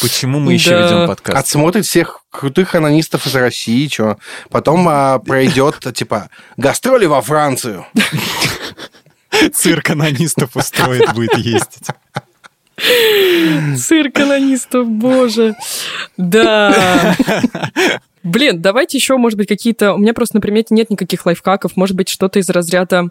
Почему 0.00 0.40
мы 0.40 0.54
еще 0.54 0.70
ведем 0.70 1.06
подкаст? 1.06 1.38
Отсмотрит 1.38 1.86
всех 1.86 2.19
крутых 2.30 2.74
анонистов 2.74 3.26
из 3.26 3.34
России, 3.34 3.88
что 3.88 4.18
потом 4.50 4.88
а, 4.88 5.18
пройдет, 5.18 5.80
типа, 5.94 6.30
гастроли 6.56 7.06
во 7.06 7.20
Францию. 7.20 7.86
Цирк 9.52 9.90
анонистов 9.90 10.56
устроит, 10.56 11.14
будет 11.14 11.36
ездить. 11.36 11.88
Цирк 13.78 14.18
анонистов, 14.18 14.88
боже. 14.88 15.54
Да. 16.16 17.16
Блин, 18.22 18.60
давайте 18.60 18.98
еще, 18.98 19.16
может 19.16 19.38
быть, 19.38 19.48
какие-то... 19.48 19.94
У 19.94 19.98
меня 19.98 20.12
просто 20.12 20.36
на 20.36 20.40
примете 20.40 20.74
нет 20.74 20.90
никаких 20.90 21.24
лайфхаков. 21.26 21.76
Может 21.76 21.96
быть, 21.96 22.08
что-то 22.08 22.38
из 22.38 22.48
разряда 22.50 23.08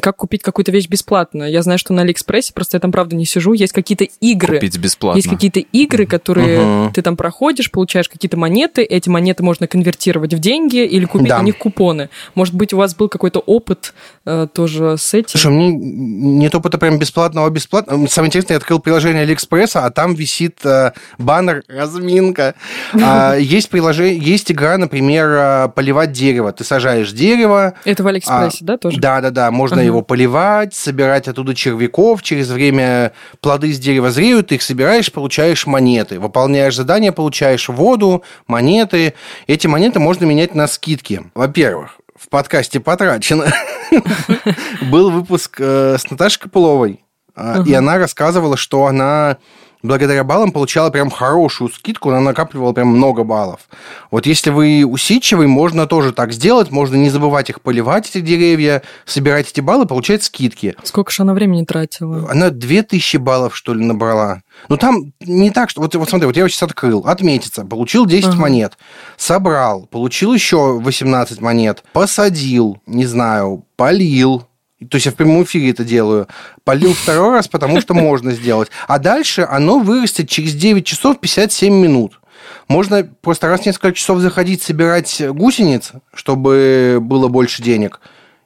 как 0.00 0.16
купить 0.16 0.42
какую-то 0.42 0.70
вещь 0.70 0.86
бесплатно. 0.86 1.42
Я 1.44 1.62
знаю, 1.62 1.78
что 1.78 1.92
на 1.92 2.02
Алиэкспрессе, 2.02 2.52
просто 2.52 2.76
я 2.76 2.80
там, 2.80 2.92
правда, 2.92 3.16
не 3.16 3.24
сижу, 3.24 3.52
есть 3.52 3.72
какие-то 3.72 4.04
игры. 4.20 4.56
Купить 4.56 4.78
бесплатно. 4.78 5.18
Есть 5.18 5.28
какие-то 5.28 5.58
игры, 5.60 6.06
которые 6.06 6.60
Мгм. 6.60 6.92
ты 6.92 7.02
там 7.02 7.16
проходишь, 7.16 7.70
получаешь 7.70 8.08
какие-то 8.08 8.36
монеты, 8.36 8.82
эти 8.82 9.08
монеты 9.08 9.42
можно 9.42 9.66
конвертировать 9.66 10.34
в 10.34 10.38
деньги 10.38 10.84
или 10.84 11.06
купить 11.06 11.28
Да. 11.28 11.38
на 11.38 11.42
них 11.44 11.56
купоны. 11.58 12.10
Может 12.34 12.54
быть, 12.54 12.72
у 12.72 12.76
вас 12.76 12.94
был 12.94 13.08
какой-то 13.08 13.40
опыт 13.40 13.94
э, 14.24 14.46
тоже 14.52 14.96
с 14.98 15.14
этим? 15.14 15.30
Слушай, 15.30 15.50
мне 15.50 15.72
нет 15.72 16.54
опыта 16.54 16.78
прям 16.78 16.98
бесплатного 16.98 17.48
бесплатно. 17.50 18.06
Самое 18.08 18.28
интересное, 18.28 18.54
я 18.54 18.58
открыл 18.58 18.78
приложение 18.78 19.22
Алиэкспресса, 19.22 19.84
а 19.84 19.90
там 19.90 20.14
висит 20.14 20.58
э, 20.64 20.92
баннер 21.18 21.64
«Разминка». 21.68 22.54
А, 23.02 23.34
Есть 23.36 23.70
приложение, 23.70 24.18
есть 24.18 24.41
игра, 24.50 24.78
например, 24.78 25.28
э, 25.30 25.68
«Поливать 25.74 26.12
дерево». 26.12 26.52
Ты 26.52 26.64
сажаешь 26.64 27.12
дерево, 27.12 27.74
Это 27.84 28.02
в 28.02 28.06
Алиэкспрессе, 28.06 28.58
да, 28.64 28.76
тоже? 28.76 28.98
Да, 28.98 29.20
да, 29.20 29.30
да. 29.30 29.50
Можно 29.50 29.76
Ага. 29.78 29.86
его 29.86 30.02
поливать, 30.02 30.74
собирать 30.74 31.28
оттуда 31.28 31.54
червяков. 31.54 32.22
Через 32.22 32.50
время 32.50 33.12
плоды 33.40 33.72
с 33.72 33.78
дерева 33.78 34.10
зреют, 34.10 34.48
ты 34.48 34.56
их 34.56 34.62
собираешь, 34.62 35.12
получаешь 35.12 35.66
монеты. 35.66 36.18
Выполняешь 36.18 36.74
задание, 36.74 37.12
получаешь 37.12 37.68
воду, 37.68 38.22
монеты. 38.46 39.14
Эти 39.46 39.66
монеты 39.66 40.00
можно 40.00 40.24
менять 40.24 40.54
на 40.54 40.66
скидки. 40.66 41.22
Во-первых, 41.34 41.98
в 42.18 42.28
подкасте 42.28 42.80
потрачено. 42.80 43.46
Был 44.90 45.10
выпуск 45.10 45.56
э, 45.58 45.96
с 45.98 46.10
Наташей 46.10 46.40
Копыловой, 46.40 47.04
а, 47.34 47.62
и 47.66 47.72
она 47.72 47.98
рассказывала, 47.98 48.56
что 48.56 48.86
она 48.86 49.38
благодаря 49.82 50.24
баллам 50.24 50.52
получала 50.52 50.90
прям 50.90 51.10
хорошую 51.10 51.70
скидку, 51.70 52.10
она 52.10 52.20
накапливала 52.20 52.72
прям 52.72 52.88
много 52.88 53.24
баллов. 53.24 53.60
Вот 54.10 54.26
если 54.26 54.50
вы 54.50 54.84
усидчивый, 54.86 55.46
можно 55.46 55.86
тоже 55.86 56.12
так 56.12 56.32
сделать, 56.32 56.70
можно 56.70 56.96
не 56.96 57.10
забывать 57.10 57.50
их 57.50 57.60
поливать, 57.60 58.08
эти 58.08 58.20
деревья, 58.20 58.82
собирать 59.04 59.50
эти 59.50 59.60
баллы, 59.60 59.86
получать 59.86 60.22
скидки. 60.22 60.74
Сколько 60.82 61.10
же 61.12 61.22
она 61.22 61.34
времени 61.34 61.64
тратила? 61.64 62.28
Она 62.30 62.50
2000 62.50 63.16
баллов, 63.18 63.56
что 63.56 63.74
ли, 63.74 63.84
набрала. 63.84 64.42
Ну, 64.68 64.76
там 64.76 65.12
не 65.20 65.50
так, 65.50 65.70
что... 65.70 65.80
Вот, 65.80 65.94
вот 65.94 66.08
смотри, 66.08 66.26
вот 66.26 66.36
я 66.36 66.40
его 66.40 66.48
сейчас 66.48 66.62
открыл. 66.62 67.00
Отметиться. 67.06 67.64
Получил 67.64 68.06
10 68.06 68.28
Ага. 68.28 68.36
монет. 68.36 68.78
Собрал. 69.16 69.86
Получил 69.86 70.32
еще 70.34 70.78
18 70.78 71.40
монет. 71.40 71.82
Посадил. 71.92 72.78
Не 72.86 73.06
знаю. 73.06 73.64
Полил. 73.76 74.46
То 74.90 74.96
есть 74.96 75.06
я 75.06 75.12
в 75.12 75.14
прямом 75.16 75.44
эфире 75.44 75.70
это 75.70 75.84
делаю. 75.84 76.28
Полил 76.64 76.94
второй 76.94 77.32
раз, 77.32 77.48
потому 77.48 77.80
что 77.80 77.94
можно 77.94 78.32
сделать. 78.32 78.70
А 78.88 78.98
дальше 78.98 79.46
оно 79.48 79.78
вырастет 79.78 80.28
через 80.28 80.54
9 80.54 80.84
часов 80.84 81.20
57 81.20 81.72
минут. 81.74 82.20
Можно 82.68 83.08
просто 83.20 83.48
раз 83.48 83.62
в 83.62 83.66
несколько 83.66 83.92
часов 83.92 84.20
заходить, 84.20 84.62
собирать 84.62 85.22
гусениц, 85.28 85.92
чтобы 86.14 86.98
было 87.00 87.28
больше 87.28 87.62
денег. 87.62 88.00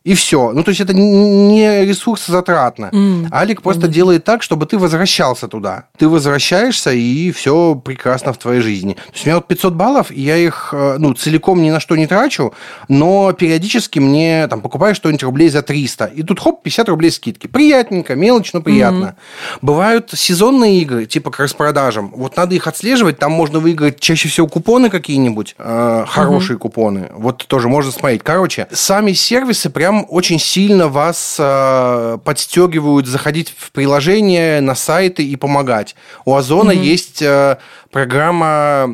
И 0.07 0.15
все. 0.15 0.53
Ну, 0.53 0.63
то 0.63 0.69
есть 0.69 0.81
это 0.81 0.95
не 0.95 1.85
ресурсозатратно. 1.85 2.91
М, 2.93 3.29
Алик 3.33 3.61
просто 3.61 3.83
понятно. 3.83 3.95
делает 3.95 4.25
так, 4.25 4.45
чтобы 4.45 4.67
ты 4.67 4.79
возвращался 4.79 5.49
туда. 5.49 5.87
Ты 5.99 6.09
возвращаешься, 6.09 6.93
и 6.93 7.33
все 7.33 7.75
прекрасно 7.75 8.33
в 8.33 8.39
твоей 8.39 8.61
жизни. 8.61 8.95
То 8.95 9.13
есть 9.13 9.27
у 9.27 9.29
меня 9.29 9.37
вот 9.39 9.49
500 9.49 9.75
баллов, 9.75 10.13
и 10.13 10.21
я 10.21 10.37
их 10.37 10.69
э, 10.73 10.97
ну, 11.01 11.13
целиком 11.15 11.61
ни 11.61 11.71
на 11.71 11.81
что 11.81 11.97
не 11.97 12.07
трачу, 12.07 12.55
но 12.87 13.33
периодически 13.33 13.99
мне 13.99 14.47
там 14.47 14.61
покупаю 14.61 14.95
что-нибудь 14.95 15.25
рублей 15.25 15.49
за 15.49 15.63
300. 15.63 16.05
И 16.05 16.23
тут 16.23 16.39
хоп, 16.39 16.63
50 16.63 16.89
рублей 16.89 17.11
скидки. 17.11 17.49
Приятненько, 17.49 18.15
мелочь, 18.15 18.53
но 18.53 18.61
приятно. 18.63 19.17
Бывают 19.61 20.13
сезонные 20.15 20.83
игры, 20.83 21.07
типа 21.07 21.33
к 21.33 21.41
распродажам. 21.41 22.13
Вот 22.15 22.37
надо 22.37 22.55
их 22.55 22.69
отслеживать, 22.69 23.19
там 23.19 23.33
можно 23.33 23.59
выиграть 23.59 23.99
чаще 23.99 24.29
всего 24.29 24.47
купоны 24.47 24.89
какие-нибудь, 24.89 25.57
э, 25.59 26.05
хорошие 26.07 26.59
купоны. 26.59 27.11
Вот 27.13 27.45
тоже 27.49 27.69
можно 27.69 27.91
смотреть. 27.91 28.23
Короче, 28.23 28.69
сами 28.71 29.13
сервисы 29.13 29.69
прям 29.69 29.96
очень 30.05 30.39
сильно 30.39 30.89
вас 30.89 31.37
э, 31.39 32.19
подстегивают 32.25 33.07
заходить 33.07 33.55
в 33.57 33.73
приложение, 33.73 34.61
на 34.61 34.75
сайты 34.75 35.25
и 35.25 35.37
помогать. 35.37 35.95
У 36.25 36.35
Озона 36.35 36.71
есть 36.71 37.23
э, 37.23 37.59
программа, 37.91 38.89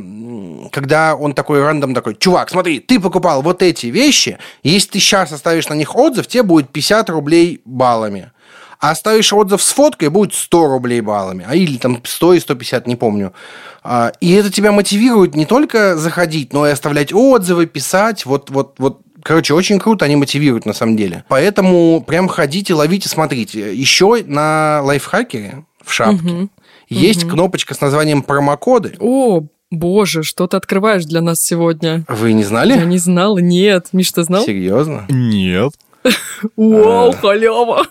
когда 0.71 1.15
он 1.15 1.35
такой 1.35 1.63
рандом 1.63 1.95
такой, 1.95 2.15
чувак, 2.15 2.51
смотри, 2.51 2.81
ты 2.81 3.01
покупал 3.01 3.43
вот 3.43 3.63
эти 3.63 3.87
вещи, 3.87 4.39
если 4.63 4.91
ты 4.91 5.01
сейчас 5.01 5.33
оставишь 5.33 5.69
на 5.69 5.75
них 5.75 5.97
отзыв, 5.97 6.27
тебе 6.27 6.43
будет 6.43 6.71
50 6.71 7.11
рублей 7.11 7.61
баллами. 7.65 8.31
А 8.83 8.91
оставишь 8.91 9.33
отзыв 9.33 9.63
с 9.63 9.73
фоткой, 9.73 10.09
будет 10.09 10.35
100 10.35 10.67
рублей 10.67 11.01
баллами. 11.01 11.47
А 11.49 11.55
или 11.55 11.77
там 11.77 12.01
100 12.05 12.35
и 12.35 12.41
150, 12.41 12.89
не 12.89 12.97
помню. 12.97 13.33
А, 13.85 14.11
И 14.21 14.33
это 14.33 14.51
тебя 14.51 14.73
мотивирует 14.73 15.37
не 15.37 15.47
только 15.47 15.97
заходить, 15.97 16.53
но 16.53 16.67
и 16.67 16.73
оставлять 16.73 17.13
отзывы, 17.13 17.67
писать. 17.67 18.27
Вот, 18.27 18.51
вот, 18.51 18.75
вот 18.79 19.01
Короче, 19.23 19.55
очень 19.55 19.79
круто, 19.79 20.05
они 20.05 20.17
мотивируют 20.17 20.67
на 20.67 20.73
самом 20.73 20.97
деле. 20.97 21.25
Поэтому 21.29 22.03
прям 22.07 22.29
ходите, 22.29 22.75
ловите, 22.75 23.09
смотрите. 23.09 23.75
Еще 23.75 24.23
на 24.27 24.81
лайфхакере 24.83 25.65
в 25.85 25.93
шапке 25.93 26.23
Мгм. 26.23 26.51
есть 26.89 27.29
кнопочка 27.29 27.75
с 27.75 27.81
названием 27.81 28.23
промокоды. 28.23 28.97
О, 29.01 29.43
боже, 29.71 30.23
что 30.23 30.47
ты 30.47 30.57
открываешь 30.57 31.05
для 31.05 31.21
нас 31.21 31.41
сегодня? 31.41 32.05
Вы 32.09 32.33
не 32.33 32.43
Я 32.43 32.49
знали? 32.49 32.85
не 32.85 32.99
знала, 32.99 33.39
нет. 33.39 33.89
Миш, 33.93 34.13
ты 34.13 34.23
знал? 34.25 34.45
Серьезно? 34.45 35.07
Нет. 35.09 35.73
Вау, 36.57 37.13
халява! 37.13 37.87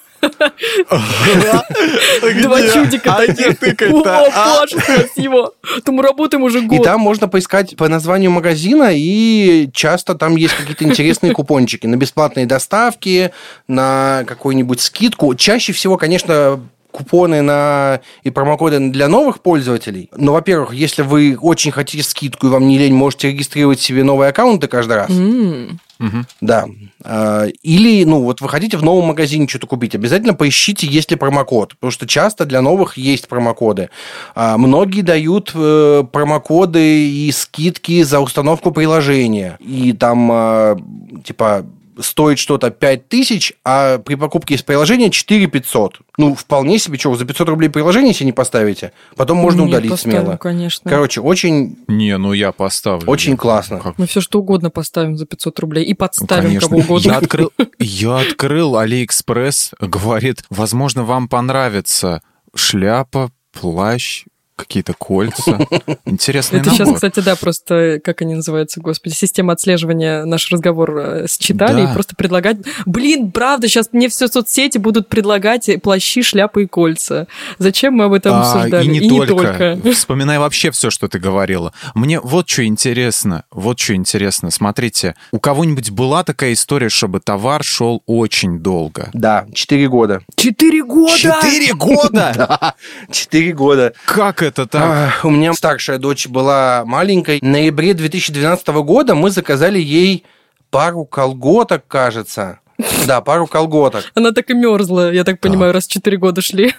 Два 2.42 2.62
чудика 2.74 3.16
А 3.16 3.26
таких. 3.26 3.62
О, 3.92 4.04
А? 4.34 4.64
Спасибо. 4.68 5.52
То 5.84 5.92
мы 5.92 6.04
работаем 6.04 6.44
уже 6.44 6.60
И 6.60 6.66
год. 6.68 6.84
там 6.84 7.00
можно 7.02 7.28
поискать 7.28 7.76
по 7.76 7.88
названию 7.88 8.32
магазина, 8.32 8.90
и 8.94 9.70
часто 9.74 10.16
там 10.16 10.36
есть 10.36 10.54
какие-то 10.56 10.84
интересные 10.84 11.34
купончики 11.34 11.88
на 11.88 11.96
бесплатные 11.96 12.46
доставки, 12.46 13.32
на 13.68 14.24
какую-нибудь 14.28 14.82
скидку. 14.82 15.34
Чаще 15.36 15.74
всего, 15.74 15.98
конечно, 15.98 16.60
купоны 16.92 17.42
на 17.42 18.02
и 18.24 18.30
промокоды 18.32 18.80
для 18.90 19.08
новых 19.08 19.40
пользователей. 19.42 20.10
Но, 20.18 20.34
во-первых, 20.34 20.74
если 20.74 21.04
вы 21.04 21.38
очень 21.40 21.72
хотите 21.72 22.04
скидку 22.04 22.48
и 22.48 22.50
вам 22.50 22.68
не 22.68 22.78
лень, 22.78 22.94
можете 22.94 23.30
регистрировать 23.30 23.80
себе 23.80 24.04
новые 24.04 24.30
аккаунты 24.30 24.68
каждый 24.68 24.98
раз. 24.98 25.10
М, 25.10 25.80
Мгм. 26.02 26.26
Да. 26.42 26.66
А, 27.04 27.46
Или, 27.62 28.04
ну, 28.06 28.24
вот 28.24 28.42
вы 28.42 28.50
хотите 28.50 28.76
в 28.76 28.84
новом 28.84 29.06
магазине 29.06 29.48
что-то 29.48 29.68
купить, 29.68 29.94
обязательно 29.96 30.34
поищите, 30.34 30.88
есть 30.88 31.12
ли 31.12 31.16
промокод, 31.18 31.76
потому 31.76 31.92
что 31.92 32.08
часто 32.08 32.46
для 32.46 32.62
новых 32.62 32.98
есть 32.98 33.28
промокоды. 33.28 33.90
А, 34.36 34.58
Многие 34.58 35.02
дают 35.02 35.52
э, 35.54 36.04
промокоды 36.12 37.08
и 37.08 37.32
скидки 37.32 38.02
за 38.02 38.20
установку 38.20 38.72
приложения. 38.72 39.58
И 39.60 39.94
там, 39.94 40.30
а, 40.32 40.78
типа, 41.24 41.66
стоит 42.02 42.40
что-то 42.40 42.70
5 42.72 43.08
тысяч, 43.08 43.54
а 43.64 43.98
при 44.00 44.16
покупке 44.16 44.56
из 44.56 44.62
приложения 44.64 45.10
4 45.10 45.48
500. 45.48 46.00
Ну, 46.18 46.36
вполне 46.36 46.78
себе, 46.80 46.98
что, 46.98 47.12
вы 47.12 47.18
за 47.18 47.26
500 47.26 47.50
рублей 47.50 47.70
приложение 47.70 48.14
себе 48.14 48.28
не 48.28 48.32
поставите? 48.32 48.92
Потом 49.16 49.38
можно 49.38 49.62
не, 49.62 49.68
удалить 49.70 49.92
поставим, 49.92 50.22
смело. 50.22 50.38
конечно. 50.38 50.90
Короче, 50.90 51.22
очень, 51.22 51.78
Не, 51.88 52.18
ну 52.18 52.34
я 52.34 52.52
поставлю. 52.52 53.08
очень 53.10 53.38
классно. 53.38 53.80
Как- 53.80 53.98
Мы 53.98 54.06
все 54.08 54.22
что 54.22 54.40
угодно 54.40 54.70
поставим 54.70 55.18
за 55.18 55.26
500 55.26 55.60
рублей 55.60 55.86
и 55.86 55.94
подставим 55.94 56.44
Конечно. 56.50 56.68
кого 56.70 56.80
угодно. 56.82 57.12
Я 57.12 57.18
открыл, 57.18 57.52
я 57.80 58.18
открыл 58.20 58.78
Алиэкспресс, 58.78 59.72
говорит, 59.80 60.44
возможно, 60.50 61.04
вам 61.04 61.28
понравится 61.28 62.22
шляпа, 62.56 63.32
плащ, 63.60 64.26
какие-то 64.56 64.94
кольца. 64.94 65.60
Интересный 66.06 66.60
Это 66.60 66.70
сейчас, 66.72 66.94
кстати, 66.94 67.20
да, 67.20 67.36
просто, 67.36 68.00
как 68.04 68.22
они 68.22 68.36
называются, 68.36 68.80
господи, 68.80 69.14
система 69.14 69.54
отслеживания 69.54 70.26
наш 70.26 70.52
разговор 70.52 70.98
э, 70.98 71.26
считали 71.28 71.84
Да. 71.86 71.92
и 71.92 71.94
просто 71.94 72.16
предлагать... 72.16 72.58
Блин, 72.86 73.32
правда, 73.32 73.68
сейчас 73.68 73.90
мне 73.92 74.10
все 74.10 74.28
соцсети 74.28 74.78
будут 74.78 75.08
предлагать 75.10 75.70
плащи, 75.82 76.22
шляпы 76.22 76.64
и 76.64 76.68
кольца. 76.68 77.28
Зачем 77.58 77.94
мы 77.96 78.06
об 78.06 78.14
этом 78.14 78.34
А, 78.36 78.42
обсуждали? 78.42 78.86
И 78.86 78.88
не 78.88 79.26
только. 79.26 79.80
Вспоминай 79.94 80.38
вообще 80.40 80.72
все, 80.72 80.90
что 80.90 81.08
ты 81.08 81.20
говорила. 81.20 81.74
Мне 81.96 82.20
вот 82.20 82.50
что 82.50 82.66
интересно. 82.66 83.44
Вот 83.52 83.80
что 83.80 83.96
интересно. 83.96 84.52
Смотрите, 84.52 85.16
у 85.32 85.40
кого-нибудь 85.40 85.92
была 85.92 86.24
такая 86.24 86.54
история, 86.54 86.90
чтобы 86.90 87.20
товар 87.20 87.64
шел 87.64 88.04
очень 88.06 88.60
долго? 88.60 89.10
Да, 89.14 89.46
4 89.54 89.88
года. 89.90 90.22
Четыре 90.36 90.84
года! 90.84 91.18
Четыре 91.18 91.74
года? 91.74 92.34
Да, 92.42 92.76
4 93.12 93.54
года. 93.54 93.94
Как 94.06 94.41
это 94.42 94.66
так? 94.66 94.84
А, 94.84 95.28
У 95.28 95.30
меня 95.30 95.54
старшая 95.54 95.98
дочь 95.98 96.28
была 96.28 96.84
маленькой. 96.86 97.40
В 97.40 97.44
ноябре 97.44 97.94
2012 97.94 98.68
года 98.68 99.16
мы 99.16 99.30
заказали 99.32 99.80
ей 99.80 100.24
пару 100.70 101.06
колготок, 101.06 101.88
кажется. 101.88 102.60
Да, 103.06 103.22
пару 103.22 103.48
колготок. 103.48 104.12
Она 104.16 104.32
так 104.32 104.50
и 104.50 104.54
мерзла, 104.54 105.12
я 105.12 105.24
так 105.24 105.40
понимаю, 105.40 105.74
раз 105.74 105.88
четыре 105.88 106.18
года 106.18 106.42
шли. 106.42 106.74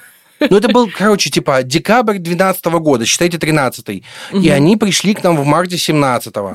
Ну, 0.50 0.56
это 0.56 0.68
был, 0.68 0.90
короче, 0.90 1.30
типа 1.30 1.62
декабрь 1.62 2.18
2012 2.18 2.64
года, 2.80 3.06
считайте, 3.06 3.38
13 3.38 4.02
И 4.32 4.48
они 4.48 4.76
пришли 4.76 5.14
к 5.14 5.22
нам 5.22 5.36
в 5.36 5.44
марте 5.44 5.78
17 5.78 6.32
То 6.32 6.52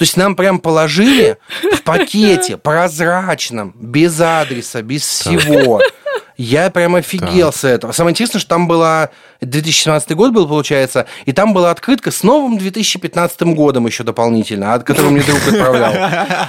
есть 0.00 0.16
нам 0.16 0.34
прям 0.34 0.58
положили 0.58 1.38
в 1.72 1.82
пакете 1.82 2.56
прозрачном, 2.56 3.74
без 3.76 4.20
адреса, 4.20 4.82
без 4.82 5.02
всего. 5.02 5.80
Я 6.42 6.70
прям 6.70 6.96
офигел 6.96 7.52
с 7.52 7.62
этого. 7.62 7.92
Самое 7.92 8.12
интересное, 8.12 8.40
что 8.40 8.48
там 8.48 8.66
была... 8.66 9.10
2017 9.40 10.12
год 10.12 10.32
был, 10.32 10.46
получается, 10.46 11.06
и 11.24 11.32
там 11.32 11.52
была 11.52 11.70
открытка 11.72 12.10
с 12.10 12.22
новым 12.22 12.58
2015 12.58 13.42
годом 13.54 13.86
еще 13.86 14.04
дополнительно, 14.04 14.74
от 14.74 14.84
которого 14.84 15.10
мне 15.10 15.22
друг 15.22 15.40
отправлял. 15.48 15.92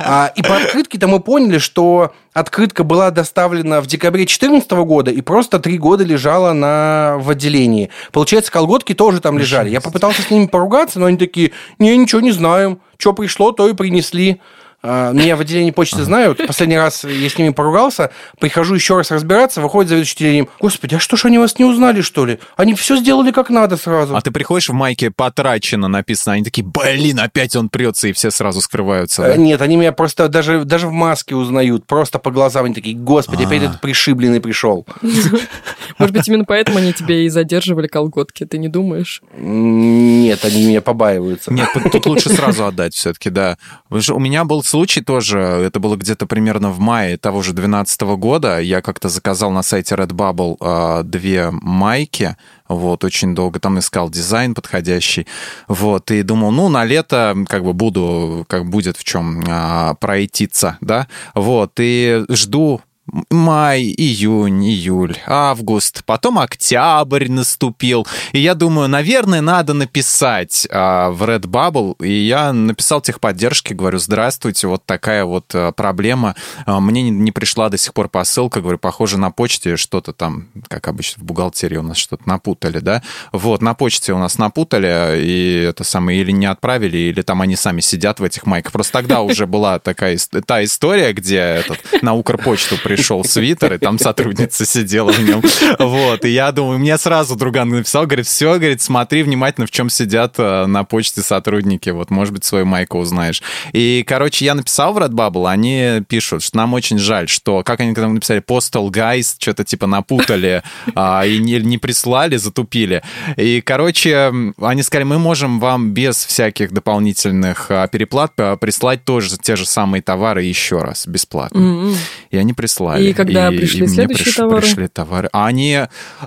А, 0.06 0.32
и 0.36 0.44
по 0.44 0.58
открытке-то 0.58 1.08
мы 1.08 1.20
поняли, 1.20 1.58
что 1.58 2.14
открытка 2.34 2.84
была 2.84 3.10
доставлена 3.10 3.82
в 3.82 3.88
декабре 3.88 4.22
2014 4.26 4.72
года 4.72 5.12
и 5.12 5.22
просто 5.22 5.60
три 5.60 5.78
года 5.78 6.04
лежала 6.04 6.54
на, 6.54 7.18
в 7.20 7.30
отделении. 7.30 7.90
Получается, 8.12 8.52
колготки 8.52 8.94
тоже 8.94 9.22
там 9.22 9.40
лежали. 9.40 9.70
Я 9.70 9.82
попытался 9.82 10.22
с 10.22 10.30
ними 10.30 10.48
поругаться, 10.48 11.00
но 11.00 11.08
они 11.08 11.18
такие, 11.18 11.52
не, 11.80 11.96
ничего 11.98 12.22
не 12.22 12.32
знаем. 12.32 12.80
Что 12.98 13.14
пришло, 13.14 13.52
то 13.52 13.68
и 13.68 13.74
принесли. 13.74 14.40
А, 14.86 15.14
меня 15.14 15.38
в 15.38 15.40
отделении 15.40 15.72
почты 15.72 15.96
ага. 15.96 16.06
знают. 16.06 16.46
Последний 16.46 16.78
раз 16.78 17.06
я 17.06 17.30
с 17.30 17.38
ними 17.38 17.50
поругался, 17.50 18.12
прихожу 18.38 18.76
еще 18.76 18.98
раз 18.98 19.12
разбираться, 19.12 19.62
выходит 19.62 19.88
заведующий 19.88 20.16
отделением. 20.16 20.50
Господи, 20.60 20.96
а 20.96 21.00
что 21.00 21.16
ж 21.16 21.26
они 21.26 21.38
вас 21.38 21.58
не 21.58 21.64
узнали, 21.64 22.02
что 22.02 22.26
ли? 22.26 22.40
Они 22.58 22.74
все 22.74 22.98
сделали 22.98 23.32
как 23.32 23.50
надо 23.50 23.78
сразу. 23.78 24.14
А 24.14 24.22
ты 24.22 24.32
приходишь 24.32 24.68
в 24.68 24.74
майке 24.74 25.10
«потрачено» 25.10 25.88
написано, 25.88 26.34
они 26.34 26.44
такие, 26.44 26.66
блин, 26.66 27.22
опять 27.22 27.56
он 27.56 27.70
прется, 27.70 28.10
и 28.10 28.14
все 28.14 28.30
сразу 28.30 28.60
скрываются. 28.60 29.22
Да? 29.22 29.38
Нет, 29.38 29.62
они 29.62 29.78
меня 29.78 29.94
просто 29.94 30.28
даже, 30.28 30.66
даже 30.66 30.88
в 30.88 30.92
маске 30.92 31.36
узнают, 31.36 31.86
просто 31.86 32.20
по 32.20 32.30
глазам 32.30 32.66
они 32.66 32.74
такие, 32.74 32.96
господи, 32.96 33.46
опять 33.46 33.62
а. 33.62 33.66
этот 33.68 33.82
пришибленный 33.82 34.42
пришел. 34.42 34.86
Может 35.98 36.14
быть, 36.14 36.28
именно 36.28 36.44
поэтому 36.44 36.80
они 36.80 36.92
тебе 36.92 37.26
и 37.26 37.30
задерживали 37.30 37.88
колготки, 37.88 38.46
ты 38.46 38.58
не 38.58 38.68
думаешь? 38.68 39.22
Нет, 39.38 40.44
они 40.44 40.66
меня 40.66 40.82
побаиваются. 40.82 41.54
Нет, 41.54 41.70
тут 41.90 42.06
лучше 42.06 42.30
сразу 42.30 42.66
отдать 42.66 42.94
все-таки, 42.96 43.30
да. 43.30 43.58
У 43.90 44.20
меня 44.20 44.44
был 44.44 44.62
случай 44.74 45.02
тоже, 45.02 45.38
это 45.38 45.80
было 45.80 45.96
где-то 45.96 46.26
примерно 46.26 46.72
в 46.72 46.80
мае 46.80 47.18
того 47.18 47.44
же 47.44 47.54
2012 47.54 48.02
года. 48.18 48.60
Я 48.60 48.82
как-то 48.82 49.08
заказал 49.08 49.52
на 49.52 49.62
сайте 49.62 49.94
Redbubble 49.94 50.58
э, 50.60 51.04
две 51.04 51.52
майки, 51.52 52.36
вот, 52.68 53.04
очень 53.04 53.36
долго 53.36 53.60
там 53.60 53.78
искал 53.78 54.10
дизайн 54.10 54.56
подходящий, 54.56 55.28
вот, 55.68 56.10
и 56.10 56.24
думал, 56.24 56.50
ну, 56.52 56.70
на 56.70 56.86
лето 56.86 57.36
как 57.48 57.64
бы 57.64 57.74
буду, 57.74 58.46
как 58.50 58.68
будет 58.68 58.98
в 58.98 59.04
чем 59.04 59.44
а, 59.48 59.94
пройтиться, 59.94 60.80
да, 60.82 61.08
вот, 61.36 61.74
и 61.78 62.26
жду 62.30 62.82
май, 63.30 63.82
июнь, 63.82 64.66
июль, 64.66 65.18
август, 65.26 66.04
потом 66.06 66.40
октябрь 66.40 67.30
наступил. 67.30 68.08
И 68.32 68.40
я 68.40 68.56
думаю, 68.56 68.88
наверное, 68.88 69.42
надо 69.42 69.74
написать 69.74 70.68
а, 70.72 71.12
в 71.12 71.22
Redbubble. 71.24 71.96
И 72.04 72.12
я 72.12 72.54
написал 72.54 73.02
техподдержке, 73.02 73.76
говорю, 73.76 74.00
здравствуйте, 74.00 74.68
вот 74.68 74.86
такая 74.86 75.26
вот 75.26 75.46
а, 75.54 75.72
проблема. 75.74 76.36
А, 76.66 76.80
мне 76.80 77.02
не, 77.02 77.10
не 77.10 77.32
пришла 77.32 77.70
до 77.70 77.78
сих 77.78 77.94
пор 77.94 78.08
посылка, 78.08 78.62
говорю, 78.62 78.78
похоже, 78.78 79.18
на 79.18 79.32
почте 79.32 79.76
что-то 79.76 80.14
там, 80.14 80.48
как 80.70 80.88
обычно 80.88 81.22
в 81.22 81.26
бухгалтерии 81.26 81.78
у 81.78 81.84
нас 81.84 81.98
что-то 81.98 82.24
напутали, 82.26 82.80
да? 82.80 83.04
Вот, 83.34 83.62
на 83.62 83.74
почте 83.74 84.14
у 84.14 84.18
нас 84.18 84.38
напутали, 84.38 85.22
и 85.22 85.66
это 85.70 85.84
самое, 85.84 86.22
или 86.22 86.32
не 86.32 86.46
отправили, 86.46 86.98
или 86.98 87.22
там 87.22 87.42
они 87.42 87.58
сами 87.58 87.82
сидят 87.82 88.20
в 88.22 88.24
этих 88.24 88.46
майках. 88.46 88.72
Просто 88.72 88.94
тогда 88.94 89.22
уже 89.22 89.46
была 89.46 89.80
такая 89.80 90.18
та 90.46 90.64
история, 90.64 91.12
где 91.12 91.38
этот, 91.38 91.80
на 92.02 92.14
Укрпочту 92.14 92.78
пришел 92.96 93.24
свитер, 93.24 93.74
и 93.74 93.78
там 93.78 94.00
сотрудница 94.00 94.66
сидела 94.66 95.12
в 95.12 95.20
нем. 95.20 95.42
Вот, 95.80 96.26
и 96.26 96.30
я 96.30 96.52
думаю, 96.52 96.80
мне 96.80 96.98
сразу 96.98 97.36
друган 97.36 97.70
написал, 97.70 98.06
говорит, 98.06 98.28
все, 98.28 98.56
говорит, 98.56 98.82
смотри 98.82 99.24
внимательно, 99.24 99.68
в 99.68 99.72
чем 99.72 99.90
сидят 99.90 100.36
э, 100.38 100.66
на 100.66 100.84
почте 100.84 101.22
сотрудники, 101.22 101.90
вот, 101.90 102.10
может 102.10 102.34
быть, 102.34 102.44
свою 102.44 102.66
майку 102.66 103.00
узнаешь. 103.00 103.42
И, 103.74 104.04
короче, 104.08 104.46
я 104.46 104.56
написал 104.56 104.94
в 104.94 104.98
Redbubble, 104.98 105.50
они 105.50 106.04
пишут, 106.08 106.44
что 106.44 106.58
нам 106.58 106.74
очень 106.74 106.98
жаль, 106.98 107.28
что, 107.28 107.64
как 107.64 107.80
они 107.80 107.94
когда 107.94 108.08
написали, 108.08 108.42
Postal 108.42 108.90
Guys, 108.90 109.36
что-то 109.40 109.64
типа 109.64 109.88
напутали, 109.88 110.64
а, 110.96 111.26
и 111.26 111.38
не, 111.38 111.60
не 111.60 111.78
прислали, 111.78 112.38
затупили. 112.38 113.04
И, 113.38 113.62
короче, 113.62 114.32
они 114.62 114.84
сказали, 114.84 115.06
мы 115.06 115.20
можем 115.20 115.60
вам 115.60 115.92
без 115.92 116.26
всяких 116.26 116.72
дополнительных 116.72 117.68
а, 117.70 117.88
переплат 117.88 118.34
а, 118.38 118.56
прислать 118.58 119.04
тоже 119.04 119.38
те 119.38 119.56
же 119.56 119.66
самые 119.66 120.02
товары 120.02 120.44
еще 120.44 120.80
раз, 120.80 121.08
бесплатно. 121.08 121.60
Mm-hmm. 121.60 121.96
И 122.32 122.38
они 122.38 122.54
прислали 122.54 122.83
прислали. 122.84 123.10
И 123.10 123.14
когда 123.14 123.50
и, 123.50 123.58
пришли 123.58 123.86
и 123.86 123.88
следующие 123.88 124.26
приш, 124.26 124.36
товары? 124.36 124.62
Пришли 124.62 124.88
товары. 124.88 125.30
А 125.32 125.48
они 125.48 125.80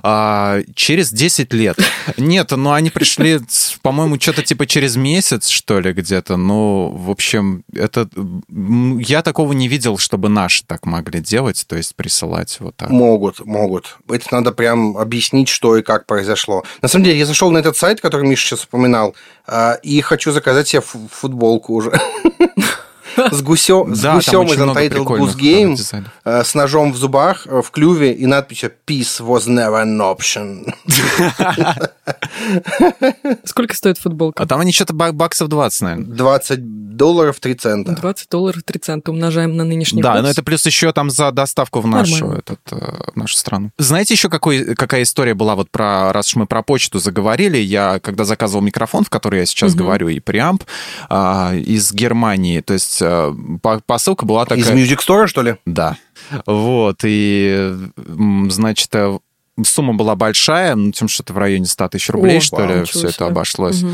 а, 0.03 0.59
через 0.75 1.11
10 1.11 1.53
лет. 1.53 1.77
Нет, 2.17 2.51
ну 2.51 2.71
они 2.71 2.89
пришли, 2.89 3.39
по-моему, 3.81 4.19
что-то 4.19 4.43
типа 4.43 4.65
через 4.65 4.95
месяц, 4.95 5.47
что 5.47 5.79
ли, 5.79 5.93
где-то. 5.93 6.37
Ну, 6.37 6.89
в 6.89 7.09
общем, 7.09 7.63
это... 7.73 8.09
Я 8.99 9.21
такого 9.21 9.53
не 9.53 9.67
видел, 9.67 9.97
чтобы 9.97 10.29
наши 10.29 10.63
так 10.65 10.85
могли 10.85 11.19
делать, 11.19 11.65
то 11.67 11.75
есть 11.75 11.95
присылать 11.95 12.57
вот 12.59 12.75
так. 12.75 12.89
Могут, 12.89 13.45
могут. 13.45 13.97
Это 14.09 14.25
надо 14.31 14.51
прям 14.51 14.97
объяснить, 14.97 15.49
что 15.49 15.77
и 15.77 15.81
как 15.81 16.05
произошло. 16.05 16.63
На 16.81 16.87
самом 16.87 17.05
деле, 17.05 17.19
я 17.19 17.25
зашел 17.25 17.51
на 17.51 17.57
этот 17.57 17.77
сайт, 17.77 18.01
который 18.01 18.27
Миша 18.27 18.47
сейчас 18.47 18.63
упоминал, 18.65 19.15
а, 19.45 19.73
и 19.83 20.01
хочу 20.01 20.31
заказать 20.31 20.67
себе 20.67 20.81
футболку 20.81 21.73
уже. 21.73 21.91
с 23.31 23.41
гусем, 23.41 23.95
с 23.95 24.03
гусем 24.03 24.43
из 24.43 24.57
Untitled 24.57 25.05
Goose 25.05 25.35
Game, 25.35 26.05
э, 26.25 26.43
с 26.43 26.55
ножом 26.55 26.93
в 26.93 26.97
зубах, 26.97 27.47
э, 27.47 27.61
в 27.61 27.71
клюве 27.71 28.13
и 28.13 28.25
надписью 28.25 28.71
«Peace 28.85 29.19
was 29.19 29.47
never 29.47 29.83
an 29.83 29.99
option». 29.99 30.73
Сколько 33.43 33.75
стоит 33.75 33.97
футболка? 33.97 34.43
А 34.43 34.45
там 34.45 34.61
они 34.61 34.71
что-то 34.71 34.93
баксов 34.93 35.49
20, 35.49 35.81
наверное. 35.81 36.15
20 36.15 36.95
долларов 36.95 37.39
3 37.39 37.55
цента. 37.55 37.91
20 37.93 38.29
долларов 38.29 38.63
3 38.63 38.79
цента 38.79 39.11
умножаем 39.11 39.55
на 39.55 39.63
нынешний 39.63 40.01
Да, 40.01 40.13
курс. 40.13 40.23
но 40.23 40.29
это 40.29 40.43
плюс 40.43 40.65
еще 40.65 40.91
там 40.93 41.09
за 41.09 41.31
доставку 41.31 41.81
в 41.81 41.87
нашу, 41.87 42.31
этот, 42.31 42.59
э, 42.71 43.11
в 43.13 43.15
нашу 43.15 43.35
страну. 43.35 43.71
Знаете 43.77 44.13
еще 44.13 44.29
какой, 44.29 44.75
какая 44.75 45.03
история 45.03 45.33
была 45.33 45.55
вот 45.55 45.69
про, 45.69 46.13
раз 46.13 46.29
уж 46.29 46.35
мы 46.35 46.47
про 46.47 46.63
почту 46.63 46.99
заговорили, 46.99 47.57
я 47.57 47.99
когда 47.99 48.25
заказывал 48.25 48.61
микрофон, 48.61 49.03
в 49.03 49.09
который 49.09 49.39
я 49.39 49.45
сейчас 49.45 49.73
угу. 49.73 49.83
говорю, 49.83 50.09
и 50.09 50.19
преамп 50.19 50.63
а, 51.09 51.53
из 51.53 51.91
Германии, 51.93 52.61
то 52.61 52.73
есть 52.73 53.01
посылка 53.85 54.25
была 54.25 54.45
такая... 54.45 54.63
Из 54.63 54.69
Music 54.69 54.99
Store, 54.99 55.27
что 55.27 55.41
ли? 55.41 55.55
Да. 55.65 55.97
Вот, 56.45 56.99
и, 57.03 57.73
значит, 58.49 58.89
э, 58.93 59.17
сумма 59.63 59.93
была 59.93 60.15
большая, 60.15 60.75
ну, 60.75 60.91
тем, 60.91 61.07
что 61.07 61.23
это 61.23 61.33
в 61.33 61.37
районе 61.37 61.65
100 61.65 61.89
тысяч 61.89 62.09
рублей, 62.09 62.37
О, 62.37 62.41
что 62.41 62.57
вау, 62.57 62.79
ли, 62.79 62.83
все 62.85 63.09
это 63.09 63.27
обошлось. 63.27 63.83
Угу. 63.83 63.91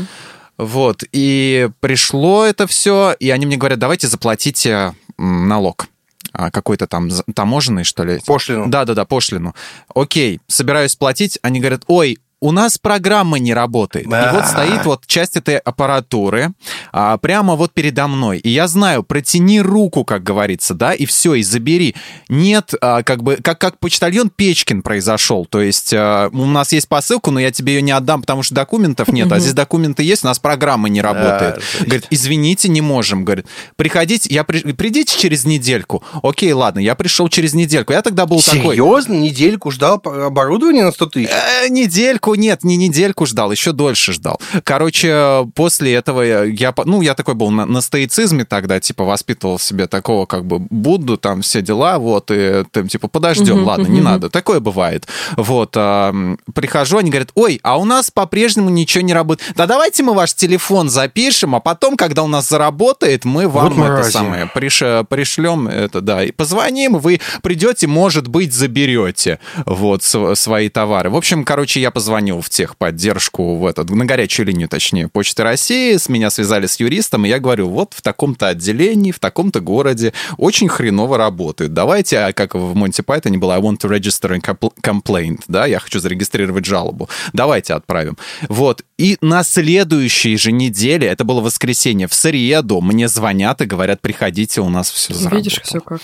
Вот, 0.58 1.02
и 1.12 1.68
пришло 1.80 2.44
это 2.44 2.66
все, 2.66 3.14
и 3.18 3.30
они 3.30 3.46
мне 3.46 3.56
говорят, 3.56 3.78
давайте 3.78 4.06
заплатите 4.06 4.94
налог 5.18 5.88
а, 6.32 6.50
какой-то 6.50 6.86
там 6.86 7.10
таможенный, 7.34 7.84
что 7.84 8.04
ли. 8.04 8.20
Пошлину. 8.26 8.68
Да-да-да, 8.68 9.04
пошлину. 9.04 9.54
Окей, 9.94 10.40
собираюсь 10.46 10.96
платить, 10.96 11.38
они 11.42 11.60
говорят, 11.60 11.82
ой, 11.86 12.18
у 12.44 12.52
нас 12.52 12.76
программа 12.76 13.38
не 13.38 13.54
работает. 13.54 14.06
Да. 14.06 14.28
И 14.28 14.34
вот 14.34 14.46
стоит 14.46 14.84
вот 14.84 15.06
часть 15.06 15.34
этой 15.34 15.56
аппаратуры 15.56 16.52
а, 16.92 17.16
прямо 17.16 17.54
вот 17.54 17.72
передо 17.72 18.06
мной. 18.06 18.36
И 18.36 18.50
я 18.50 18.68
знаю, 18.68 19.02
протяни 19.02 19.62
руку, 19.62 20.04
как 20.04 20.22
говорится, 20.22 20.74
да, 20.74 20.92
и 20.92 21.06
все, 21.06 21.36
и 21.36 21.42
забери. 21.42 21.94
Нет, 22.28 22.74
а, 22.82 23.02
как 23.02 23.22
бы, 23.22 23.36
как, 23.36 23.58
как 23.58 23.78
почтальон 23.78 24.28
Печкин 24.28 24.82
произошел. 24.82 25.46
То 25.46 25.62
есть 25.62 25.94
а, 25.94 26.28
у 26.34 26.44
нас 26.44 26.72
есть 26.72 26.86
посылка, 26.86 27.30
но 27.30 27.40
я 27.40 27.50
тебе 27.50 27.76
ее 27.76 27.82
не 27.82 27.92
отдам, 27.92 28.20
потому 28.20 28.42
что 28.42 28.54
документов 28.54 29.08
нет, 29.08 29.32
а 29.32 29.38
здесь 29.38 29.54
документы 29.54 30.02
есть, 30.02 30.22
у 30.22 30.26
нас 30.26 30.38
программа 30.38 30.90
не 30.90 31.00
работает. 31.00 31.62
Да, 31.78 31.84
Говорит, 31.86 32.06
извините, 32.10 32.68
не 32.68 32.82
можем. 32.82 33.24
Говорит, 33.24 33.46
приходите, 33.76 34.28
я 34.30 34.44
при, 34.44 34.60
придите 34.74 35.18
через 35.18 35.46
недельку. 35.46 36.04
Окей, 36.22 36.52
ладно, 36.52 36.80
я 36.80 36.94
пришел 36.94 37.30
через 37.30 37.54
недельку. 37.54 37.94
Я 37.94 38.02
тогда 38.02 38.26
был 38.26 38.40
Серьезно? 38.40 38.60
такой... 38.60 38.74
Серьезно? 38.74 39.12
Недельку 39.14 39.70
ждал 39.70 40.02
оборудование 40.04 40.84
на 40.84 40.92
100 40.92 41.06
тысяч? 41.06 41.30
Э, 41.30 41.70
недельку 41.70 42.33
нет, 42.34 42.64
не 42.64 42.76
недельку 42.76 43.26
ждал, 43.26 43.50
еще 43.50 43.72
дольше 43.72 44.12
ждал. 44.12 44.40
Короче, 44.64 45.46
после 45.54 45.94
этого 45.94 46.22
я, 46.22 46.74
ну, 46.84 47.02
я 47.02 47.14
такой 47.14 47.34
был 47.34 47.50
на, 47.50 47.66
на 47.66 47.80
стоицизме 47.80 48.44
тогда, 48.44 48.80
типа, 48.80 49.04
воспитывал 49.04 49.58
себе 49.58 49.86
такого, 49.86 50.26
как 50.26 50.44
бы, 50.44 50.58
Будду, 50.70 51.16
там, 51.16 51.42
все 51.42 51.62
дела, 51.62 51.98
вот, 51.98 52.30
и 52.30 52.64
там, 52.70 52.88
типа, 52.88 53.08
подождем, 53.08 53.58
угу, 53.58 53.66
ладно, 53.66 53.84
угу. 53.84 53.92
не 53.92 54.00
надо. 54.00 54.30
Такое 54.30 54.60
бывает. 54.60 55.06
Вот, 55.36 55.72
а, 55.76 56.14
прихожу, 56.54 56.98
они 56.98 57.10
говорят, 57.10 57.30
ой, 57.34 57.60
а 57.62 57.78
у 57.78 57.84
нас 57.84 58.10
по-прежнему 58.10 58.70
ничего 58.70 59.02
не 59.02 59.12
работает. 59.12 59.52
Да 59.56 59.66
давайте 59.66 60.02
мы 60.02 60.14
ваш 60.14 60.34
телефон 60.34 60.88
запишем, 60.88 61.54
а 61.54 61.60
потом, 61.60 61.96
когда 61.96 62.22
у 62.22 62.26
нас 62.26 62.48
заработает, 62.48 63.24
мы 63.24 63.48
вам 63.48 63.74
вот 63.74 63.90
это 63.90 64.10
самое 64.10 64.46
приш, 64.46 64.82
пришлем, 65.08 65.68
это, 65.68 66.00
да, 66.00 66.24
и 66.24 66.32
позвоним, 66.32 66.98
вы 66.98 67.20
придете, 67.42 67.86
может 67.86 68.28
быть, 68.28 68.52
заберете, 68.52 69.38
вот, 69.66 70.02
свои 70.02 70.68
товары. 70.68 71.10
В 71.10 71.16
общем, 71.16 71.44
короче, 71.44 71.80
я 71.80 71.90
позвонил 71.90 72.13
позвонил 72.14 72.40
в 72.40 72.48
техподдержку, 72.48 73.56
в 73.56 73.66
этот, 73.66 73.90
на 73.90 74.04
горячую 74.04 74.46
линию, 74.46 74.68
точнее, 74.68 75.08
Почты 75.08 75.42
России, 75.42 75.96
с 75.96 76.08
меня 76.08 76.30
связали 76.30 76.66
с 76.66 76.78
юристом, 76.78 77.26
и 77.26 77.28
я 77.28 77.40
говорю, 77.40 77.68
вот 77.68 77.92
в 77.92 78.02
таком-то 78.02 78.46
отделении, 78.46 79.10
в 79.10 79.18
таком-то 79.18 79.58
городе 79.58 80.12
очень 80.38 80.68
хреново 80.68 81.18
работают. 81.18 81.72
Давайте, 81.74 82.20
а 82.20 82.32
как 82.32 82.54
в 82.54 82.76
Монти 82.76 83.00
Пайтоне 83.00 83.38
было 83.38 83.56
I 83.56 83.60
want 83.60 83.78
to 83.78 83.90
register 83.90 84.32
a 84.32 84.38
complaint, 84.38 85.40
да, 85.48 85.66
я 85.66 85.80
хочу 85.80 85.98
зарегистрировать 85.98 86.64
жалобу. 86.66 87.08
Давайте 87.32 87.74
отправим. 87.74 88.16
Вот. 88.48 88.84
И 88.96 89.18
на 89.20 89.42
следующей 89.42 90.36
же 90.36 90.52
неделе, 90.52 91.08
это 91.08 91.24
было 91.24 91.40
воскресенье, 91.40 92.06
в 92.06 92.14
среду, 92.14 92.80
мне 92.80 93.08
звонят 93.08 93.60
и 93.60 93.64
говорят, 93.64 94.00
приходите, 94.00 94.60
у 94.60 94.68
нас 94.68 94.88
все 94.88 95.14
заработало. 95.14 95.38
Видишь, 95.38 95.60
все 95.64 95.80
как. 95.80 96.00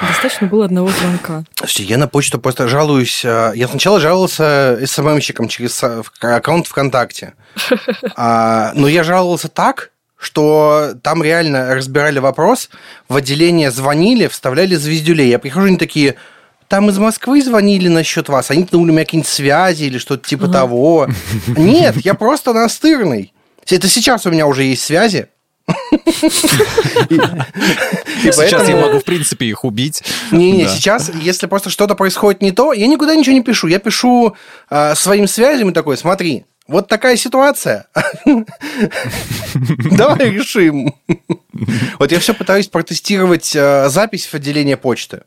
Достаточно 0.00 0.46
было 0.46 0.64
одного 0.66 0.88
звонка. 0.90 1.44
Слушайте, 1.54 1.84
я 1.84 1.98
на 1.98 2.06
почту 2.08 2.38
просто 2.38 2.68
жалуюсь. 2.68 3.24
э, 3.24 3.52
Я 3.54 3.68
сначала 3.68 4.00
жаловался 4.00 4.78
СММщикам 4.84 5.48
через 5.48 5.82
аккаунт 6.20 6.66
ВКонтакте. 6.66 7.34
А, 8.16 8.72
Но 8.74 8.86
я 8.88 9.02
жаловался 9.04 9.48
так, 9.48 9.90
что 10.16 10.90
там 11.02 11.22
реально 11.22 11.74
разбирали 11.74 12.18
вопрос, 12.18 12.70
в 13.08 13.16
отделение 13.16 13.70
звонили, 13.70 14.26
вставляли 14.28 14.74
звездюлей. 14.76 15.28
Я 15.28 15.38
прихожу, 15.38 15.66
они 15.68 15.76
такие, 15.76 16.16
там 16.68 16.88
из 16.90 16.98
Москвы 16.98 17.42
звонили 17.42 17.88
насчет 17.88 18.28
вас, 18.28 18.50
они 18.50 18.64
тянули 18.66 18.90
у 18.90 18.92
меня 18.94 19.04
какие-нибудь 19.04 19.30
связи 19.30 19.84
или 19.84 19.98
что-то 19.98 20.28
типа 20.28 20.48
того. 20.48 21.08
Нет, 21.56 21.96
я 22.04 22.14
просто 22.14 22.52
настырный. 22.52 23.32
Это 23.70 23.86
сейчас 23.88 24.26
у 24.26 24.30
меня 24.30 24.46
уже 24.46 24.62
есть 24.64 24.82
связи. 24.84 25.28
Сейчас 28.22 28.68
я 28.68 28.76
могу, 28.76 28.98
в 28.98 29.04
принципе, 29.04 29.46
их 29.46 29.64
убить. 29.64 30.02
не-не, 30.32 30.66
сейчас, 30.68 31.10
если 31.14 31.46
просто 31.46 31.70
что-то 31.70 31.94
происходит 31.94 32.42
не 32.42 32.52
то, 32.52 32.72
я 32.72 32.86
никуда 32.86 33.14
ничего 33.14 33.34
не 33.34 33.42
пишу. 33.42 33.66
Я 33.66 33.78
пишу 33.78 34.34
э, 34.70 34.94
своим 34.94 35.28
связям 35.28 35.70
и 35.70 35.72
такой, 35.72 35.96
смотри, 35.96 36.44
вот 36.66 36.86
такая 36.86 37.16
ситуация. 37.16 37.86
Давай 39.54 40.30
решим. 40.30 40.94
Вот 41.98 42.12
я 42.12 42.20
все 42.20 42.34
пытаюсь 42.34 42.68
протестировать 42.68 43.56
э, 43.56 43.88
запись 43.88 44.26
в 44.26 44.34
отделение 44.34 44.76
почты. 44.76 45.22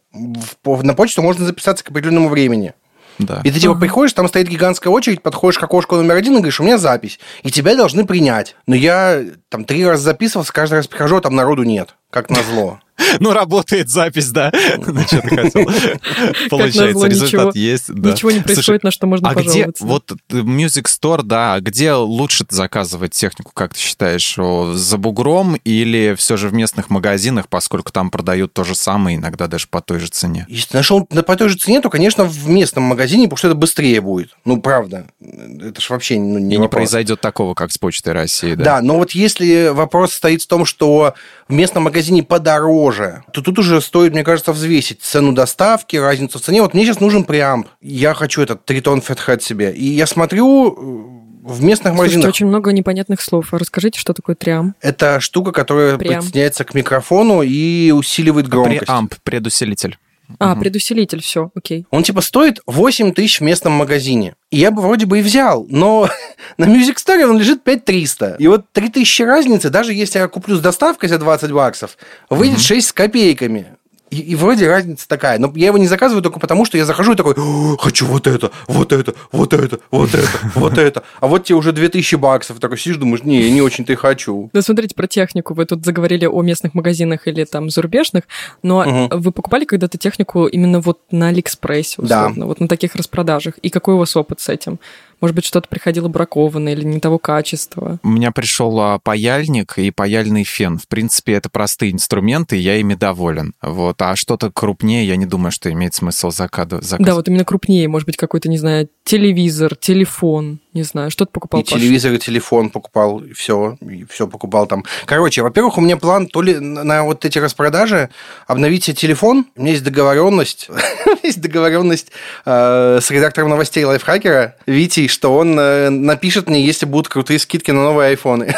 На 0.64 0.94
почту 0.94 1.24
можно 1.24 1.46
записаться 1.46 1.84
к 1.84 1.90
определенному 1.90 2.30
времени. 2.30 2.74
Да. 3.22 3.42
И 3.44 3.52
ты 3.52 3.60
типа 3.60 3.76
приходишь, 3.76 4.14
там 4.14 4.28
стоит 4.28 4.48
гигантская 4.48 4.92
очередь, 4.92 5.22
подходишь 5.22 5.60
к 5.60 5.64
окошку 5.64 5.96
номер 5.96 6.16
один 6.16 6.34
и 6.34 6.38
говоришь, 6.38 6.60
у 6.60 6.64
меня 6.64 6.78
запись, 6.78 7.20
и 7.44 7.52
тебя 7.52 7.76
должны 7.76 8.06
принять. 8.06 8.56
Но 8.68 8.76
я 8.76 9.24
там 9.50 9.66
три 9.66 9.86
раза 9.86 10.04
записывался, 10.04 10.52
каждый 10.52 10.76
раз 10.76 10.88
прихожу, 10.88 11.18
а 11.18 11.22
там 11.22 11.36
народу 11.36 11.64
нет, 11.64 11.96
как 12.10 12.30
назло. 12.30 12.80
Ну, 13.20 13.34
работает 13.34 13.90
запись, 13.90 14.30
да. 14.30 14.52
Ну, 14.78 15.02
что 15.02 15.22
ты 15.22 15.36
хотел? 15.36 15.66
Получается, 16.50 17.08
результат 17.08 17.32
ничего- 17.32 17.52
есть. 17.54 17.90
Ничего 17.90 18.32
не 18.32 18.40
происходит, 18.40 18.84
на 18.84 18.92
что 18.92 19.08
можно 19.08 19.30
а 19.30 19.34
где, 19.34 19.44
пожаловаться. 19.44 19.86
вот 19.86 20.12
Music 20.30 20.86
Store, 20.86 21.24
да, 21.24 21.54
а 21.56 21.60
где 21.60 21.94
лучше 21.94 22.46
заказывать 22.50 23.14
технику, 23.14 23.52
как 23.54 23.74
ты 23.74 23.80
считаешь, 23.80 24.36
за 24.36 24.98
бугром 24.98 25.56
или 25.64 26.16
все 26.18 26.38
же 26.38 26.50
в 26.50 26.54
местных 26.54 26.90
магазинах, 26.90 27.48
поскольку 27.48 27.92
там 27.92 28.10
продают 28.10 28.54
то 28.54 28.64
же 28.64 28.76
самое, 28.76 29.18
иногда 29.18 29.48
даже 29.48 29.68
по 29.68 29.82
той 29.82 30.00
же 30.00 30.08
цене? 30.08 30.46
Если 30.50 30.76
нашел 30.76 31.08
на- 31.10 31.24
по 31.24 31.36
той 31.36 31.50
же 31.50 31.58
цене, 31.58 31.82
то, 31.82 31.90
конечно, 31.90 32.24
в 32.26 32.50
местном 32.50 32.84
магазине, 32.84 33.26
потому 33.26 33.38
что 33.38 33.48
это 33.48 33.56
быстрее 33.56 34.02
будет. 34.02 34.36
Ну, 34.46 34.62
правда. 34.62 35.08
Это 35.22 35.80
ж 35.80 35.90
вообще 35.90 36.20
ну, 36.20 36.40
не 36.40 36.56
И 36.56 36.58
не 36.58 36.68
произойдет 36.68 37.22
такого, 37.22 37.54
как 37.54 37.72
с 37.72 37.78
Почтой 37.78 38.14
России, 38.14 38.54
да? 38.54 38.64
Да, 38.64 38.82
но 38.82 38.98
вот 38.98 39.12
если 39.12 39.70
вопрос 39.70 40.14
стоит 40.14 40.42
в 40.42 40.48
том, 40.48 40.66
что 40.66 41.14
в 41.48 41.54
местном 41.54 41.84
магазине 41.84 42.24
подороже, 42.24 42.91
то 43.34 43.42
тут 43.42 43.60
уже 43.60 43.82
стоит, 43.82 44.14
мне 44.14 44.24
кажется, 44.24 44.52
взвесить 44.54 45.02
цену 45.02 45.34
доставки, 45.34 45.96
разницу 45.96 46.40
в 46.40 46.42
цене. 46.42 46.62
Вот 46.62 46.74
мне 46.74 46.86
сейчас 46.86 47.00
нужен 47.00 47.24
преамп. 47.24 47.68
Я 47.82 48.14
хочу 48.14 48.42
этот 48.42 48.66
тритон 48.66 49.00
Fathead 49.00 49.42
себе. 49.42 49.74
И 49.74 49.86
я 49.86 50.06
смотрю 50.08 50.70
э, 50.72 51.48
в 51.48 51.64
местных 51.64 51.94
Слушайте, 51.94 51.98
магазинах. 52.18 52.28
очень 52.30 52.46
много 52.48 52.72
непонятных 52.72 53.22
слов. 53.22 53.54
А 53.54 53.58
Расскажите, 53.58 54.00
что 54.00 54.14
такое 54.14 54.36
триам? 54.36 54.76
Это 54.82 55.20
штука, 55.20 55.52
которая 55.52 55.98
Преамп. 55.98 56.18
подсоединяется 56.20 56.64
к 56.64 56.74
микрофону 56.74 57.42
и 57.42 57.92
усиливает 57.92 58.48
громкость. 58.48 58.82
Преамп, 58.82 59.16
предусилитель. 59.24 59.98
А, 60.40 60.52
Мгм. 60.54 60.62
предусилитель, 60.62 61.22
все, 61.22 61.52
окей. 61.56 61.86
Он 61.92 62.04
типа 62.04 62.22
стоит 62.22 62.60
8 62.66 63.12
тысяч 63.14 63.40
в 63.40 63.44
местном 63.44 63.74
магазине. 63.74 64.36
Я 64.52 64.72
бы 64.72 64.82
вроде 64.82 65.06
бы 65.06 65.20
и 65.20 65.22
взял, 65.22 65.66
но 65.70 66.10
на 66.58 66.66
Music 66.66 66.98
Store 66.98 67.24
он 67.24 67.40
лежит 67.40 67.64
5300. 67.64 68.36
И 68.38 68.48
вот 68.48 68.66
3000 68.74 69.22
разницы, 69.24 69.70
даже 69.70 69.94
если 69.94 70.20
я 70.20 70.28
куплю 70.28 70.58
с 70.58 70.60
доставкой 70.60 71.08
за 71.08 71.18
20 71.18 71.52
баксов, 71.52 71.98
выйдет 72.30 72.60
6 72.60 72.90
с 72.90 72.94
копейками. 72.94 73.78
И, 74.12 74.20
и 74.20 74.36
вроде 74.36 74.68
разница 74.68 75.08
такая. 75.08 75.40
Но 75.40 75.52
я 75.56 75.68
его 75.68 75.78
не 75.78 75.88
заказываю 75.88 76.22
только 76.22 76.40
потому, 76.40 76.66
что 76.66 76.78
я 76.78 76.86
захожу 76.86 77.14
и 77.14 77.16
такой, 77.16 77.34
«О, 77.38 77.78
хочу 77.78 78.06
вот 78.06 78.28
это, 78.28 78.52
вот 78.68 78.92
это, 78.92 79.16
вот 79.32 79.54
это, 79.54 79.80
вот 79.90 80.14
это, 80.14 80.28
вот 80.54 80.78
это. 80.78 81.04
А 81.22 81.28
вот 81.28 81.46
тебе 81.46 81.56
уже 81.56 81.72
2000 81.72 82.16
баксов. 82.16 82.60
Такой 82.60 82.78
сидишь, 82.78 82.98
думаешь, 82.98 83.24
не, 83.24 83.50
не 83.50 83.62
очень-то 83.62 83.94
и 83.94 83.96
хочу. 83.96 84.50
Ну, 84.52 84.62
смотрите, 84.62 84.96
про 84.96 85.08
технику. 85.08 85.54
Вы 85.54 85.66
тут 85.66 85.86
заговорили 85.86 86.26
о 86.26 86.42
местных 86.42 86.74
магазинах 86.74 87.26
или 87.28 87.46
там 87.46 87.70
зарубежных, 87.70 88.26
но 88.62 88.84
Мгм. 88.84 89.20
вы 89.22 89.32
покупали 89.32 89.64
когда-то 89.66 89.98
технику 89.98 90.46
именно 90.46 90.82
вот 90.82 91.00
на 91.12 91.30
Алиэкспрессе, 91.30 91.96
Да. 92.02 92.26
условно, 92.26 92.48
вот 92.48 92.60
на 92.60 92.68
таких 92.68 92.96
распродажах? 92.96 93.58
И 93.60 93.70
какой 93.70 93.94
у 93.94 93.98
вас 93.98 94.16
опыт 94.18 94.42
с 94.42 94.50
этим? 94.50 94.80
Может 95.22 95.36
быть, 95.36 95.46
что-то 95.46 95.70
приходило 95.70 96.08
бракованное 96.08 96.74
или 96.74 96.84
не 96.84 97.00
того 97.00 97.20
качества? 97.20 98.00
У 98.04 98.10
меня 98.10 98.32
пришел 98.32 98.80
а, 98.80 99.00
паяльник 99.00 99.78
и 99.78 99.92
паяльный 99.92 100.44
фен. 100.44 100.80
В 100.80 100.88
принципе, 100.88 101.34
это 101.34 101.50
простые 101.50 101.92
инструменты, 101.92 102.56
я 102.58 102.76
ими 102.78 102.96
доволен. 102.96 103.54
Вот. 103.62 104.02
А 104.02 104.16
что-то 104.16 104.52
крупнее, 104.52 105.08
я 105.08 105.16
не 105.16 105.26
думаю, 105.28 105.52
что 105.52 105.72
имеет 105.72 105.94
смысл 105.94 106.30
закада- 106.30 106.82
заказывать. 106.82 107.06
Да, 107.06 107.16
вот 107.16 107.28
именно 107.28 107.46
крупнее, 107.46 107.88
может 107.88 108.08
быть, 108.08 108.18
какой-то, 108.18 108.50
не 108.50 108.58
знаю, 108.58 108.90
телевизор, 109.04 109.76
телефон, 109.76 110.60
не 110.74 110.84
знаю, 110.84 111.12
что 111.12 111.26
ты 111.26 111.32
покупал, 111.32 111.62
И 111.62 111.64
Паш? 111.64 111.74
телевизор, 111.74 112.14
и 112.14 112.18
телефон 112.18 112.70
покупал, 112.70 113.20
и 113.20 113.34
все, 113.34 113.78
и 113.82 114.06
все 114.06 114.28
покупал 114.28 114.68
там. 114.68 114.86
Короче, 115.06 115.42
во-первых, 115.42 115.78
у 115.78 115.82
меня 115.82 115.98
план 115.98 116.28
то 116.28 116.42
ли 116.42 116.60
на 116.60 117.04
вот 117.04 117.26
эти 117.26 117.40
распродажи 117.40 118.10
обновить 118.48 118.86
себе 118.86 118.96
телефон. 118.96 119.48
У 119.56 119.62
меня 119.62 119.72
есть 119.72 119.84
договоренность, 119.84 120.70
есть 121.24 121.42
договоренность 121.42 122.12
э, 122.46 123.00
с 123.02 123.12
редактором 123.12 123.50
новостей 123.50 123.84
лайфхакера 123.84 124.56
Витей, 124.66 125.08
что 125.08 125.36
он 125.36 125.60
э, 125.60 125.90
напишет 125.90 126.48
мне, 126.48 126.64
если 126.64 126.86
будут 126.86 127.10
крутые 127.10 127.40
скидки 127.40 127.72
на 127.72 127.84
новые 127.84 128.10
айфоны. 128.10 128.56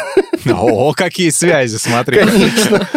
О, 0.50 0.92
какие 0.92 1.30
связи, 1.30 1.76
смотри. 1.76 2.18
Конечно. 2.18 2.88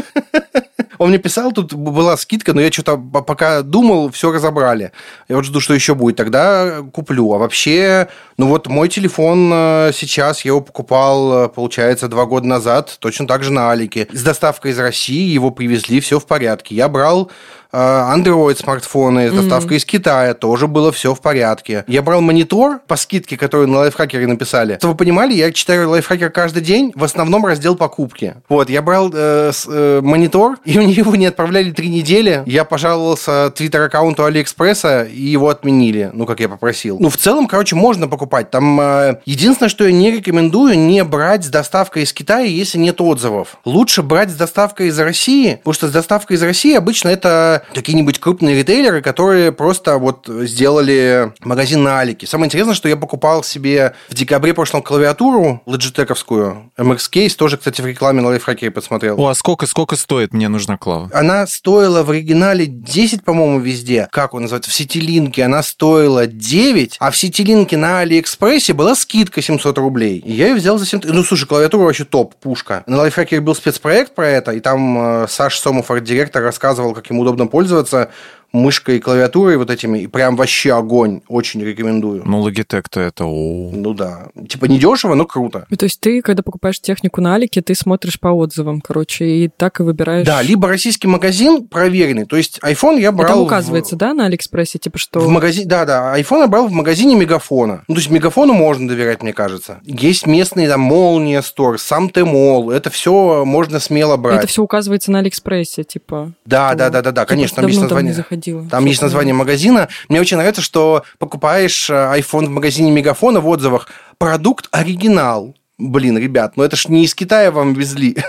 Он 0.97 1.09
мне 1.09 1.17
писал, 1.17 1.51
тут 1.51 1.73
была 1.73 2.17
скидка, 2.17 2.53
но 2.53 2.61
я 2.61 2.71
что-то 2.71 2.97
пока 2.97 3.61
думал, 3.61 4.11
все 4.11 4.31
разобрали. 4.31 4.91
Я 5.27 5.35
вот 5.35 5.45
жду, 5.45 5.59
что 5.59 5.73
еще 5.73 5.95
будет. 5.95 6.15
Тогда 6.15 6.81
куплю. 6.93 7.33
А 7.33 7.37
вообще, 7.37 8.07
ну 8.37 8.47
вот 8.47 8.67
мой 8.67 8.89
телефон 8.89 9.51
э, 9.53 9.91
сейчас, 9.93 10.43
я 10.45 10.49
его 10.49 10.61
покупал, 10.61 11.45
э, 11.45 11.49
получается, 11.49 12.07
два 12.07 12.25
года 12.25 12.47
назад, 12.47 12.97
точно 12.99 13.27
так 13.27 13.43
же 13.43 13.51
на 13.51 13.71
Алике. 13.71 14.07
С 14.11 14.23
доставкой 14.23 14.71
из 14.71 14.79
России 14.79 15.29
его 15.29 15.51
привезли, 15.51 15.99
все 15.99 16.19
в 16.19 16.25
порядке. 16.25 16.75
Я 16.75 16.87
брал 16.89 17.31
Android 17.73 18.57
смартфоны 18.57 19.29
с 19.29 19.33
доставкой 19.33 19.77
из 19.77 19.85
Китая, 19.85 20.33
тоже 20.33 20.67
было 20.67 20.91
все 20.91 21.13
в 21.13 21.21
порядке. 21.21 21.83
Я 21.87 22.01
брал 22.01 22.21
монитор 22.21 22.79
по 22.87 22.95
скидке, 22.95 23.37
которую 23.37 23.67
на 23.69 23.79
лайфхакере 23.79 24.27
написали. 24.27 24.77
Чтобы 24.77 24.93
вы 24.93 24.97
понимали, 24.97 25.33
я 25.33 25.51
читаю 25.51 25.89
лайфхакер 25.89 26.29
каждый 26.29 26.61
день, 26.63 26.91
в 26.95 27.03
основном 27.03 27.45
раздел 27.45 27.75
покупки. 27.75 28.35
Вот, 28.49 28.69
я 28.69 28.81
брал 28.81 29.11
э, 29.13 29.51
с- 29.53 29.67
э, 29.69 30.01
монитор, 30.01 30.57
и 30.65 30.77
мне 30.77 30.93
его 30.93 31.15
не 31.15 31.25
отправляли 31.27 31.71
три 31.71 31.89
недели. 31.89 32.43
Я 32.45 32.63
пожаловался 32.65 33.51
твиттер-аккаунту 33.55 34.23
Алиэкспресса, 34.25 35.03
и 35.03 35.21
его 35.21 35.49
отменили, 35.49 36.09
ну, 36.13 36.25
как 36.25 36.39
я 36.39 36.49
попросил. 36.49 36.97
Ну, 36.99 37.09
в 37.09 37.17
целом, 37.17 37.47
короче, 37.47 37.75
можно 37.75 38.07
покупать. 38.07 38.49
Там 38.51 38.79
э, 38.79 39.17
единственное, 39.25 39.69
что 39.69 39.85
я 39.85 39.91
не 39.91 40.11
рекомендую, 40.11 40.77
не 40.79 41.03
брать 41.03 41.45
с 41.45 41.49
доставкой 41.49 42.03
из 42.03 42.13
Китая, 42.13 42.45
если 42.45 42.77
нет 42.77 43.01
отзывов. 43.01 43.57
Лучше 43.65 44.01
брать 44.03 44.29
с 44.31 44.35
доставкой 44.35 44.87
из 44.87 44.99
России, 44.99 45.55
потому 45.55 45.73
что 45.73 45.87
с 45.87 45.91
доставкой 45.91 46.37
из 46.37 46.43
России 46.43 46.75
обычно 46.75 47.09
это 47.09 47.56
какие-нибудь 47.73 48.19
крупные 48.19 48.55
ритейлеры, 48.55 49.01
которые 49.01 49.51
просто 49.51 49.97
вот 49.97 50.27
сделали 50.27 51.33
магазин 51.41 51.83
на 51.83 51.99
Алике. 51.99 52.27
Самое 52.27 52.47
интересное, 52.47 52.75
что 52.75 52.89
я 52.89 52.97
покупал 52.97 53.43
себе 53.43 53.93
в 54.09 54.13
декабре 54.13 54.53
прошлом 54.53 54.81
клавиатуру 54.81 55.61
логитековскую, 55.65 56.71
MX 56.77 56.99
Keys, 57.11 57.35
тоже, 57.35 57.57
кстати, 57.57 57.81
в 57.81 57.85
рекламе 57.85 58.21
на 58.21 58.29
лайфхакере 58.29 58.71
посмотрел. 58.71 59.19
О, 59.19 59.27
а 59.27 59.35
сколько, 59.35 59.65
сколько 59.65 59.95
стоит? 59.95 60.33
Мне 60.33 60.47
нужна 60.47 60.77
клава. 60.77 61.09
Она 61.13 61.47
стоила 61.47 62.03
в 62.03 62.11
оригинале 62.11 62.65
10, 62.65 63.23
по-моему, 63.23 63.59
везде. 63.59 64.07
Как 64.11 64.33
он 64.33 64.43
называется? 64.43 64.71
В 64.71 64.73
Ситилинке 64.73 65.43
она 65.43 65.63
стоила 65.63 66.27
9, 66.27 66.97
а 66.99 67.11
в 67.11 67.17
Ситилинке 67.17 67.77
на 67.77 67.99
AliExpress'е 67.99 68.73
была 68.73 68.95
скидка 68.95 69.41
700 69.41 69.77
рублей. 69.77 70.19
И 70.19 70.33
я 70.33 70.47
ее 70.47 70.55
взял 70.55 70.77
за 70.77 70.85
7... 70.85 71.01
Ну, 71.03 71.23
слушай, 71.23 71.45
клавиатура 71.47 71.85
вообще 71.85 72.05
топ, 72.05 72.35
пушка. 72.35 72.83
На 72.87 72.97
лайфхакере 72.97 73.41
был 73.41 73.55
спецпроект 73.55 74.13
про 74.13 74.27
это, 74.27 74.51
и 74.51 74.59
там 74.59 75.23
э, 75.23 75.27
Саш 75.27 75.59
Сомов, 75.59 75.89
арт-директор, 75.91 76.43
рассказывал, 76.43 76.93
как 76.93 77.09
ему 77.09 77.21
удобно 77.21 77.46
пользоваться 77.47 78.11
мышкой 78.51 78.97
и 78.97 78.99
клавиатурой 78.99 79.57
вот 79.57 79.69
этими, 79.69 79.99
и 79.99 80.07
прям 80.07 80.35
вообще 80.35 80.73
огонь. 80.73 81.21
Очень 81.27 81.63
рекомендую. 81.63 82.23
Ну, 82.25 82.47
Logitech-то 82.47 82.99
это... 82.99 83.25
о. 83.25 83.71
Ну 83.73 83.93
да. 83.93 84.27
Типа 84.49 84.65
не 84.65 84.79
дешево, 84.79 85.15
но 85.15 85.25
круто. 85.25 85.65
Ну, 85.69 85.77
То 85.77 85.85
есть 85.85 85.99
ты, 85.99 86.21
когда 86.21 86.43
покупаешь 86.43 86.79
технику 86.79 87.21
на 87.21 87.35
Алике, 87.35 87.61
ты 87.61 87.75
смотришь 87.75 88.19
по 88.19 88.29
отзывам, 88.29 88.81
короче, 88.81 89.25
и 89.25 89.47
так 89.49 89.79
и 89.79 89.83
выбираешь... 89.83 90.25
Да, 90.25 90.41
либо 90.41 90.67
российский 90.67 91.07
магазин 91.07 91.67
проверенный. 91.67 92.25
То 92.25 92.35
есть 92.35 92.59
iPhone 92.63 92.99
я 92.99 93.09
И 93.09 93.11
брал... 93.11 93.27
там 93.27 93.39
в- 93.39 93.43
указывается, 93.43 93.95
да, 93.95 94.13
на 94.13 94.25
Алиэкспрессе, 94.25 94.79
типа, 94.79 94.97
что... 94.97 95.19
В 95.19 95.29
магазине, 95.29 95.67
да, 95.67 95.85
да, 95.85 96.19
iPhone 96.19 96.41
я 96.41 96.47
брал 96.47 96.67
в 96.67 96.71
магазине 96.71 97.15
Мегафона. 97.15 97.83
Ну, 97.87 97.95
то 97.95 97.99
есть 97.99 98.09
Мегафону 98.09 98.53
можно 98.53 98.87
доверять, 98.87 99.21
мне 99.21 99.33
кажется. 99.33 99.79
Есть 99.83 100.25
местные, 100.25 100.67
там, 100.67 100.81
Молния 100.81 101.41
Стор, 101.41 101.79
сам 101.79 102.11
Мол, 102.15 102.71
это 102.71 102.89
все 102.89 103.45
можно 103.45 103.79
смело 103.79 104.17
брать. 104.17 104.39
Это 104.39 104.47
все 104.47 104.63
указывается 104.63 105.11
на 105.11 105.19
Алиэкспрессе, 105.19 105.83
типа. 105.83 106.33
Да, 106.45 106.73
да, 106.73 106.89
да, 106.89 107.01
да, 107.01 107.11
да, 107.11 107.21
Я 107.21 107.25
конечно, 107.25 107.55
там 107.57 107.67
есть 107.67 107.79
там 107.79 107.83
название. 107.83 108.13
Заходила. 108.37 108.69
Там 108.69 108.85
есть 108.85 109.01
название 109.01 109.33
магазина. 109.33 109.89
Мне 110.09 110.21
очень 110.21 110.37
нравится, 110.37 110.61
что 110.61 111.03
покупаешь 111.19 111.89
э, 111.89 111.93
iPhone 111.93 112.45
в 112.45 112.49
магазине 112.49 112.91
Мегафона 112.91 113.41
в 113.41 113.47
отзывах. 113.47 113.89
Продукт 114.17 114.67
оригинал. 114.71 115.55
Блин, 115.77 116.17
ребят, 116.17 116.57
ну 116.57 116.63
это 116.63 116.75
ж 116.75 116.87
не 116.87 117.03
из 117.03 117.13
Китая 117.13 117.51
вам 117.51 117.73
везли. 117.73 118.17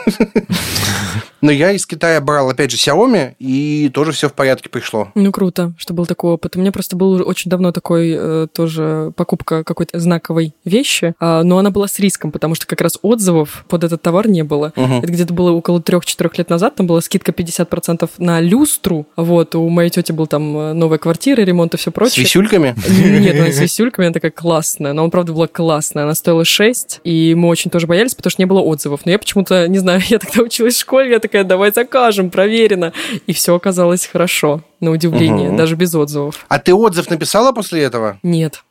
Но 1.41 1.53
я 1.53 1.71
из 1.73 1.87
Китая 1.87 2.21
брал, 2.21 2.51
опять 2.51 2.71
же, 2.71 2.77
Xiaomi, 2.77 3.35
и 3.39 3.91
тоже 3.95 4.13
все 4.13 4.29
в 4.29 4.33
порядке 4.33 4.69
пришло. 4.69 5.13
Ну, 5.15 5.31
круто, 5.31 5.73
что 5.79 5.95
был 5.95 6.07
такой 6.07 6.33
опыт. 6.33 6.57
У 6.57 6.61
меня 6.61 6.73
просто 6.73 6.97
был 6.97 7.27
очень 7.27 7.51
давно 7.51 7.71
такой 7.71 8.13
э, 8.17 8.47
тоже 8.53 9.13
покупка 9.15 9.63
какой-то 9.63 10.01
знаковой 10.01 10.55
вещи, 10.65 11.15
э, 11.21 11.43
но 11.43 11.59
она 11.59 11.71
была 11.71 11.87
с 11.87 11.99
риском, 12.01 12.33
потому 12.33 12.55
что 12.55 12.67
как 12.67 12.81
раз 12.81 12.99
отзывов 13.03 13.65
под 13.69 13.85
этот 13.85 14.03
товар 14.03 14.29
не 14.29 14.43
было. 14.43 14.73
Угу. 14.75 14.95
Это 14.95 15.13
где-то 15.13 15.33
было 15.33 15.53
около 15.53 15.79
3-4 15.79 16.31
лет 16.39 16.51
назад, 16.51 16.75
там 16.75 16.87
была 16.87 17.01
скидка 17.01 17.31
50% 17.31 18.11
на 18.19 18.41
люстру. 18.41 19.07
Вот, 19.17 19.55
у 19.55 19.69
моей 19.69 19.91
тети 19.91 20.11
был 20.11 20.27
там 20.27 20.57
э, 20.57 20.73
новая 20.73 20.99
квартира, 20.99 21.43
ремонт 21.43 21.75
и 21.75 21.77
все 21.77 21.93
прочее. 21.93 22.15
С 22.15 22.29
висюльками? 22.29 22.75
Нет, 22.89 23.37
она 23.37 23.53
с 23.53 23.59
висюльками, 23.61 24.07
она 24.09 24.15
такая 24.15 24.33
классная. 24.33 24.93
Но 24.93 25.03
она, 25.03 25.11
правда, 25.11 25.33
была 25.33 25.47
классная. 25.47 26.03
Она 26.03 26.15
стоила 26.15 26.45
6, 26.45 27.01
и 27.05 27.35
мы 27.39 27.49
очень 27.49 27.71
тоже 27.71 27.87
боялись, 27.87 28.15
потому 28.15 28.31
что 28.31 28.43
не 28.43 28.47
было 28.47 28.61
отзывов. 28.61 29.01
Но 29.05 29.13
я 29.13 29.19
почему-то, 29.19 29.67
не 29.69 29.79
знаю, 29.79 30.03
я 30.09 30.19
тогда 30.19 30.43
училась 30.43 30.77
в 30.77 30.81
школе, 30.81 31.11
я 31.11 31.19
такая, 31.19 31.45
давай 31.45 31.73
закажем, 31.73 32.31
проверено. 32.31 32.93
И 33.27 33.33
все 33.33 33.55
оказалось 33.55 34.07
хорошо, 34.07 34.63
на 34.81 34.91
удивление, 34.91 35.51
угу. 35.51 35.57
даже 35.57 35.77
без 35.77 35.95
отзывов. 35.95 36.45
А 36.49 36.59
ты 36.59 36.75
отзыв 36.75 37.11
написала 37.11 37.53
после 37.53 37.83
этого? 37.83 38.19
Нет. 38.23 38.63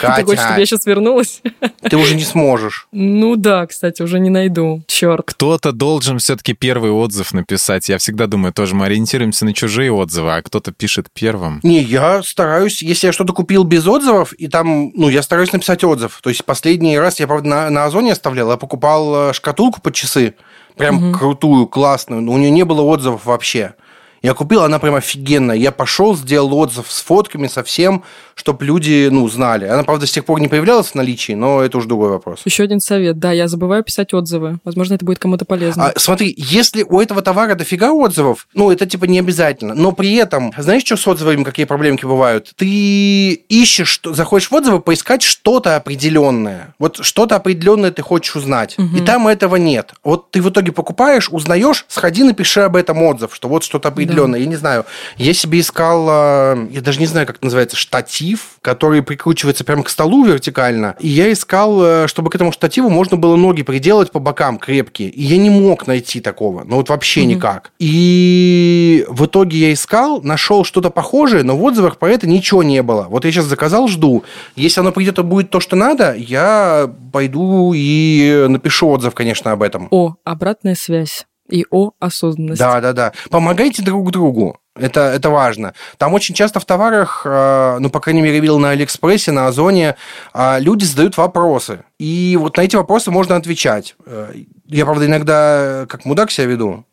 Катя. 0.00 0.16
Ты 0.16 0.24
хочешь, 0.24 0.42
чтобы 0.42 0.60
я 0.60 0.66
сейчас 0.66 0.86
вернулась? 0.86 1.42
Ты 1.82 1.96
уже 1.96 2.14
не 2.14 2.24
сможешь. 2.24 2.86
Ну 2.92 3.36
да, 3.36 3.66
кстати, 3.66 4.02
уже 4.02 4.20
не 4.20 4.30
найду. 4.30 4.82
Черт. 4.86 5.22
Кто-то 5.26 5.72
должен 5.72 6.18
все-таки 6.18 6.52
первый 6.52 6.90
отзыв 6.90 7.32
написать. 7.32 7.88
Я 7.88 7.98
всегда 7.98 8.26
думаю, 8.26 8.52
тоже 8.52 8.74
мы 8.74 8.86
ориентируемся 8.86 9.44
на 9.44 9.52
чужие 9.52 9.92
отзывы, 9.92 10.36
а 10.36 10.42
кто-то 10.42 10.72
пишет 10.72 11.08
первым. 11.12 11.60
Не, 11.62 11.80
я 11.80 12.22
стараюсь, 12.22 12.82
если 12.82 13.08
я 13.08 13.12
что-то 13.12 13.32
купил 13.32 13.64
без 13.64 13.86
отзывов, 13.86 14.32
и 14.34 14.48
там, 14.48 14.92
ну, 14.94 15.08
я 15.08 15.22
стараюсь 15.22 15.52
написать 15.52 15.82
отзыв. 15.84 16.20
То 16.22 16.30
есть 16.30 16.44
последний 16.44 16.98
раз 16.98 17.20
я, 17.20 17.26
правда, 17.26 17.48
на, 17.48 17.70
на 17.70 17.84
Озоне 17.86 18.12
оставлял, 18.12 18.50
я 18.50 18.56
покупал 18.56 19.30
э, 19.30 19.32
шкатулку 19.32 19.80
под 19.80 19.94
часы, 19.94 20.34
прям 20.76 21.10
угу. 21.10 21.18
крутую, 21.18 21.66
классную, 21.66 22.22
но 22.22 22.32
у 22.32 22.38
нее 22.38 22.50
не 22.50 22.64
было 22.64 22.82
отзывов 22.82 23.24
вообще. 23.24 23.74
Я 24.22 24.34
купил, 24.34 24.62
она 24.62 24.78
прям 24.78 24.94
офигенная. 24.96 25.56
Я 25.56 25.72
пошел, 25.72 26.14
сделал 26.14 26.54
отзыв 26.54 26.90
с 26.90 27.00
фотками, 27.00 27.46
со 27.46 27.64
всем, 27.64 28.04
чтобы 28.34 28.64
люди, 28.64 29.08
ну, 29.10 29.26
знали. 29.28 29.64
Она, 29.66 29.82
правда, 29.82 30.06
с 30.06 30.12
тех 30.12 30.24
пор 30.26 30.40
не 30.40 30.48
появлялась 30.48 30.88
в 30.88 30.94
наличии, 30.94 31.32
но 31.32 31.62
это 31.62 31.78
уже 31.78 31.88
другой 31.88 32.10
вопрос. 32.10 32.40
Еще 32.44 32.64
один 32.64 32.80
совет. 32.80 33.18
Да, 33.18 33.32
я 33.32 33.48
забываю 33.48 33.82
писать 33.82 34.12
отзывы. 34.12 34.58
Возможно, 34.64 34.94
это 34.94 35.04
будет 35.04 35.18
кому-то 35.18 35.46
полезно. 35.46 35.86
А, 35.86 35.92
смотри, 35.96 36.34
если 36.36 36.82
у 36.82 37.00
этого 37.00 37.22
товара 37.22 37.54
дофига 37.54 37.92
отзывов, 37.92 38.46
ну, 38.52 38.70
это 38.70 38.84
типа 38.86 39.06
не 39.06 39.18
обязательно. 39.18 39.74
Но 39.74 39.92
при 39.92 40.14
этом, 40.14 40.52
знаешь, 40.56 40.84
что 40.84 40.96
с 40.96 41.06
отзывами, 41.06 41.42
какие 41.42 41.64
проблемки 41.64 42.04
бывают? 42.04 42.52
Ты 42.56 43.32
ищешь, 43.32 44.00
заходишь 44.04 44.50
в 44.50 44.54
отзывы, 44.54 44.80
поискать 44.80 45.22
что-то 45.22 45.76
определенное. 45.76 46.74
Вот 46.78 46.98
что-то 47.02 47.36
определенное 47.36 47.90
ты 47.90 48.02
хочешь 48.02 48.36
узнать. 48.36 48.74
Угу. 48.78 48.98
И 48.98 49.00
там 49.00 49.28
этого 49.28 49.56
нет. 49.56 49.94
Вот 50.04 50.30
ты 50.30 50.42
в 50.42 50.50
итоге 50.50 50.72
покупаешь, 50.72 51.30
узнаешь, 51.30 51.86
сходи, 51.88 52.22
напиши 52.22 52.60
об 52.60 52.76
этом 52.76 53.02
отзыв, 53.02 53.34
что 53.34 53.48
вот 53.48 53.64
что-то 53.64 53.88
определенное 53.88 54.09
определенно. 54.10 54.32
Да. 54.34 54.38
Я 54.38 54.46
не 54.46 54.56
знаю. 54.56 54.84
Я 55.16 55.32
себе 55.34 55.60
искал, 55.60 56.06
а, 56.08 56.68
я 56.70 56.80
даже 56.80 57.00
не 57.00 57.06
знаю, 57.06 57.26
как 57.26 57.36
это 57.36 57.44
называется, 57.44 57.76
штатив, 57.76 58.58
который 58.62 59.02
прикручивается 59.02 59.64
прямо 59.64 59.82
к 59.82 59.88
столу 59.88 60.24
вертикально. 60.24 60.96
И 61.00 61.08
я 61.08 61.32
искал, 61.32 61.82
э, 61.82 62.06
чтобы 62.08 62.30
к 62.30 62.34
этому 62.34 62.52
штативу 62.52 62.90
можно 62.90 63.16
было 63.16 63.36
ноги 63.36 63.62
приделать 63.62 64.10
по 64.10 64.18
бокам 64.18 64.58
крепкие. 64.58 65.08
И 65.08 65.22
я 65.22 65.38
не 65.38 65.50
мог 65.50 65.86
найти 65.86 66.20
такого. 66.20 66.64
Ну 66.64 66.76
вот 66.76 66.88
вообще 66.88 67.22
угу. 67.22 67.30
никак. 67.30 67.72
И 67.78 69.04
в 69.08 69.26
итоге 69.26 69.58
я 69.58 69.72
искал, 69.72 70.20
нашел 70.22 70.64
что-то 70.64 70.90
похожее, 70.90 71.42
но 71.42 71.56
в 71.56 71.62
отзывах 71.62 71.98
про 71.98 72.10
это 72.10 72.26
ничего 72.26 72.62
не 72.62 72.82
было. 72.82 73.06
Вот 73.08 73.24
я 73.24 73.32
сейчас 73.32 73.46
заказал, 73.46 73.88
жду. 73.88 74.24
Если 74.56 74.80
оно 74.80 74.92
придет 74.92 75.18
и 75.18 75.22
будет 75.22 75.50
то, 75.50 75.60
что 75.60 75.76
надо, 75.76 76.14
я 76.14 76.90
пойду 77.12 77.72
и 77.74 78.46
напишу 78.48 78.88
отзыв, 78.88 79.14
конечно, 79.14 79.52
об 79.52 79.62
этом. 79.62 79.88
О, 79.90 80.14
обратная 80.24 80.74
связь 80.74 81.26
и 81.50 81.66
о 81.70 81.92
осознанности. 81.98 82.62
Да, 82.62 82.80
да, 82.80 82.92
да. 82.92 83.12
Помогайте 83.30 83.82
друг 83.82 84.10
другу. 84.10 84.60
Это, 84.80 85.00
это 85.00 85.30
важно. 85.30 85.74
Там 85.98 86.14
очень 86.14 86.34
часто 86.34 86.60
в 86.60 86.64
товарах, 86.64 87.22
э, 87.24 87.78
ну, 87.80 87.90
по 87.90 88.00
крайней 88.00 88.22
мере, 88.22 88.40
видел 88.40 88.58
на 88.58 88.70
Алиэкспрессе, 88.70 89.32
на 89.32 89.48
Озоне, 89.48 89.96
э, 90.32 90.60
люди 90.60 90.84
задают 90.84 91.16
вопросы. 91.16 91.84
И 91.98 92.36
вот 92.40 92.56
на 92.56 92.62
эти 92.62 92.76
вопросы 92.76 93.10
можно 93.10 93.36
отвечать. 93.36 93.96
Э, 94.06 94.32
я, 94.66 94.84
правда, 94.84 95.06
иногда 95.06 95.86
как 95.88 96.04
мудак 96.04 96.30
себя 96.30 96.46
веду. 96.46 96.84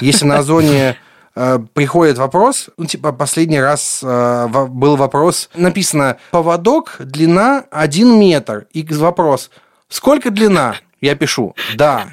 Если 0.00 0.26
на 0.26 0.38
Озоне 0.38 0.96
приходит 1.72 2.18
вопрос, 2.18 2.68
ну, 2.76 2.86
типа, 2.86 3.12
последний 3.12 3.60
раз 3.60 4.00
был 4.02 4.96
вопрос, 4.96 5.50
написано, 5.54 6.16
поводок, 6.32 6.96
длина 6.98 7.64
1 7.70 8.18
метр. 8.18 8.66
И 8.72 8.84
вопрос, 8.94 9.50
сколько 9.88 10.32
длина? 10.32 10.74
Я 11.00 11.14
пишу, 11.14 11.54
да. 11.76 12.08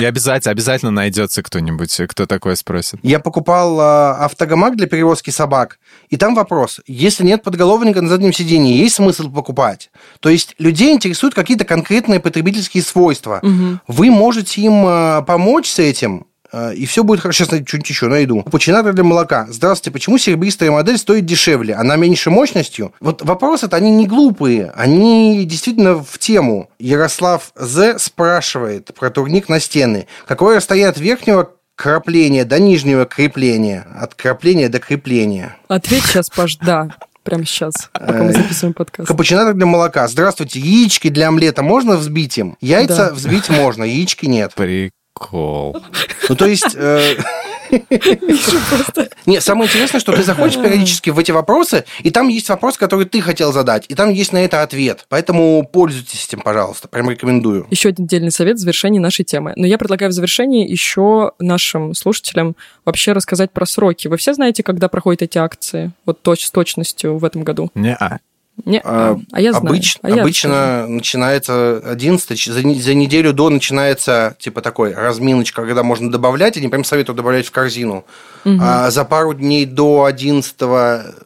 И 0.00 0.04
обязательно, 0.04 0.52
обязательно 0.52 0.90
найдется 0.90 1.42
кто-нибудь, 1.42 2.00
кто 2.08 2.26
такое 2.26 2.54
спросит. 2.54 2.98
Я 3.02 3.20
покупал 3.20 3.80
э, 3.80 4.12
автогамак 4.24 4.76
для 4.76 4.86
перевозки 4.86 5.30
собак, 5.30 5.78
и 6.08 6.16
там 6.16 6.34
вопрос, 6.34 6.80
если 6.86 7.24
нет 7.24 7.42
подголовника 7.42 8.00
на 8.00 8.08
заднем 8.08 8.32
сидении, 8.32 8.76
есть 8.76 8.96
смысл 8.96 9.30
покупать? 9.30 9.90
То 10.20 10.28
есть 10.28 10.54
людей 10.58 10.92
интересуют 10.92 11.34
какие-то 11.34 11.64
конкретные 11.64 12.20
потребительские 12.20 12.82
свойства. 12.82 13.40
Угу. 13.42 13.80
Вы 13.88 14.10
можете 14.10 14.62
им 14.62 14.86
э, 14.86 15.22
помочь 15.26 15.68
с 15.68 15.78
этим, 15.78 16.26
и 16.74 16.86
все 16.86 17.04
будет 17.04 17.20
хорошо. 17.20 17.44
Сейчас 17.44 17.62
что-нибудь 17.66 17.88
еще 17.88 18.06
найду. 18.06 18.42
Капучинатор 18.42 18.92
для 18.92 19.04
молока. 19.04 19.46
Здравствуйте, 19.48 19.92
почему 19.92 20.18
серебристая 20.18 20.70
модель 20.70 20.98
стоит 20.98 21.24
дешевле? 21.26 21.74
Она 21.74 21.96
меньше 21.96 22.30
мощностью? 22.30 22.92
Вот 23.00 23.22
вопросы-то, 23.22 23.76
они 23.76 23.90
не 23.90 24.06
глупые. 24.06 24.72
Они 24.74 25.44
действительно 25.44 26.02
в 26.02 26.18
тему. 26.18 26.70
Ярослав 26.78 27.52
З. 27.56 27.98
спрашивает 27.98 28.90
про 28.94 29.10
турник 29.10 29.48
на 29.48 29.60
стены. 29.60 30.06
Какое 30.26 30.56
расстояние 30.56 30.90
от 30.90 30.98
верхнего 30.98 31.50
крапления 31.76 32.44
до 32.44 32.58
нижнего 32.58 33.06
крепления? 33.06 33.86
От 33.98 34.14
крапления 34.14 34.68
до 34.68 34.78
крепления. 34.80 35.56
Ответь 35.68 36.04
сейчас, 36.04 36.30
Паш, 36.30 36.56
да. 36.56 36.90
Прямо 37.22 37.44
сейчас, 37.44 37.74
пока 37.92 38.22
мы 38.22 38.30
э, 38.30 38.32
записываем 38.32 38.72
подкаст. 38.72 39.06
Капучинатор 39.06 39.52
для 39.52 39.66
молока. 39.66 40.08
Здравствуйте, 40.08 40.58
яички 40.58 41.08
для 41.10 41.28
омлета 41.28 41.62
можно 41.62 41.96
взбить 41.96 42.38
им? 42.38 42.56
Яйца 42.62 43.08
да. 43.08 43.12
взбить 43.12 43.50
можно, 43.50 43.84
яички 43.84 44.24
нет. 44.24 44.54
Прикол. 44.54 45.76
Ну, 46.30 46.36
то 46.36 46.46
есть... 46.46 46.76
Э, 46.76 47.16
не, 49.26 49.40
самое 49.40 49.68
интересное, 49.68 50.00
что 50.00 50.12
ты 50.12 50.22
заходишь 50.22 50.56
периодически 50.56 51.10
в 51.10 51.18
эти 51.18 51.32
вопросы, 51.32 51.84
и 52.02 52.10
там 52.10 52.28
есть 52.28 52.48
вопрос, 52.48 52.76
который 52.76 53.04
ты 53.04 53.20
хотел 53.20 53.52
задать, 53.52 53.84
и 53.88 53.94
там 53.94 54.10
есть 54.10 54.32
на 54.32 54.38
это 54.38 54.62
ответ. 54.62 55.06
Поэтому 55.08 55.68
пользуйтесь 55.72 56.26
этим, 56.26 56.40
пожалуйста. 56.40 56.86
Прям 56.86 57.10
рекомендую. 57.10 57.66
Еще 57.70 57.88
один 57.88 58.04
отдельный 58.04 58.30
совет 58.30 58.56
в 58.56 58.60
завершении 58.60 59.00
нашей 59.00 59.24
темы. 59.24 59.52
Но 59.56 59.66
я 59.66 59.76
предлагаю 59.76 60.10
в 60.10 60.14
завершении 60.14 60.68
еще 60.68 61.32
нашим 61.40 61.94
слушателям 61.94 62.54
вообще 62.84 63.12
рассказать 63.12 63.50
про 63.50 63.66
сроки. 63.66 64.06
Вы 64.06 64.16
все 64.16 64.32
знаете, 64.32 64.62
когда 64.62 64.88
проходят 64.88 65.22
эти 65.22 65.38
акции? 65.38 65.90
Вот 66.06 66.22
точ 66.22 66.46
с 66.46 66.50
точностью 66.52 67.18
в 67.18 67.24
этом 67.24 67.42
году? 67.42 67.70
Не, 67.74 67.96
не, 68.64 68.80
а, 68.84 69.18
а 69.32 69.40
я 69.40 69.52
знаю. 69.52 69.66
Обыч, 69.66 69.98
а 70.02 70.08
обычно 70.08 70.48
я 70.48 70.86
начинается 70.86 71.78
11 71.84 72.44
за, 72.44 72.60
за 72.60 72.94
неделю 72.94 73.32
до 73.32 73.50
начинается 73.50 74.36
типа 74.38 74.60
такой 74.60 74.94
разминочка, 74.94 75.62
когда 75.62 75.82
можно 75.82 76.10
добавлять, 76.10 76.56
они 76.56 76.68
прям 76.68 76.84
советуют 76.84 77.16
добавлять 77.16 77.46
в 77.46 77.50
корзину. 77.50 78.04
Угу. 78.44 78.58
А 78.60 78.90
за 78.90 79.04
пару 79.04 79.34
дней 79.34 79.66
до 79.66 80.04
11 80.04 80.54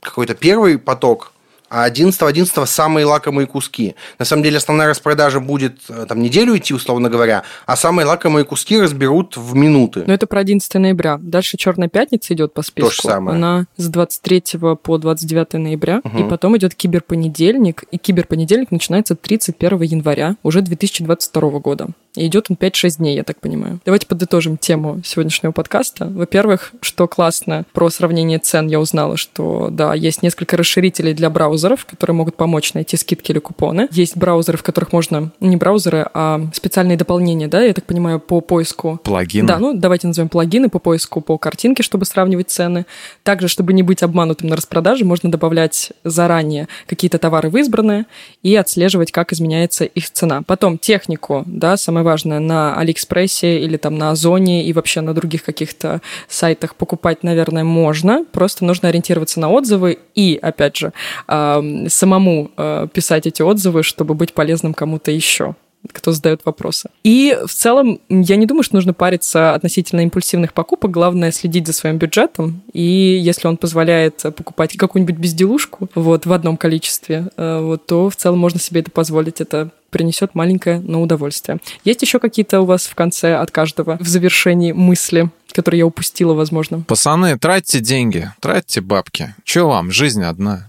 какой-то 0.01 0.35
первый 0.35 0.79
поток 0.79 1.34
а 1.69 1.85
11 1.85 2.21
11 2.23 2.69
самые 2.69 3.07
лакомые 3.07 3.47
куски. 3.47 3.95
На 4.19 4.25
самом 4.25 4.43
деле 4.43 4.59
основная 4.59 4.89
распродажа 4.89 5.41
будет 5.41 5.79
э, 5.89 6.07
там 6.09 6.21
неделю 6.21 6.57
идти, 6.57 6.75
условно 6.75 7.09
говоря, 7.09 7.43
а 7.67 7.77
самые 7.77 8.07
лакомые 8.07 8.45
куски 8.45 8.81
разберут 8.81 9.37
в 9.37 9.55
минуты. 9.55 10.05
Но 10.07 10.13
это 10.13 10.27
про 10.27 10.41
11 10.41 10.75
ноября. 10.75 11.19
Дальше 11.21 11.57
Черная 11.57 11.89
пятница 11.89 12.35
идет 12.35 12.55
по 12.55 12.63
списку. 12.63 12.91
То 12.91 12.95
же 12.95 13.03
самое. 13.03 13.37
Она 13.37 13.67
с 13.77 13.89
23 13.89 14.43
по 14.83 14.99
29 14.99 15.55
ноября, 15.55 16.01
угу. 16.05 16.19
и 16.19 16.29
потом 16.29 16.57
идет 16.57 16.75
киберпонедельник, 16.75 17.85
и 17.91 17.99
киберпонедельник 17.99 18.71
начинается 18.71 19.17
31 19.17 19.83
января 19.83 20.37
уже 20.43 20.61
2022 20.61 21.51
года. 21.61 21.89
И 22.17 22.27
идет 22.27 22.47
он 22.49 22.57
5-6 22.57 22.99
дней, 22.99 23.17
я 23.17 23.25
так 23.25 23.41
понимаю. 23.41 23.81
Давайте 23.85 24.07
подытожим 24.07 24.57
тему 24.57 25.01
сегодняшнего 25.05 25.53
подкаста. 25.53 26.07
Во-первых, 26.07 26.73
что 26.81 27.09
классно, 27.09 27.65
про 27.73 27.91
сравнение 27.91 28.39
цен 28.39 28.69
я 28.69 28.79
узнала, 28.79 29.17
что, 29.17 29.69
да, 29.71 29.95
есть 29.95 30.23
несколько 30.23 30.57
расширителей 30.57 31.13
для 31.13 31.29
браузеров, 31.29 31.85
которые 31.85 32.15
могут 32.15 32.37
помочь 32.37 32.75
найти 32.75 32.97
скидки 32.97 33.33
или 33.33 33.41
купоны. 33.41 33.89
Есть 33.91 34.17
браузеры, 34.17 34.59
в 34.59 34.63
которых 34.63 34.93
можно, 34.93 35.33
не 35.41 35.57
браузеры, 35.57 36.09
а 36.15 36.41
специальные 36.55 36.97
дополнения, 36.97 37.49
да, 37.49 37.63
я 37.63 37.73
так 37.73 37.85
понимаю, 37.85 38.21
по 38.21 38.41
поиску. 38.41 39.01
Плагины. 39.03 39.49
Да, 39.49 39.59
ну, 39.59 39.75
давайте 39.75 40.07
назовем 40.07 40.29
плагины 40.29 40.69
по 40.69 40.79
поиску 40.79 41.21
по 41.21 41.37
картинке, 41.37 41.83
чтобы 41.83 42.05
сравнивать 42.05 42.51
цены. 42.51 42.87
Также, 43.25 43.49
чтобы 43.49 43.73
не 43.73 43.83
быть 43.83 44.03
обманутым 44.05 44.51
на 44.51 44.57
распродаже, 44.57 45.05
можно 45.05 45.33
добавлять 45.33 45.93
заранее 46.05 46.69
какие-то 46.87 47.19
товары 47.19 47.51
в 47.51 47.57
избранное 47.57 48.07
и 48.43 48.55
отслеживать, 48.55 49.11
как 49.11 49.33
изменяется 49.33 49.85
их 49.85 50.11
цена. 50.11 50.43
Потом 50.43 50.79
технику, 50.79 51.43
да, 51.47 51.77
самое 51.77 52.04
важное, 52.05 52.39
на 52.39 52.77
Алиэкспрессе 52.77 53.59
или 53.59 53.77
там 53.77 53.99
на 53.99 54.11
Озоне 54.11 54.65
и 54.65 54.73
вообще 54.73 55.01
на 55.01 55.13
других 55.15 55.43
каких-то 55.43 56.01
сайтах 56.29 56.77
покупать, 56.77 57.25
наверное, 57.25 57.65
можно. 57.65 58.25
Просто 58.33 58.65
нужно 58.65 58.89
ориентироваться 58.89 59.41
на 59.41 59.51
отзывы 59.51 59.99
и, 60.15 60.39
опять 60.41 60.77
же, 60.77 60.93
самому 61.27 62.51
э, 62.57 62.87
писать 62.93 63.27
эти 63.27 63.43
отзывы, 63.43 63.83
чтобы 63.83 64.15
быть 64.15 64.33
полезным 64.33 64.75
кому-то 64.75 65.11
еще 65.11 65.57
кто 65.93 66.13
задает 66.13 66.43
вопросы. 66.45 66.91
И 67.03 67.37
в 67.47 67.53
целом, 67.53 68.01
я 68.09 68.37
не 68.37 68.47
думаю, 68.47 68.63
что 68.63 68.77
нужно 68.77 68.93
париться 68.93 69.55
относительно 69.55 70.01
импульсивных 70.01 70.53
покупок. 70.53 70.91
Главное 70.91 71.33
следить 71.33 71.67
за 71.67 71.73
своим 71.73 71.99
бюджетом. 71.99 72.63
И 72.73 72.83
если 72.83 73.49
он 73.49 73.57
позволяет 73.57 74.23
покупать 74.37 74.77
какую-нибудь 74.77 75.17
безделушку 75.17 75.89
вот, 75.95 76.27
в 76.27 76.33
одном 76.33 76.57
количестве, 76.57 77.29
э, 77.37 77.61
вот, 77.61 77.87
то 77.87 78.11
в 78.11 78.17
целом 78.17 78.39
можно 78.39 78.61
себе 78.61 78.81
это 78.81 78.91
позволить. 78.91 79.41
Это 79.41 79.71
принесет 79.91 80.35
маленькое, 80.35 80.81
но 80.81 81.01
удовольствие. 81.01 81.59
Есть 81.85 82.03
еще 82.03 82.19
какие-то 82.19 82.61
у 82.63 82.65
вас 82.65 82.87
в 82.87 82.97
конце 82.97 83.37
от 83.37 83.53
каждого 83.53 83.97
в 84.01 84.09
завершении 84.09 84.73
мысли, 84.73 85.31
которые 85.53 85.79
я 85.81 85.87
упустила, 85.87 86.35
возможно? 86.35 86.81
Пацаны, 86.81 87.39
тратьте 87.39 87.79
деньги, 87.79 88.29
тратьте 88.41 88.81
бабки. 88.81 89.35
Че 89.45 89.69
вам, 89.69 89.93
жизнь 89.93 90.25
одна. 90.25 90.69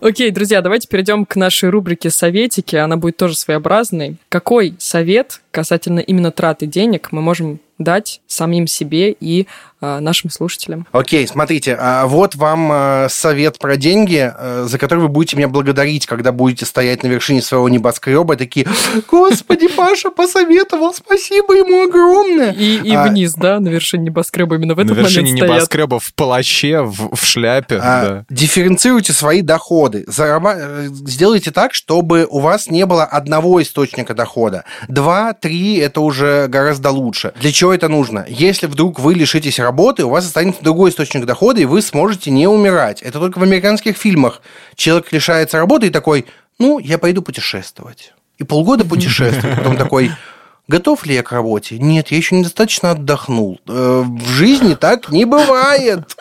Окей, 0.00 0.30
друзья, 0.30 0.60
давайте 0.60 0.88
перейдем 0.88 1.24
к 1.24 1.36
нашей 1.36 1.70
рубрике 1.70 2.10
«Советики». 2.10 2.76
Она 2.76 2.98
будет 2.98 3.16
тоже 3.16 3.34
своеобразной. 3.34 4.16
Какой 4.28 4.74
совет 4.78 5.40
касательно 5.50 6.00
именно 6.00 6.30
траты 6.30 6.66
денег 6.66 7.12
мы 7.12 7.22
можем 7.22 7.60
дать 7.78 8.20
самим 8.26 8.66
себе 8.66 9.16
и 9.18 9.46
нашим 9.80 10.30
слушателям. 10.30 10.86
Окей, 10.92 11.26
смотрите, 11.26 11.76
а 11.78 12.06
вот 12.06 12.34
вам 12.34 12.70
э, 12.72 13.08
совет 13.10 13.58
про 13.58 13.76
деньги, 13.76 14.32
э, 14.34 14.66
за 14.68 14.78
который 14.78 15.00
вы 15.00 15.08
будете 15.08 15.36
меня 15.36 15.48
благодарить, 15.48 16.06
когда 16.06 16.32
будете 16.32 16.64
стоять 16.64 17.02
на 17.02 17.08
вершине 17.08 17.42
своего 17.42 17.68
небоскреба, 17.68 18.36
такие, 18.36 18.66
господи, 19.10 19.68
Паша 19.68 20.10
посоветовал, 20.10 20.94
спасибо 20.94 21.54
ему 21.54 21.86
огромное. 21.86 22.52
И, 22.52 22.78
и 22.78 22.94
а, 22.94 23.04
вниз, 23.04 23.34
да, 23.34 23.60
на 23.60 23.68
вершине 23.68 24.04
небоскреба 24.04 24.56
именно 24.56 24.74
в 24.74 24.78
этот 24.78 24.96
на 24.96 25.00
вершине 25.00 25.32
момент 25.32 25.50
небоскреба 25.50 26.00
в 26.00 26.14
плаще, 26.14 26.80
в, 26.82 27.14
в 27.14 27.24
шляпе. 27.24 27.78
А, 27.82 28.04
да. 28.04 28.24
Дифференцируйте 28.30 29.12
свои 29.12 29.42
доходы. 29.42 30.04
Зараба... 30.06 30.56
Сделайте 30.86 31.50
так, 31.50 31.74
чтобы 31.74 32.26
у 32.30 32.40
вас 32.40 32.70
не 32.70 32.86
было 32.86 33.04
одного 33.04 33.60
источника 33.60 34.14
дохода. 34.14 34.64
Два, 34.88 35.32
три– 35.34 35.76
это 35.76 36.00
уже 36.00 36.46
гораздо 36.48 36.90
лучше. 36.90 37.32
Для 37.40 37.52
чего 37.52 37.74
это 37.74 37.88
нужно? 37.88 38.24
Если 38.28 38.66
вдруг 38.66 38.98
вы 38.98 39.14
лишитесь 39.14 39.58
работы, 39.66 40.04
у 40.04 40.10
вас 40.10 40.24
останется 40.24 40.62
другой 40.62 40.90
источник 40.90 41.24
дохода, 41.26 41.60
и 41.60 41.64
вы 41.64 41.82
сможете 41.82 42.30
не 42.30 42.46
умирать. 42.46 43.02
Это 43.02 43.18
только 43.18 43.40
в 43.40 43.42
американских 43.42 43.96
фильмах. 43.96 44.40
Человек 44.76 45.12
лишается 45.12 45.58
работы 45.58 45.88
и 45.88 45.90
такой, 45.90 46.26
ну, 46.58 46.78
я 46.78 46.98
пойду 46.98 47.20
путешествовать. 47.20 48.14
И 48.38 48.44
полгода 48.44 48.84
путешествует. 48.88 49.56
Потом 49.56 49.76
такой, 49.76 50.12
готов 50.68 51.04
ли 51.04 51.14
я 51.16 51.22
к 51.24 51.32
работе? 51.32 51.78
Нет, 51.78 52.08
я 52.08 52.16
еще 52.16 52.36
недостаточно 52.36 52.92
отдохнул. 52.92 53.60
Э, 53.66 54.04
в 54.06 54.28
жизни 54.28 54.74
так 54.74 55.10
не 55.10 55.24
бывает. 55.24 56.16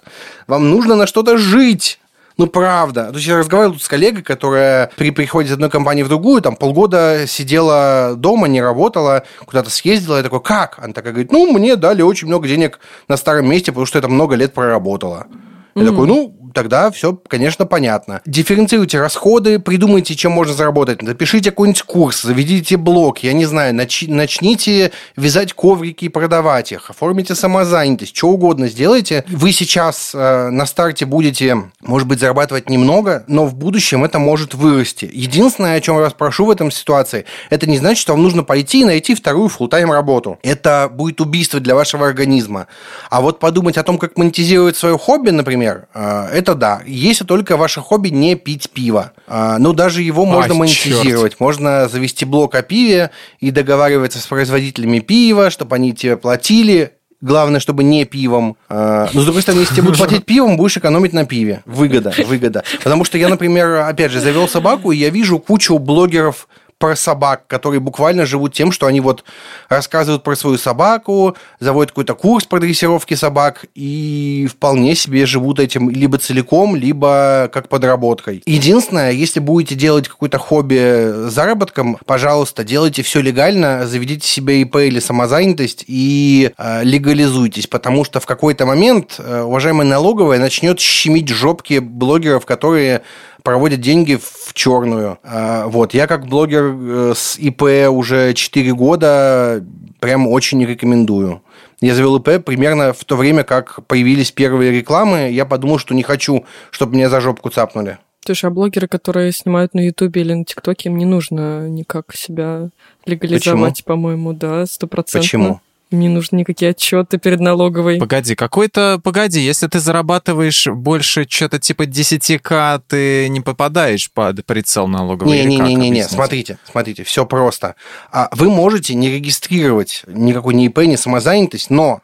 Вам 0.47 0.71
нужно 0.71 0.95
на 0.95 1.05
что-то 1.05 1.37
жить. 1.37 1.99
Ну, 2.37 2.47
правда. 2.47 3.09
То 3.09 3.15
есть 3.15 3.27
я 3.27 3.37
разговаривал 3.37 3.75
тут 3.75 3.83
с 3.83 3.87
коллегой, 3.87 4.21
которая 4.21 4.91
при 4.97 5.11
приходе 5.11 5.49
из 5.49 5.53
одной 5.53 5.69
компании 5.69 6.03
в 6.03 6.09
другую, 6.09 6.41
там 6.41 6.55
полгода 6.55 7.25
сидела 7.27 8.15
дома, 8.17 8.47
не 8.47 8.61
работала, 8.61 9.23
куда-то 9.45 9.69
съездила. 9.69 10.17
Я 10.17 10.23
такой, 10.23 10.41
как? 10.41 10.79
Она 10.79 10.93
такая 10.93 11.13
говорит, 11.13 11.31
ну, 11.31 11.51
мне 11.51 11.75
дали 11.77 12.01
очень 12.01 12.27
много 12.27 12.47
денег 12.47 12.79
на 13.07 13.15
старом 13.15 13.49
месте, 13.49 13.71
потому 13.71 13.85
что 13.85 13.99
это 13.99 14.09
много 14.09 14.35
лет 14.35 14.53
проработала. 14.53 15.27
Я 15.75 15.81
mm-hmm. 15.81 15.89
такой, 15.89 16.07
ну, 16.07 16.44
тогда 16.55 16.89
все, 16.89 17.13
конечно, 17.27 17.67
понятно. 17.67 18.21
Дифференцируйте 18.25 18.99
расходы, 18.99 19.59
придумайте, 19.59 20.15
чем 20.15 20.31
можно 20.31 20.53
заработать. 20.53 21.01
Запишите 21.01 21.51
какой-нибудь 21.51 21.83
курс, 21.83 22.23
заведите 22.23 22.77
блог, 22.77 23.19
я 23.19 23.33
не 23.33 23.45
знаю, 23.45 23.75
нач- 23.75 24.09
начните 24.11 24.91
вязать 25.15 25.53
коврики 25.53 26.05
и 26.05 26.09
продавать 26.09 26.71
их, 26.71 26.89
оформите 26.89 27.35
самозанятость, 27.35 28.15
что 28.15 28.29
угодно 28.29 28.67
сделайте. 28.69 29.25
Вы 29.27 29.51
сейчас 29.51 30.13
э, 30.15 30.49
на 30.49 30.65
старте 30.65 31.05
будете, 31.05 31.57
может 31.81 32.07
быть, 32.07 32.19
зарабатывать 32.19 32.69
немного, 32.69 33.25
но 33.27 33.45
в 33.45 33.53
будущем 33.53 34.05
это 34.05 34.17
может 34.17 34.53
вырасти. 34.53 35.09
Единственное, 35.13 35.75
о 35.75 35.81
чем 35.81 35.95
я 35.95 36.01
вас 36.01 36.13
прошу 36.13 36.45
в 36.45 36.51
этом 36.51 36.71
ситуации, 36.71 37.25
это 37.49 37.67
не 37.67 37.77
значит, 37.77 38.01
что 38.01 38.13
вам 38.13 38.23
нужно 38.23 38.43
пойти 38.43 38.81
и 38.81 38.85
найти 38.85 39.13
вторую 39.13 39.49
full-time 39.49 39.91
работу. 39.91 40.39
Это 40.41 40.89
будет 40.89 41.19
убийство 41.19 41.59
для 41.59 41.75
вашего 41.75 42.07
организма. 42.07 42.67
А 43.09 43.19
вот 43.19 43.39
подумать 43.39 43.77
о 43.77 43.83
том, 43.83 43.97
как 43.97 44.17
монетизировать 44.17 44.77
свое 44.77 44.97
хобби, 44.97 45.31
например, 45.31 45.87
э, 45.93 46.29
это 46.31 46.44
да. 46.53 46.81
Если 46.85 47.23
только 47.23 47.57
ваше 47.57 47.81
хобби 47.81 48.09
не 48.09 48.35
пить 48.35 48.69
пиво. 48.69 49.13
А, 49.27 49.57
ну, 49.57 49.73
даже 49.73 50.01
его 50.03 50.25
можно 50.25 50.53
Ай, 50.53 50.59
монетизировать. 50.59 51.31
Черт. 51.31 51.39
Можно 51.39 51.87
завести 51.87 52.25
блок 52.25 52.53
о 52.55 52.61
пиве 52.61 53.11
и 53.39 53.51
договариваться 53.51 54.19
с 54.19 54.27
производителями 54.27 54.99
пива, 54.99 55.49
чтобы 55.49 55.75
они 55.75 55.93
тебе 55.93 56.17
платили. 56.17 56.91
Главное, 57.21 57.59
чтобы 57.59 57.83
не 57.83 58.05
пивом. 58.05 58.57
А, 58.69 59.09
но, 59.13 59.21
с 59.21 59.23
другой 59.23 59.41
стороны, 59.41 59.61
если 59.61 59.75
тебе 59.75 59.83
будут 59.83 59.97
платить 59.97 60.25
пивом, 60.25 60.57
будешь 60.57 60.77
экономить 60.77 61.13
на 61.13 61.25
пиве. 61.25 61.63
Выгода, 61.65 62.13
выгода. 62.27 62.63
Потому 62.83 63.03
что 63.05 63.17
я, 63.17 63.29
например, 63.29 63.77
опять 63.77 64.11
же, 64.11 64.19
завел 64.19 64.47
собаку, 64.47 64.91
и 64.91 64.97
я 64.97 65.09
вижу 65.09 65.39
кучу 65.39 65.79
блогеров 65.79 66.47
про 66.77 66.95
собак, 66.95 67.47
которые 67.47 67.79
буквально 67.79 68.25
живут 68.25 68.53
тем, 68.53 68.71
что 68.71 68.85
они 68.85 68.99
вот 68.99 69.23
рассказывают 69.69 70.23
про 70.23 70.35
свою 70.35 70.57
собаку, 70.57 71.35
заводят 71.59 71.91
какой-то 71.91 72.15
курс 72.15 72.45
по 72.45 72.59
дрессировке 72.59 73.15
собак 73.15 73.65
и 73.75 74.47
вполне 74.51 74.95
себе 74.95 75.25
живут 75.25 75.59
этим 75.59 75.89
либо 75.89 76.17
целиком, 76.17 76.75
либо 76.75 77.49
как 77.53 77.69
подработкой. 77.69 78.43
Единственное, 78.45 79.11
если 79.11 79.39
будете 79.39 79.75
делать 79.75 80.09
какое-то 80.09 80.37
хобби 80.37 81.29
заработком, 81.29 81.97
пожалуйста, 82.05 82.65
делайте 82.65 83.03
все 83.03 83.21
легально, 83.21 83.87
заведите 83.87 84.27
себе 84.27 84.61
ИП 84.61 84.75
или 84.77 84.99
самозанятость 84.99 85.85
и 85.87 86.51
э, 86.57 86.83
легализуйтесь, 86.83 87.67
потому 87.67 88.03
что 88.03 88.19
в 88.19 88.25
какой-то 88.25 88.65
момент 88.65 89.15
э, 89.19 89.41
уважаемая 89.41 89.87
налоговая 89.87 90.39
начнет 90.39 90.81
щемить 90.81 91.29
жопки 91.29 91.79
блогеров, 91.79 92.45
которые 92.45 93.01
проводят 93.45 93.79
деньги 93.79 94.19
в 94.21 94.53
черную. 94.53 95.19
А, 95.23 95.67
вот, 95.67 95.93
я 95.93 96.07
как 96.07 96.25
блогер 96.25 96.75
э, 96.75 97.13
с 97.15 97.37
ИП 97.37 97.89
уже 97.89 98.33
4 98.33 98.73
года 98.73 99.63
прям 100.01 100.27
очень 100.27 100.57
не 100.57 100.65
рекомендую. 100.65 101.41
Я 101.79 101.93
завел 101.93 102.17
ИП 102.17 102.43
примерно 102.43 102.91
в 102.91 103.05
то 103.05 103.15
время, 103.15 103.43
как 103.43 103.85
появились 103.85 104.31
первые 104.31 104.71
рекламы. 104.71 105.29
Я 105.31 105.45
подумал, 105.45 105.77
что 105.77 105.93
не 105.93 106.03
хочу, 106.03 106.43
чтобы 106.71 106.95
меня 106.95 107.09
за 107.09 107.21
жопку 107.21 107.49
цапнули. 107.49 107.99
Слушай, 108.25 108.47
а 108.47 108.49
блогеры, 108.49 108.87
которые 108.87 109.31
снимают 109.31 109.75
на 109.75 109.81
Ютубе 109.81 110.21
или 110.21 110.33
на 110.33 110.45
ТикТоке, 110.45 110.89
им 110.89 110.97
не 110.97 111.05
нужно 111.05 111.69
никак 111.69 112.15
себя 112.15 112.69
легализовать, 113.05 113.85
по-моему, 113.85 114.33
да, 114.33 114.65
стопроцентно. 114.65 115.21
Почему? 115.21 115.61
Не 115.91 116.09
нужны 116.09 116.37
никакие 116.37 116.71
отчеты 116.71 117.17
перед 117.17 117.39
налоговой. 117.39 117.99
Погоди, 117.99 118.35
какой-то... 118.35 118.99
Погоди, 119.03 119.39
если 119.39 119.67
ты 119.67 119.79
зарабатываешь 119.79 120.67
больше 120.67 121.25
что-то 121.29 121.59
типа 121.59 121.83
10к, 121.83 122.81
ты 122.87 123.29
не 123.29 123.41
попадаешь 123.41 124.11
под 124.11 124.45
прицел 124.45 124.87
налоговой? 124.87 125.45
Не-не-не, 125.45 126.03
смотрите, 126.03 126.57
смотрите, 126.69 127.03
все 127.03 127.25
просто. 127.25 127.75
А 128.11 128.29
вы 128.31 128.49
можете 128.49 128.95
не 128.95 129.09
регистрировать 129.09 130.03
никакой 130.07 130.53
ни 130.53 130.67
ИП, 130.67 130.79
ни 130.79 130.95
самозанятость, 130.95 131.69
но 131.69 132.01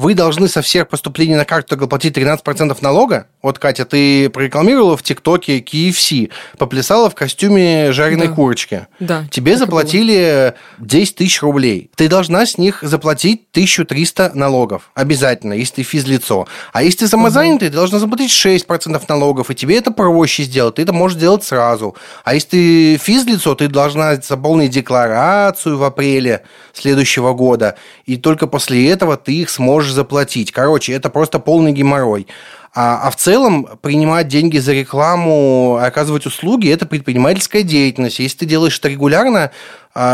вы 0.00 0.14
должны 0.14 0.48
со 0.48 0.62
всех 0.62 0.88
поступлений 0.88 1.34
на 1.34 1.44
карту 1.44 1.76
платить 1.86 2.16
13% 2.16 2.74
налога. 2.80 3.26
Вот, 3.42 3.58
Катя, 3.58 3.84
ты 3.84 4.30
прорекламировала 4.30 4.96
в 4.96 5.02
ТикТоке 5.02 5.58
KFC, 5.60 6.30
поплясала 6.56 7.10
в 7.10 7.14
костюме 7.14 7.92
жареной 7.92 8.28
да. 8.28 8.34
курочки. 8.34 8.86
Да. 8.98 9.26
Тебе 9.30 9.58
заплатили 9.58 10.54
10 10.78 11.16
тысяч 11.16 11.42
рублей. 11.42 11.90
Ты 11.96 12.08
должна 12.08 12.46
с 12.46 12.56
них 12.56 12.78
заплатить 12.80 13.48
1300 13.52 14.32
налогов. 14.34 14.90
Обязательно, 14.94 15.52
если 15.52 15.76
ты 15.76 15.82
физлицо. 15.82 16.48
А 16.72 16.82
если 16.82 17.00
ты 17.00 17.08
самозанятый, 17.08 17.68
угу. 17.68 17.72
ты 17.72 17.76
должна 17.76 17.98
заплатить 17.98 18.30
6% 18.30 19.02
налогов, 19.06 19.50
и 19.50 19.54
тебе 19.54 19.76
это 19.76 19.90
проще 19.90 20.44
сделать. 20.44 20.76
Ты 20.76 20.82
это 20.82 20.94
можешь 20.94 21.18
делать 21.18 21.44
сразу. 21.44 21.94
А 22.24 22.32
если 22.32 22.48
ты 22.48 22.96
физлицо, 22.96 23.54
ты 23.54 23.68
должна 23.68 24.16
заполнить 24.16 24.70
декларацию 24.70 25.76
в 25.76 25.84
апреле 25.84 26.42
следующего 26.72 27.34
года, 27.34 27.76
и 28.06 28.16
только 28.16 28.46
после 28.46 28.88
этого 28.88 29.16
ты 29.16 29.34
их 29.34 29.50
сможешь 29.50 29.89
заплатить. 29.92 30.52
Короче, 30.52 30.92
это 30.92 31.10
просто 31.10 31.38
полный 31.38 31.72
геморрой. 31.72 32.26
А, 32.72 33.08
а 33.08 33.10
в 33.10 33.16
целом 33.16 33.68
принимать 33.82 34.28
деньги 34.28 34.58
за 34.58 34.72
рекламу, 34.72 35.78
оказывать 35.82 36.26
услуги– 36.26 36.68
это 36.70 36.86
предпринимательская 36.86 37.62
деятельность. 37.62 38.20
Если 38.20 38.38
ты 38.38 38.46
делаешь 38.46 38.78
это 38.78 38.88
регулярно, 38.88 39.50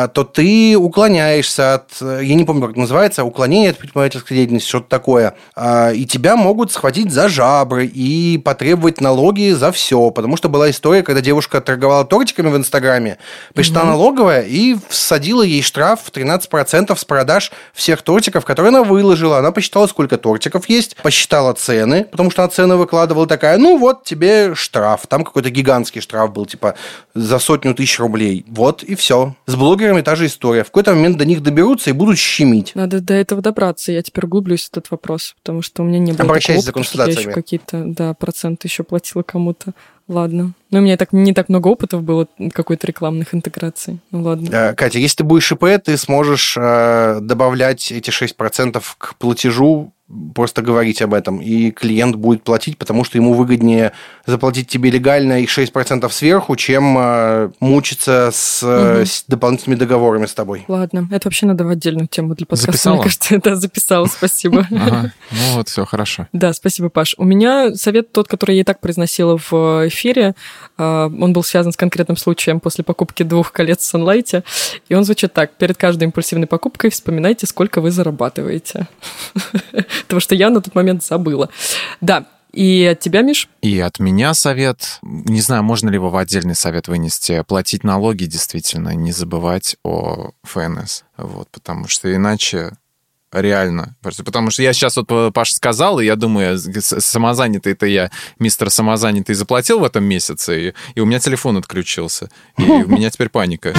то 0.09 0.25
ты 0.25 0.77
уклоняешься 0.77 1.75
от, 1.75 1.91
я 2.01 2.35
не 2.35 2.45
помню, 2.45 2.63
как 2.63 2.71
это 2.71 2.81
называется, 2.81 3.25
уклонение 3.25 3.71
от 3.71 3.79
предпринимательской 3.79 4.35
деятельности, 4.35 4.69
что-то 4.69 4.89
такое, 4.89 5.35
а, 5.55 5.93
и 5.93 6.05
тебя 6.07 6.37
могут 6.37 6.73
схватить 6.73 7.13
за 7.13 7.29
жабры 7.29 7.87
и 7.87 8.39
потребовать 8.39 9.01
налоги 9.01 9.53
за 9.53 9.71
все, 9.73 10.11
потому 10.11 10.37
что 10.37 10.49
была 10.49 10.71
история, 10.71 11.03
когда 11.03 11.21
девушка 11.21 11.61
торговала 11.61 12.05
тортиками 12.05 12.49
в 12.49 12.57
Инстаграме, 12.57 13.19
пришла 13.55 13.83
угу. 13.83 13.91
налоговая 13.91 14.43
и 14.43 14.77
всадила 14.89 15.43
ей 15.43 15.63
штраф 15.63 16.01
в 16.05 16.11
13% 16.11 16.97
с 16.97 17.05
продаж 17.05 17.53
всех 17.73 18.03
тортиков, 18.03 18.45
которые 18.45 18.71
она 18.71 18.83
выложила. 18.83 19.39
Она 19.39 19.53
посчитала, 19.53 19.87
сколько 19.87 20.19
тортиков 20.19 20.69
есть, 20.69 20.97
посчитала 20.97 21.53
цены, 21.53 22.05
потому 22.05 22.31
что 22.31 22.43
она 22.43 22.51
цены 22.51 22.77
выкладывала 22.77 23.27
такая, 23.27 23.59
ну 23.59 23.79
вот 23.79 24.05
тебе 24.05 24.55
штраф, 24.55 25.07
там 25.07 25.25
какой-то 25.25 25.51
гигантский 25.51 26.01
штраф 26.01 26.33
был, 26.33 26.47
типа 26.47 26.75
за 27.15 27.39
сотню 27.39 27.75
тысяч 27.75 27.99
рублей, 27.99 28.45
вот 28.49 28.83
и 28.83 28.95
все. 28.95 29.35
С 29.47 29.55
блогерами 29.77 30.03
та 30.03 30.17
же 30.17 30.27
история. 30.27 30.63
В 30.63 30.67
какой-то 30.67 30.95
момент 30.95 31.19
до 31.19 31.25
них 31.25 31.43
доберутся 31.43 31.91
и 31.91 31.93
будут 31.93 32.19
щемить. 32.19 32.73
Надо 32.75 33.01
до 33.01 33.15
этого 33.15 33.43
добраться. 33.43 33.93
Я 33.93 34.03
теперь 34.03 34.25
углублюсь 34.25 34.65
в 34.65 34.69
этот 34.73 34.91
вопрос, 34.91 35.35
потому 35.43 35.63
что 35.63 35.83
у 35.83 35.87
меня 35.87 35.99
не 35.99 36.13
было 36.13 36.25
Обращайся 36.25 36.67
такого 36.67 36.85
за 36.85 36.91
опыта, 36.91 37.11
я 37.11 37.19
еще 37.21 37.31
какие-то, 37.31 37.85
да, 37.87 38.15
проценты 38.15 38.69
еще 38.69 38.83
платила 38.83 39.23
кому-то. 39.23 39.73
Ладно. 40.09 40.53
Но 40.71 40.79
у 40.79 40.83
меня 40.83 40.97
так 40.97 41.13
не 41.13 41.33
так 41.33 41.49
много 41.49 41.69
опытов 41.69 42.03
было 42.03 42.29
какой-то 42.53 42.87
рекламных 42.87 43.35
интеграций. 43.35 43.99
Ну 44.13 44.23
ладно. 44.23 44.49
Э, 44.53 44.75
Катя, 44.75 45.01
если 45.01 45.19
ты 45.19 45.25
будешь 45.25 45.51
ИП, 45.51 45.65
ты 45.85 45.97
сможешь 45.97 46.57
э, 46.57 47.19
добавлять 47.21 47.91
эти 47.91 48.11
6% 48.11 48.83
к 48.99 49.17
платежу, 49.17 49.93
просто 50.35 50.63
говорить 50.63 51.03
об 51.03 51.15
этом, 51.15 51.39
и 51.39 51.73
клиент 51.73 52.15
будет 52.17 52.45
платить, 52.45 52.79
потому 52.79 53.03
что 53.03 53.19
ему 53.19 53.35
выгоднее 53.35 53.93
заплатить 54.25 54.69
тебе 54.69 54.91
легально 54.91 55.41
и 55.43 55.47
6% 55.47 56.09
сверху, 56.11 56.55
чем 56.55 56.97
э, 56.99 57.51
мучиться 57.61 58.31
с, 58.33 58.61
э, 58.63 58.95
Мгм. 58.99 59.07
с 59.07 59.25
дополнительными 59.27 59.79
договорами 59.79 60.27
с 60.27 60.35
тобой. 60.35 60.65
Ладно. 60.69 61.09
Это 61.11 61.27
вообще 61.29 61.47
надо 61.47 61.65
в 61.65 61.69
отдельную 61.71 62.07
тему 62.07 62.35
для 62.37 62.47
подкаста. 62.47 62.71
Записала? 62.73 62.95
Мне 62.95 63.03
кажется, 63.05 63.41
да, 63.45 63.57
записала. 63.57 64.07
Спасибо. 64.07 64.67
Ага. 64.77 65.13
Ну 65.33 65.55
вот, 65.57 65.69
все 65.69 65.85
хорошо. 65.85 66.29
Да, 66.33 66.53
спасибо, 66.53 66.89
Паш. 66.89 67.15
У 67.19 67.25
меня 67.25 67.75
совет 67.75 68.13
тот, 68.13 68.29
который 68.29 68.55
я 68.57 68.61
и 68.61 68.65
так 68.65 68.81
произносила 68.81 69.37
в 69.39 69.89
эфире. 69.89 70.35
А, 70.79 71.07
Он 71.07 71.33
был 71.33 71.43
связан 71.43 71.73
с 71.73 71.77
конкретным 71.77 72.17
случаем 72.17 72.61
после 72.61 72.85
покупки 72.85 73.23
двух 73.25 73.51
колец 73.53 73.81
в 73.81 73.95
Sunlight. 73.95 74.45
И 74.89 74.95
он 74.95 75.03
звучит 75.05 75.33
так. 75.33 75.53
Перед 75.57 75.77
каждой 75.77 76.05
импульсивной 76.05 76.47
покупкой 76.47 76.91
вспоминайте, 76.91 77.47
сколько 77.47 77.81
вы 77.81 77.91
зарабатываете. 77.91 78.87
Потому 80.03 80.21
что 80.21 80.35
я 80.35 80.51
на 80.51 80.61
тот 80.61 80.75
момент 80.75 81.05
забыла. 81.05 81.49
Да, 82.01 82.27
и 82.53 82.85
от 82.91 83.01
тебя, 83.01 83.21
Миш? 83.23 83.49
И 83.61 83.79
от 83.81 83.99
меня 83.99 84.33
совет, 84.33 84.99
не 85.03 85.41
знаю, 85.43 85.63
можно 85.63 85.91
ли 85.91 85.97
его 85.97 86.09
в 86.11 86.17
отдельный 86.17 86.55
совет 86.55 86.89
вынести, 86.89 87.43
платить 87.47 87.85
налоги 87.85 88.25
действительно, 88.25 88.95
не 88.95 89.13
забывать 89.13 89.77
о 89.85 90.31
ФНС, 90.45 91.05
вот, 91.19 91.49
потому 91.51 91.87
что 91.89 92.15
иначе 92.15 92.71
реально, 93.33 93.97
потому 94.01 94.51
что 94.51 94.63
я 94.63 94.73
сейчас 94.73 94.97
вот 94.97 95.07
э, 95.11 95.31
Паша 95.35 95.53
сказал, 95.55 96.01
и 96.01 96.07
я 96.07 96.17
думаю, 96.17 96.57
с- 96.57 97.01
самозанятый-то 97.01 97.85
я, 97.85 98.11
мистер 98.39 98.71
самозанятый, 98.71 99.35
заплатил 99.35 99.81
в 99.81 99.85
этом 99.85 100.05
месяце, 100.05 100.69
и, 100.69 100.75
и 100.95 101.01
у 101.01 101.05
меня 101.05 101.19
телефон 101.19 101.59
отключился, 101.59 102.31
и 102.57 102.63
у 102.63 102.89
меня 102.89 103.11
теперь 103.11 103.29
паника. 103.29 103.75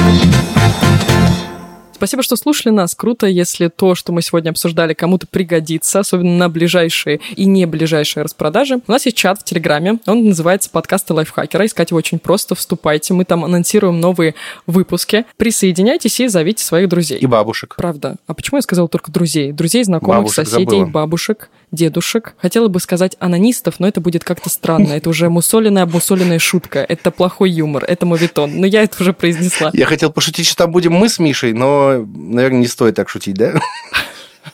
Спасибо, 1.97 2.21
что 2.21 2.35
слушали 2.35 2.71
нас. 2.71 2.93
Круто, 2.93 3.25
если 3.25 3.69
то, 3.69 3.95
что 3.95 4.11
мы 4.11 4.21
сегодня 4.21 4.51
обсуждали, 4.51 4.93
кому-то 4.93 5.25
пригодится, 5.25 5.99
особенно 5.99 6.37
на 6.37 6.47
ближайшие 6.47 7.19
и 7.35 7.45
не 7.45 7.65
ближайшие 7.65 8.23
распродажи. 8.23 8.79
У 8.87 8.91
нас 8.91 9.05
есть 9.05 9.17
чат 9.17 9.39
в 9.39 9.43
Телеграме, 9.43 9.99
он 10.05 10.25
называется 10.25 10.69
«Подкасты 10.69 11.13
лайфхакера». 11.13 11.65
Искать 11.65 11.89
его 11.89 11.97
очень 11.97 12.19
просто, 12.19 12.53
вступайте, 12.53 13.15
мы 13.15 13.25
там 13.25 13.43
анонсируем 13.43 13.99
новые 13.99 14.35
выпуски. 14.67 15.25
Присоединяйтесь 15.37 16.19
и 16.19 16.27
зовите 16.27 16.63
своих 16.63 16.87
друзей. 16.87 17.17
И 17.17 17.25
бабушек. 17.25 17.73
Правда. 17.75 18.17
А 18.27 18.35
почему 18.35 18.59
я 18.59 18.61
сказала 18.61 18.87
только 18.87 19.11
друзей? 19.11 19.51
Друзей, 19.51 19.83
знакомых, 19.83 20.17
Бабушек 20.17 20.47
соседей, 20.47 20.65
забыла. 20.65 20.85
бабушек, 20.85 21.49
дедушек. 21.72 22.36
Хотела 22.38 22.68
бы 22.68 22.80
сказать 22.80 23.15
анонистов, 23.20 23.80
но 23.80 23.88
это 23.88 24.01
будет 24.01 24.24
как-то 24.24 24.49
странно. 24.49 24.93
Это 24.93 25.09
уже 25.09 25.30
мусоленная, 25.30 25.84
обмусоленная 25.84 26.39
шутка. 26.39 26.80
Это 26.88 27.11
плохой 27.11 27.51
юмор, 27.51 27.84
это 27.84 28.05
мовитон. 28.05 28.59
Но 28.59 28.65
я 28.65 28.84
это 28.84 29.01
уже 29.01 29.13
произнесла. 29.13 29.72
Я 29.74 29.86
хотел 29.86 30.11
пошутить, 30.11 30.47
что 30.47 30.57
там 30.57 30.72
будем 30.72 30.93
мы 30.93 31.09
с 31.09 31.20
Мишей, 31.20 31.53
но, 31.53 32.05
наверное, 32.15 32.59
не 32.59 32.68
стоит 32.68 32.95
так 32.95 33.09
шутить, 33.09 33.36
да? 33.36 33.59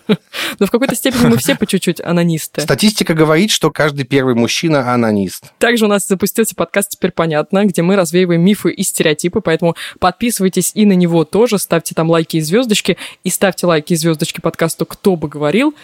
Но 0.60 0.66
в 0.66 0.72
какой-то 0.72 0.96
степени 0.96 1.28
мы 1.28 1.38
все 1.38 1.56
по 1.56 1.66
чуть-чуть 1.66 2.02
анонисты. 2.02 2.62
Статистика 2.62 3.14
говорит, 3.14 3.52
что 3.52 3.72
каждый 3.72 4.06
первый 4.06 4.36
мужчина 4.36 4.94
анонист. 4.94 5.52
Также 5.58 5.86
у 5.86 5.88
нас 5.88 6.08
запустился 6.08 6.56
подкаст 6.56 6.92
«Теперь 6.92 7.12
понятно», 7.12 7.66
где 7.66 7.82
мы 7.82 7.96
развеиваем 7.96 8.42
мифы 8.42 8.72
и 8.72 8.84
стереотипы, 8.84 9.42
поэтому 9.42 9.76
подписывайтесь 10.00 10.72
и 10.74 10.86
на 10.86 10.94
него 10.94 11.26
тоже, 11.26 11.58
ставьте 11.58 11.96
там 11.96 12.10
лайки 12.10 12.38
и 12.38 12.42
звездочки, 12.42 12.98
и 13.24 13.30
ставьте 13.30 13.68
лайки 13.68 13.94
и 13.94 13.96
звездочки 13.96 14.42
подкасту 14.42 14.86
«Кто 14.86 15.16
бы 15.16 15.28
говорил». 15.28 15.76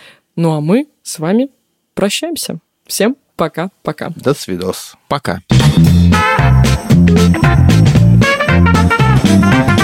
Ну 0.41 0.53
а 0.53 0.61
мы 0.61 0.87
с 1.03 1.19
вами 1.19 1.49
прощаемся. 1.95 2.59
Всем 2.87 3.17
пока-пока. 3.35 4.11
До 4.15 4.33
свидос. 4.33 4.95
Пока. 5.09 5.41
Thank 9.31 9.78